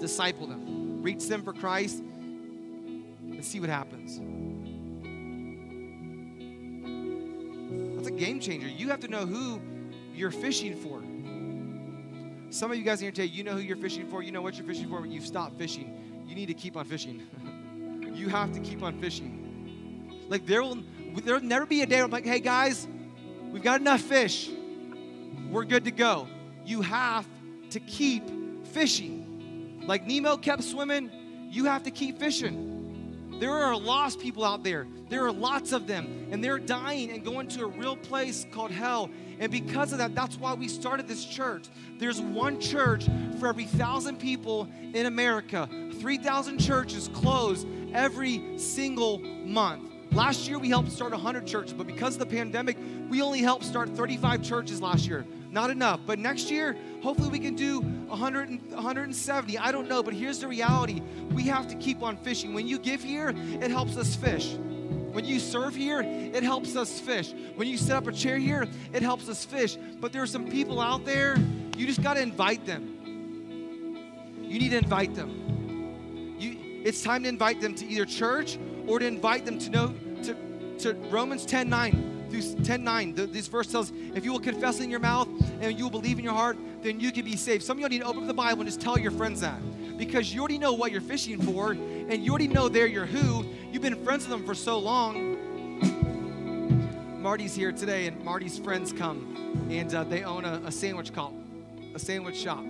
Disciple 0.00 0.46
them. 0.48 1.02
Reach 1.02 1.26
them 1.26 1.42
for 1.44 1.52
Christ 1.52 1.98
and 1.98 3.44
see 3.44 3.60
what 3.60 3.68
happens. 3.68 4.20
A 8.08 8.10
game 8.10 8.40
changer. 8.40 8.68
You 8.68 8.88
have 8.88 9.00
to 9.00 9.08
know 9.08 9.26
who 9.26 9.60
you're 10.12 10.30
fishing 10.30 10.74
for. 10.76 11.02
Some 12.50 12.70
of 12.70 12.76
you 12.76 12.84
guys 12.84 13.00
in 13.00 13.04
here 13.04 13.12
today, 13.12 13.26
you 13.26 13.44
know 13.44 13.52
who 13.52 13.60
you're 13.60 13.76
fishing 13.76 14.08
for. 14.08 14.22
You 14.22 14.32
know 14.32 14.42
what 14.42 14.56
you're 14.56 14.66
fishing 14.66 14.88
for, 14.88 15.00
but 15.00 15.10
you've 15.10 15.26
stopped 15.26 15.58
fishing. 15.58 16.24
You 16.26 16.34
need 16.34 16.46
to 16.46 16.54
keep 16.54 16.76
on 16.76 16.84
fishing. 16.84 17.22
you 18.14 18.28
have 18.28 18.52
to 18.52 18.60
keep 18.60 18.82
on 18.82 18.98
fishing. 19.00 20.26
Like 20.28 20.46
there 20.46 20.62
will 20.62 20.78
there'll 21.24 21.40
never 21.40 21.66
be 21.66 21.82
a 21.82 21.86
day 21.86 21.96
where 21.96 22.04
I'm 22.04 22.10
like, 22.10 22.26
hey 22.26 22.40
guys, 22.40 22.86
We've 23.50 23.62
got 23.62 23.80
enough 23.80 24.02
fish. 24.02 24.50
We're 25.50 25.64
good 25.64 25.84
to 25.84 25.90
go. 25.90 26.28
You 26.64 26.82
have 26.82 27.26
to 27.70 27.80
keep 27.80 28.22
fishing. 28.66 29.82
Like 29.86 30.06
Nemo 30.06 30.36
kept 30.36 30.64
swimming, 30.64 31.10
you 31.50 31.64
have 31.64 31.82
to 31.84 31.90
keep 31.90 32.18
fishing. 32.18 32.77
There 33.38 33.52
are 33.52 33.76
lost 33.76 34.18
people 34.18 34.44
out 34.44 34.64
there. 34.64 34.86
There 35.08 35.24
are 35.24 35.32
lots 35.32 35.72
of 35.72 35.86
them, 35.86 36.28
and 36.30 36.42
they're 36.42 36.58
dying 36.58 37.10
and 37.10 37.24
going 37.24 37.46
to 37.48 37.64
a 37.64 37.66
real 37.66 37.96
place 37.96 38.46
called 38.50 38.72
hell. 38.72 39.10
And 39.38 39.52
because 39.52 39.92
of 39.92 39.98
that, 39.98 40.14
that's 40.14 40.36
why 40.36 40.54
we 40.54 40.66
started 40.66 41.06
this 41.06 41.24
church. 41.24 41.68
There's 41.98 42.20
one 42.20 42.60
church 42.60 43.06
for 43.38 43.46
every 43.46 43.64
thousand 43.64 44.18
people 44.18 44.68
in 44.92 45.06
America. 45.06 45.68
3,000 46.00 46.58
churches 46.58 47.08
close 47.12 47.64
every 47.94 48.58
single 48.58 49.20
month. 49.20 49.92
Last 50.10 50.48
year, 50.48 50.58
we 50.58 50.68
helped 50.68 50.90
start 50.90 51.12
100 51.12 51.46
churches, 51.46 51.72
but 51.72 51.86
because 51.86 52.14
of 52.14 52.20
the 52.20 52.26
pandemic, 52.26 52.76
we 53.08 53.22
only 53.22 53.40
helped 53.40 53.64
start 53.64 53.90
35 53.90 54.42
churches 54.42 54.82
last 54.82 55.06
year. 55.06 55.24
Not 55.50 55.70
enough. 55.70 56.00
But 56.06 56.18
next 56.18 56.50
year, 56.50 56.76
hopefully 57.02 57.30
we 57.30 57.38
can 57.38 57.54
do 57.54 57.80
100 57.80 58.48
and 58.48 58.72
170. 58.72 59.58
I 59.58 59.72
don't 59.72 59.88
know, 59.88 60.02
but 60.02 60.14
here's 60.14 60.40
the 60.40 60.48
reality. 60.48 61.00
We 61.30 61.44
have 61.44 61.68
to 61.68 61.74
keep 61.76 62.02
on 62.02 62.16
fishing. 62.18 62.54
When 62.54 62.68
you 62.68 62.78
give 62.78 63.02
here, 63.02 63.30
it 63.30 63.70
helps 63.70 63.96
us 63.96 64.14
fish. 64.14 64.54
When 65.12 65.24
you 65.24 65.40
serve 65.40 65.74
here, 65.74 66.02
it 66.02 66.42
helps 66.42 66.76
us 66.76 67.00
fish. 67.00 67.32
When 67.56 67.66
you 67.66 67.78
set 67.78 67.96
up 67.96 68.06
a 68.06 68.12
chair 68.12 68.38
here, 68.38 68.66
it 68.92 69.02
helps 69.02 69.28
us 69.28 69.44
fish. 69.44 69.76
But 70.00 70.12
there 70.12 70.22
are 70.22 70.26
some 70.26 70.48
people 70.48 70.80
out 70.80 71.04
there, 71.04 71.36
you 71.76 71.86
just 71.86 72.02
got 72.02 72.14
to 72.14 72.20
invite 72.20 72.66
them. 72.66 72.94
You 74.42 74.58
need 74.58 74.70
to 74.70 74.78
invite 74.78 75.14
them. 75.14 76.36
You, 76.38 76.82
it's 76.84 77.02
time 77.02 77.22
to 77.22 77.28
invite 77.28 77.60
them 77.60 77.74
to 77.76 77.86
either 77.86 78.04
church 78.04 78.58
or 78.86 78.98
to 78.98 79.06
invite 79.06 79.44
them 79.44 79.58
to 79.58 79.70
know 79.70 79.94
to, 80.22 80.34
to 80.80 80.94
Romans 81.10 81.44
10 81.46 81.68
9 81.68 82.17
through 82.30 82.64
10 82.64 82.84
9, 82.84 83.14
the, 83.14 83.26
this 83.26 83.46
verse 83.46 83.66
tells, 83.66 83.92
if 84.14 84.24
you 84.24 84.32
will 84.32 84.40
confess 84.40 84.80
in 84.80 84.90
your 84.90 85.00
mouth 85.00 85.28
and 85.60 85.78
you 85.78 85.84
will 85.84 85.90
believe 85.90 86.18
in 86.18 86.24
your 86.24 86.34
heart, 86.34 86.56
then 86.82 87.00
you 87.00 87.12
can 87.12 87.24
be 87.24 87.36
saved. 87.36 87.62
Some 87.64 87.78
of 87.78 87.82
you 87.82 87.88
need 87.88 88.00
to 88.00 88.06
open 88.06 88.22
up 88.22 88.26
the 88.26 88.34
Bible 88.34 88.60
and 88.60 88.68
just 88.68 88.80
tell 88.80 88.98
your 88.98 89.10
friends 89.10 89.40
that. 89.40 89.60
Because 89.96 90.32
you 90.32 90.40
already 90.40 90.58
know 90.58 90.72
what 90.72 90.92
you're 90.92 91.00
fishing 91.00 91.40
for, 91.40 91.72
and 91.72 92.24
you 92.24 92.30
already 92.30 92.46
know 92.48 92.68
they're 92.68 92.86
your 92.86 93.06
who. 93.06 93.44
You've 93.72 93.82
been 93.82 94.04
friends 94.04 94.28
with 94.28 94.30
them 94.30 94.46
for 94.46 94.54
so 94.54 94.78
long. 94.78 95.36
Marty's 97.20 97.54
here 97.54 97.72
today, 97.72 98.06
and 98.06 98.22
Marty's 98.24 98.58
friends 98.58 98.92
come, 98.92 99.66
and 99.70 99.92
uh, 99.92 100.04
they 100.04 100.22
own 100.22 100.44
a, 100.44 100.62
a 100.64 100.70
sandwich 100.70 101.12
called 101.12 101.34
a 101.94 101.98
sandwich 101.98 102.36
shop 102.36 102.64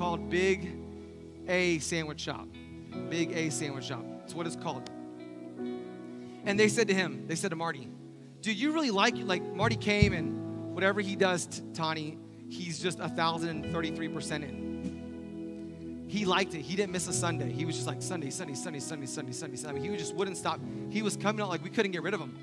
called 0.00 0.30
Big 0.30 0.72
A 1.46 1.78
Sandwich 1.80 2.20
Shop. 2.20 2.48
Big 3.10 3.32
A 3.32 3.50
Sandwich 3.50 3.84
Shop. 3.84 4.02
That's 4.20 4.34
what 4.34 4.46
it's 4.46 4.56
called. 4.56 4.88
And 6.46 6.58
they 6.58 6.68
said 6.68 6.88
to 6.88 6.94
him, 6.94 7.26
they 7.26 7.34
said 7.34 7.50
to 7.50 7.56
Marty, 7.56 7.86
do 8.40 8.52
you 8.52 8.72
really 8.72 8.90
like 8.90 9.14
like 9.16 9.42
Marty 9.54 9.76
came 9.76 10.12
and 10.12 10.74
whatever 10.74 11.00
he 11.00 11.16
does, 11.16 11.46
t- 11.46 11.62
Tani, 11.74 12.18
he's 12.48 12.78
just 12.78 12.98
a 13.00 13.08
thousand 13.08 13.72
thirty-three 13.72 14.08
percent 14.08 14.44
in. 14.44 16.06
He 16.08 16.24
liked 16.24 16.54
it. 16.54 16.62
He 16.62 16.74
didn't 16.74 16.90
miss 16.92 17.06
a 17.06 17.12
Sunday. 17.12 17.52
He 17.52 17.64
was 17.64 17.76
just 17.76 17.86
like 17.86 18.02
Sunday, 18.02 18.30
Sunday, 18.30 18.54
Sunday, 18.54 18.80
Sunday, 18.80 19.06
Sunday, 19.06 19.32
Sunday, 19.32 19.56
Sunday. 19.56 19.80
He 19.80 19.96
just 19.96 20.14
wouldn't 20.16 20.36
stop. 20.36 20.58
He 20.90 21.02
was 21.02 21.16
coming 21.16 21.40
out 21.40 21.48
like 21.50 21.62
we 21.62 21.70
couldn't 21.70 21.92
get 21.92 22.02
rid 22.02 22.14
of 22.14 22.20
him. 22.20 22.36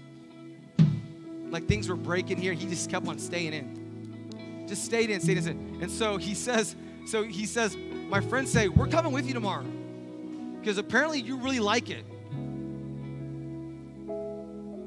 Like 1.52 1.68
things 1.68 1.90
were 1.90 1.98
breaking 1.98 2.38
here. 2.38 2.54
He 2.54 2.66
just 2.68 2.90
kept 2.90 3.08
on 3.08 3.20
staying 3.20 3.54
in. 3.54 4.66
Just 4.68 4.86
stayed 4.86 5.10
in, 5.10 5.20
stayed 5.20 5.38
in. 5.38 5.80
And 5.82 5.92
so 5.92 6.16
he 6.16 6.34
says, 6.34 6.76
so 7.06 7.24
he 7.24 7.46
says, 7.46 7.76
my 8.10 8.22
friends 8.22 8.52
say, 8.52 8.70
we're 8.70 8.88
coming 8.88 9.12
with 9.12 9.26
you 9.26 9.34
tomorrow. 9.34 9.66
Because 10.60 10.78
apparently 10.78 11.20
you 11.22 11.38
really 11.38 11.60
like 11.60 11.90
it. 11.90 12.06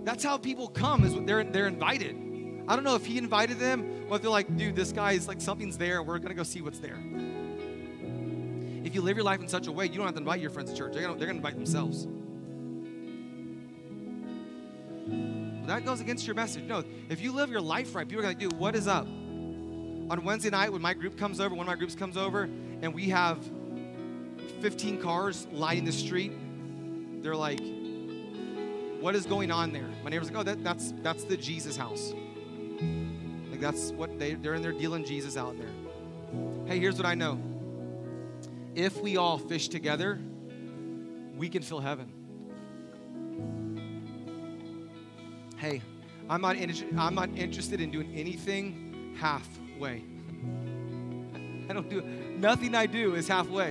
That's 0.04 0.24
how 0.24 0.38
people 0.38 0.68
come, 0.68 1.04
is 1.04 1.14
they're, 1.26 1.44
they're 1.44 1.66
invited. 1.66 2.16
I 2.66 2.74
don't 2.74 2.84
know 2.84 2.94
if 2.94 3.04
he 3.04 3.18
invited 3.18 3.58
them 3.58 4.06
or 4.08 4.16
if 4.16 4.22
they're 4.22 4.30
like, 4.30 4.56
dude, 4.56 4.76
this 4.76 4.92
guy 4.92 5.12
is 5.12 5.28
like, 5.28 5.40
something's 5.40 5.76
there. 5.76 6.02
We're 6.02 6.18
going 6.18 6.28
to 6.28 6.34
go 6.34 6.42
see 6.42 6.62
what's 6.62 6.78
there. 6.78 6.98
If 8.84 8.94
you 8.94 9.02
live 9.02 9.16
your 9.16 9.24
life 9.24 9.40
in 9.40 9.48
such 9.48 9.66
a 9.66 9.72
way, 9.72 9.86
you 9.86 9.96
don't 9.96 10.06
have 10.06 10.14
to 10.14 10.20
invite 10.20 10.40
your 10.40 10.50
friends 10.50 10.70
to 10.70 10.76
church. 10.76 10.94
They're 10.94 11.02
going 11.02 11.18
to 11.18 11.28
invite 11.28 11.54
themselves. 11.54 12.06
that 15.70 15.84
goes 15.84 16.00
against 16.00 16.26
your 16.26 16.34
message. 16.34 16.64
No, 16.64 16.82
if 17.08 17.20
you 17.20 17.32
live 17.32 17.50
your 17.50 17.60
life 17.60 17.94
right, 17.94 18.06
people 18.06 18.24
are 18.24 18.28
like, 18.28 18.38
dude, 18.38 18.52
what 18.54 18.74
is 18.74 18.88
up? 18.88 19.06
On 19.06 20.24
Wednesday 20.24 20.50
night, 20.50 20.72
when 20.72 20.82
my 20.82 20.94
group 20.94 21.16
comes 21.16 21.40
over, 21.40 21.54
one 21.54 21.64
of 21.64 21.68
my 21.68 21.76
groups 21.76 21.94
comes 21.94 22.16
over, 22.16 22.42
and 22.82 22.92
we 22.92 23.10
have 23.10 23.38
15 24.60 25.00
cars 25.00 25.46
lining 25.52 25.84
the 25.84 25.92
street, 25.92 26.32
they're 27.22 27.36
like, 27.36 27.60
what 29.00 29.14
is 29.14 29.26
going 29.26 29.50
on 29.50 29.72
there? 29.72 29.88
My 30.04 30.10
neighbor's 30.10 30.30
like, 30.30 30.38
oh, 30.38 30.42
that, 30.42 30.62
that's 30.62 30.92
that's 31.02 31.24
the 31.24 31.36
Jesus 31.36 31.76
house. 31.76 32.12
Like 33.50 33.60
that's 33.60 33.92
what 33.92 34.18
they 34.18 34.34
they're 34.34 34.54
in 34.54 34.62
there 34.62 34.72
dealing 34.72 35.04
Jesus 35.04 35.36
out 35.36 35.56
there. 35.58 35.70
Hey, 36.66 36.78
here's 36.78 36.96
what 36.96 37.06
I 37.06 37.14
know. 37.14 37.40
If 38.74 39.00
we 39.00 39.16
all 39.16 39.38
fish 39.38 39.68
together, 39.68 40.20
we 41.36 41.48
can 41.48 41.62
fill 41.62 41.80
heaven. 41.80 42.12
Hey, 45.56 45.82
I'm 46.28 46.40
not, 46.40 46.56
I'm 46.96 47.14
not 47.14 47.28
interested 47.36 47.80
in 47.80 47.90
doing 47.90 48.14
anything 48.14 49.16
halfway. 49.18 50.04
I 51.68 51.72
don't 51.72 51.88
do 51.90 52.02
nothing 52.02 52.74
I 52.74 52.86
do 52.86 53.14
is 53.14 53.26
halfway. 53.28 53.70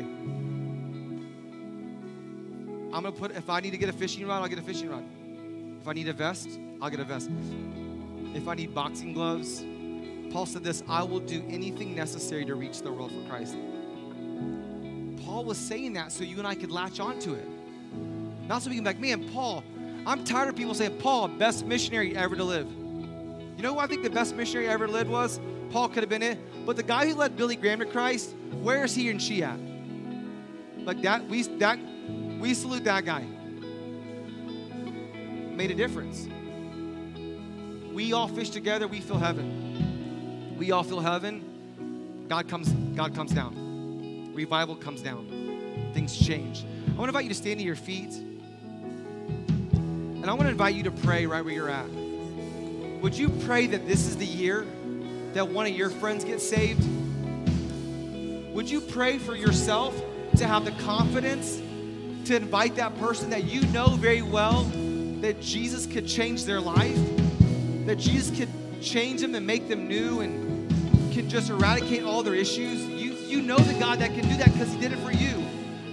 I'm 2.92 3.04
gonna 3.04 3.12
put 3.12 3.32
if 3.32 3.50
I 3.50 3.60
need 3.60 3.72
to 3.72 3.78
get 3.78 3.90
a 3.90 3.94
fishing 3.94 4.28
rod, 4.28 4.42
I'll 4.42 4.48
get 4.48 4.60
a 4.60 4.64
fishing 4.64 4.90
rod. 4.90 5.04
If 5.82 5.88
I 5.88 5.94
need 5.94 6.08
a 6.08 6.14
vest, 6.14 6.50
I'll 6.82 6.90
get 6.90 7.00
a 7.00 7.06
vest. 7.06 7.30
If 8.34 8.48
I 8.48 8.56
need 8.56 8.74
boxing 8.76 9.14
gloves, 9.14 9.64
Paul 10.32 10.46
said 10.46 10.64
this 10.64 10.84
I 10.88 11.04
will 11.04 11.20
do 11.20 11.44
anything 11.50 11.96
necessary 11.96 12.46
to 12.46 12.56
reach 12.56 12.82
the 12.82 12.92
world 12.92 13.12
for 13.12 13.30
Christ. 13.30 13.56
Paul 15.26 15.46
was 15.46 15.58
saying 15.58 15.94
that 15.94 16.12
so 16.12 16.24
you 16.24 16.38
and 16.38 16.48
I 16.48 16.56
could 16.56 16.72
latch 16.72 17.00
onto 17.00 17.34
it. 17.34 17.48
Not 18.48 18.62
so 18.62 18.70
we 18.70 18.76
can 18.76 18.84
be 18.84 18.90
like, 18.90 19.00
man, 19.00 19.30
Paul, 19.30 19.64
I'm 20.06 20.24
tired 20.24 20.50
of 20.50 20.56
people 20.56 20.74
saying, 20.74 20.98
Paul, 21.00 21.28
best 21.28 21.66
missionary 21.66 22.16
ever 22.16 22.36
to 22.36 22.44
live. 22.44 22.68
You 22.70 23.64
know 23.64 23.74
who 23.74 23.80
I 23.80 23.88
think 23.88 24.04
the 24.04 24.10
best 24.10 24.36
missionary 24.36 24.68
ever 24.68 24.88
lived 24.88 25.10
was? 25.10 25.40
Paul 25.72 25.90
could 25.90 26.04
have 26.04 26.10
been 26.10 26.24
it. 26.24 26.38
But 26.66 26.76
the 26.76 26.84
guy 26.84 27.08
who 27.08 27.16
led 27.16 27.36
Billy 27.36 27.56
Graham 27.56 27.80
to 27.80 27.86
Christ, 27.86 28.36
where 28.62 28.84
is 28.84 28.96
he 28.96 29.10
and 29.10 29.22
she 29.22 29.44
at? 29.44 29.60
Like 30.78 31.02
that, 31.04 31.28
we 31.28 31.44
that 31.44 31.78
we 32.40 32.54
salute 32.54 32.84
that 32.86 33.06
guy 33.06 33.26
made 35.60 35.72
a 35.72 35.76
difference. 35.76 36.26
We 37.92 38.14
all 38.14 38.30
fish 38.30 38.50
together, 38.50 38.88
we 38.88 39.02
feel 39.02 39.18
heaven. 39.18 40.56
We 40.58 40.72
all 40.72 40.84
feel 40.84 41.02
heaven. 41.02 42.26
God 42.30 42.48
comes, 42.48 42.70
God 42.96 43.14
comes 43.14 43.34
down. 43.34 44.32
Revival 44.34 44.78
comes 44.78 45.02
down. 45.02 45.92
Things 45.94 46.18
change. 46.18 46.64
I 46.64 46.92
want 46.92 47.00
to 47.00 47.08
invite 47.10 47.26
you 47.26 47.30
to 47.32 47.36
stand 47.36 47.60
to 47.60 47.66
your 47.66 47.76
feet. 47.76 48.14
And 49.74 50.30
I 50.30 50.34
want 50.34 50.44
to 50.44 50.50
invite 50.50 50.76
you 50.76 50.84
to 50.84 50.92
pray 50.92 51.26
right 51.26 51.44
where 51.44 51.54
you're 51.54 51.70
at. 51.70 51.90
Would 53.02 53.18
you 53.18 53.28
pray 53.28 53.68
that 53.68 53.86
this 53.86 54.08
is 54.08 54.16
the 54.16 54.26
year 54.26 54.66
that 55.34 55.50
one 55.50 55.66
of 55.66 55.74
your 55.74 55.90
friends 55.90 56.24
gets 56.24 56.48
saved? 56.48 56.88
Would 58.54 58.70
you 58.70 58.80
pray 58.80 59.18
for 59.18 59.36
yourself 59.36 59.94
to 60.38 60.48
have 60.48 60.64
the 60.64 60.72
confidence 60.84 61.58
to 62.30 62.38
invite 62.38 62.78
that 62.78 62.98
person 62.98 63.32
that 63.32 63.44
you 63.44 63.60
know 63.74 63.90
very 63.90 64.22
well 64.22 64.64
that 65.22 65.42
Jesus 65.42 65.86
could 65.86 66.08
change 66.08 66.46
their 66.46 66.62
life, 66.62 66.98
that 67.86 67.98
Jesus 67.98 68.36
could 68.38 68.50
change 68.82 69.22
them 69.22 69.36
and 69.36 69.46
make 69.46 69.68
them 69.68 69.88
new 69.88 70.22
and 70.22 70.70
can 71.12 71.30
just 71.30 71.50
eradicate 71.50 72.04
all 72.04 72.24
their 72.24 72.36
issues. 72.36 72.86
You, 72.86 73.12
you 73.12 73.42
know 73.42 73.58
the 73.58 73.78
God 73.80 74.00
that 74.00 74.14
can 74.14 74.28
do 74.28 74.38
that 74.38 74.54
because 74.54 74.72
He 74.72 74.80
did 74.80 74.94
it 74.94 75.00
for 75.00 75.12
you. 75.12 75.44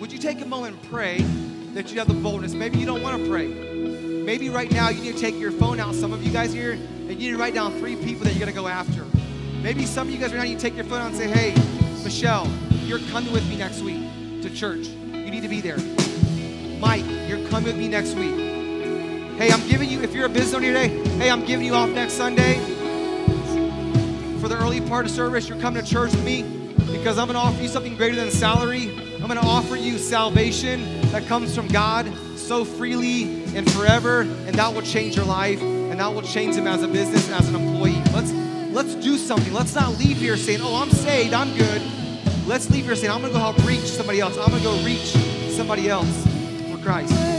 Would 0.01 0.13
you 0.13 0.19
take 0.19 0.41
a 0.41 0.47
moment 0.47 0.77
and 0.77 0.91
pray 0.91 1.23
that 1.75 1.91
you 1.91 1.99
have 1.99 2.09
the 2.09 2.15
boldness? 2.15 2.55
Maybe 2.55 2.79
you 2.79 2.87
don't 2.87 3.03
want 3.03 3.21
to 3.23 3.29
pray. 3.29 3.49
Maybe 3.49 4.49
right 4.51 4.71
now 4.71 4.89
you 4.89 5.03
need 5.03 5.15
to 5.15 5.21
take 5.21 5.39
your 5.39 5.53
phone 5.53 5.81
out, 5.81 5.95
some 5.95 6.13
of 6.13 6.23
you 6.25 6.33
guys 6.33 6.53
here, 6.53 6.73
and 6.73 7.11
you 7.11 7.17
need 7.17 7.31
to 7.31 7.39
write 7.39 7.55
down 7.55 7.73
three 7.79 7.97
people 7.97 8.25
that 8.25 8.35
you're 8.35 8.41
going 8.41 8.53
to 8.53 8.61
go 8.61 8.69
after. 8.69 9.05
Maybe 9.63 9.87
some 9.87 10.09
of 10.09 10.15
you 10.15 10.21
guys 10.21 10.33
right 10.33 10.39
now, 10.39 10.45
you 10.45 10.59
take 10.59 10.77
your 10.77 10.85
phone 10.85 11.01
out 11.01 11.09
and 11.09 11.17
say, 11.17 11.29
hey, 11.29 11.55
Michelle, 12.05 12.51
you're 12.85 13.01
coming 13.11 13.33
with 13.33 13.49
me 13.49 13.57
next 13.57 13.83
week 13.83 14.03
to 14.43 14.51
church. 14.51 14.87
You 14.87 15.31
need 15.31 15.43
to 15.43 15.49
be 15.49 15.61
there. 15.61 15.79
Mike, 16.79 17.05
you're 17.29 17.45
coming 17.49 17.65
with 17.65 17.77
me 17.77 17.89
next 17.89 18.15
week. 18.15 18.56
Hey, 19.37 19.53
I'm 19.53 19.69
giving 19.69 19.91
you, 19.91 20.01
if 20.01 20.15
you're 20.15 20.25
a 20.25 20.31
business 20.31 20.55
owner 20.55 20.69
today, 20.69 20.89
hey, 21.19 21.31
I'm 21.31 21.45
giving 21.45 21.67
you 21.67 21.75
off 21.75 21.91
next 21.91 22.15
Sunday 22.15 22.55
for 24.41 24.49
the 24.49 24.57
early 24.59 24.81
part 24.81 25.05
of 25.05 25.11
service. 25.11 25.47
You're 25.47 25.61
coming 25.61 25.85
to 25.85 25.87
church 25.87 26.13
with 26.13 26.25
me 26.25 26.41
because 26.91 27.19
I'm 27.19 27.27
going 27.27 27.35
to 27.35 27.41
offer 27.41 27.61
you 27.61 27.69
something 27.69 27.97
greater 27.97 28.17
than 28.17 28.31
salary. 28.31 28.89
I'm 29.17 29.27
going 29.27 29.39
to 29.39 29.47
offer 29.47 29.77
you 29.77 29.99
salvation 29.99 31.03
that 31.11 31.27
comes 31.27 31.55
from 31.55 31.69
God 31.69 32.11
so 32.37 32.65
freely 32.65 33.45
and 33.55 33.71
forever, 33.73 34.23
and 34.23 34.55
that 34.55 34.73
will 34.73 34.81
change 34.81 35.17
your 35.17 35.27
life, 35.27 35.61
and 35.61 36.01
that 36.01 36.15
will 36.15 36.23
change 36.23 36.57
him 36.57 36.67
as 36.67 36.83
a 36.83 36.89
business, 36.89 37.31
as 37.31 37.47
an 37.51 37.57
employee. 37.57 38.03
Let's 38.15 38.33
let's 38.73 38.95
do 38.95 39.19
something. 39.19 39.53
Let's 39.53 39.75
not 39.75 39.99
leave 39.99 40.17
here 40.17 40.39
saying, 40.39 40.61
"Oh, 40.63 40.77
I'm 40.77 40.91
saved, 40.91 41.35
I'm 41.35 41.55
good." 41.59 41.83
Let's 42.47 42.71
leave 42.71 42.87
here 42.87 42.97
saying, 42.97 43.13
"I'm 43.13 43.21
going 43.21 43.35
to 43.35 43.39
go 43.39 43.45
help 43.45 43.59
reach 43.67 43.81
somebody 43.81 44.21
else. 44.21 44.39
I'm 44.39 44.49
going 44.49 44.63
to 44.63 44.69
go 44.69 44.83
reach 44.83 45.15
somebody 45.55 45.91
else 45.91 46.27
for 46.71 46.79
Christ." 46.79 47.36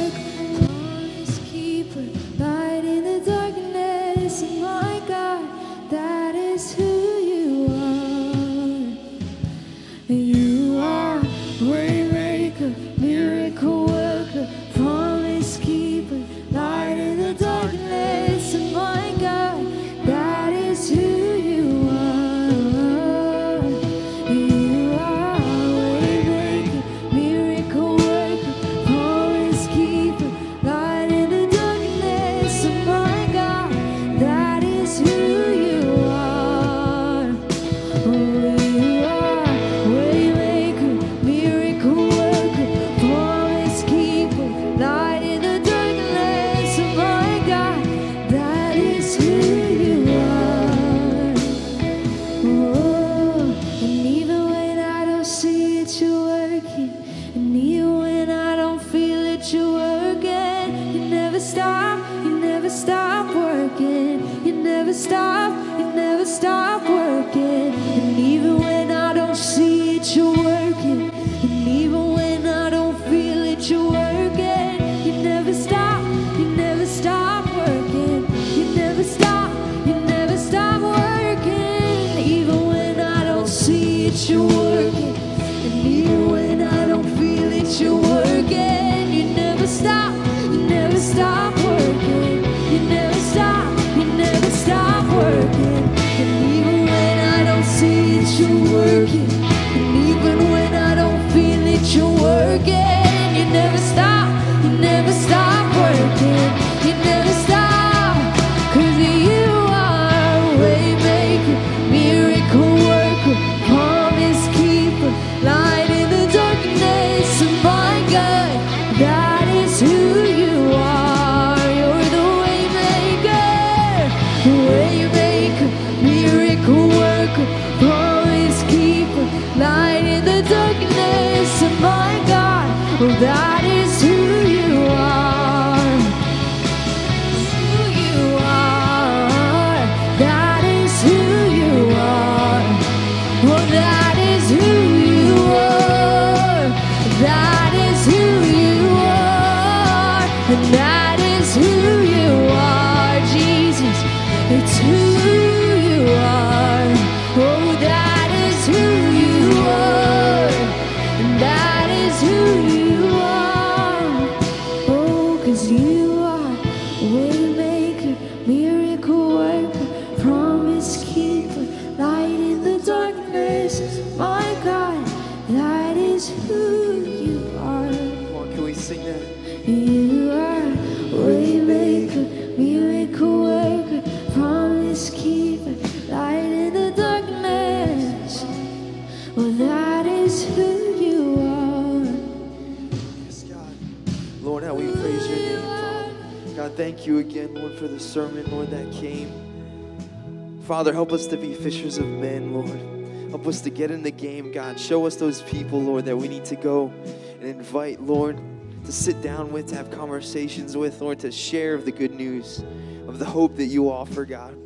Father, 200.68 200.92
help 200.92 201.14
us 201.14 201.28
to 201.28 201.38
be 201.38 201.54
fishers 201.54 201.98
of 201.98 202.06
men, 202.06 202.54
Lord. 202.54 203.30
Help 203.30 203.48
us 203.48 203.62
to 203.62 203.70
get 203.70 203.90
in 203.90 204.04
the 204.04 204.12
game, 204.12 204.52
God. 204.52 204.78
Show 204.78 205.06
us 205.06 205.16
those 205.16 205.42
people, 205.44 205.82
Lord, 205.82 206.04
that 206.04 206.18
we 206.18 206.28
need 206.28 206.44
to 206.44 206.58
go 206.58 206.92
and 207.40 207.46
invite, 207.46 208.02
Lord, 208.02 208.38
to 208.84 208.92
sit 208.92 209.22
down 209.22 209.54
with, 209.54 209.68
to 209.68 209.78
have 209.78 209.90
conversations 209.90 210.76
with, 210.76 211.00
Lord, 211.00 211.20
to 211.20 211.32
share 211.32 211.74
of 211.74 211.86
the 211.86 211.92
good 211.94 212.12
news, 212.12 212.66
of 213.08 213.18
the 213.18 213.24
hope 213.24 213.56
that 213.56 213.68
you 213.68 213.90
offer, 213.90 214.26
God. 214.26 214.58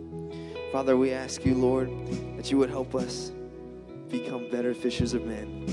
Father, 0.72 0.98
we 0.98 1.12
ask 1.12 1.46
you, 1.46 1.54
Lord, 1.54 1.92
that 2.36 2.50
you 2.50 2.58
would 2.58 2.72
help 2.72 2.96
us 2.96 3.32
become 4.10 4.50
better 4.50 4.74
fishers 4.74 5.14
of 5.14 5.24
men. 5.24 5.68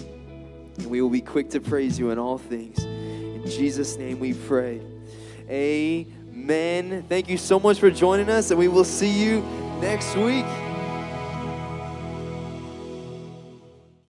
And 0.77 0.87
we 0.89 1.01
will 1.01 1.09
be 1.09 1.23
quick 1.23 1.49
to 1.51 1.61
praise 1.61 1.99
you 1.99 2.11
in 2.11 2.19
all 2.19 2.37
things. 2.37 2.85
In 2.85 3.49
Jesus' 3.49 3.97
name 3.97 4.19
we 4.19 4.35
pray. 4.35 4.83
Amen. 5.49 7.03
Thank 7.09 7.31
you 7.31 7.39
so 7.39 7.59
much 7.59 7.81
for 7.81 7.91
joining 7.91 8.29
us, 8.29 8.51
and 8.51 8.59
we 8.59 8.69
will 8.69 8.85
see 8.85 9.09
you 9.09 9.43
next 9.81 10.17
week. 10.17 10.68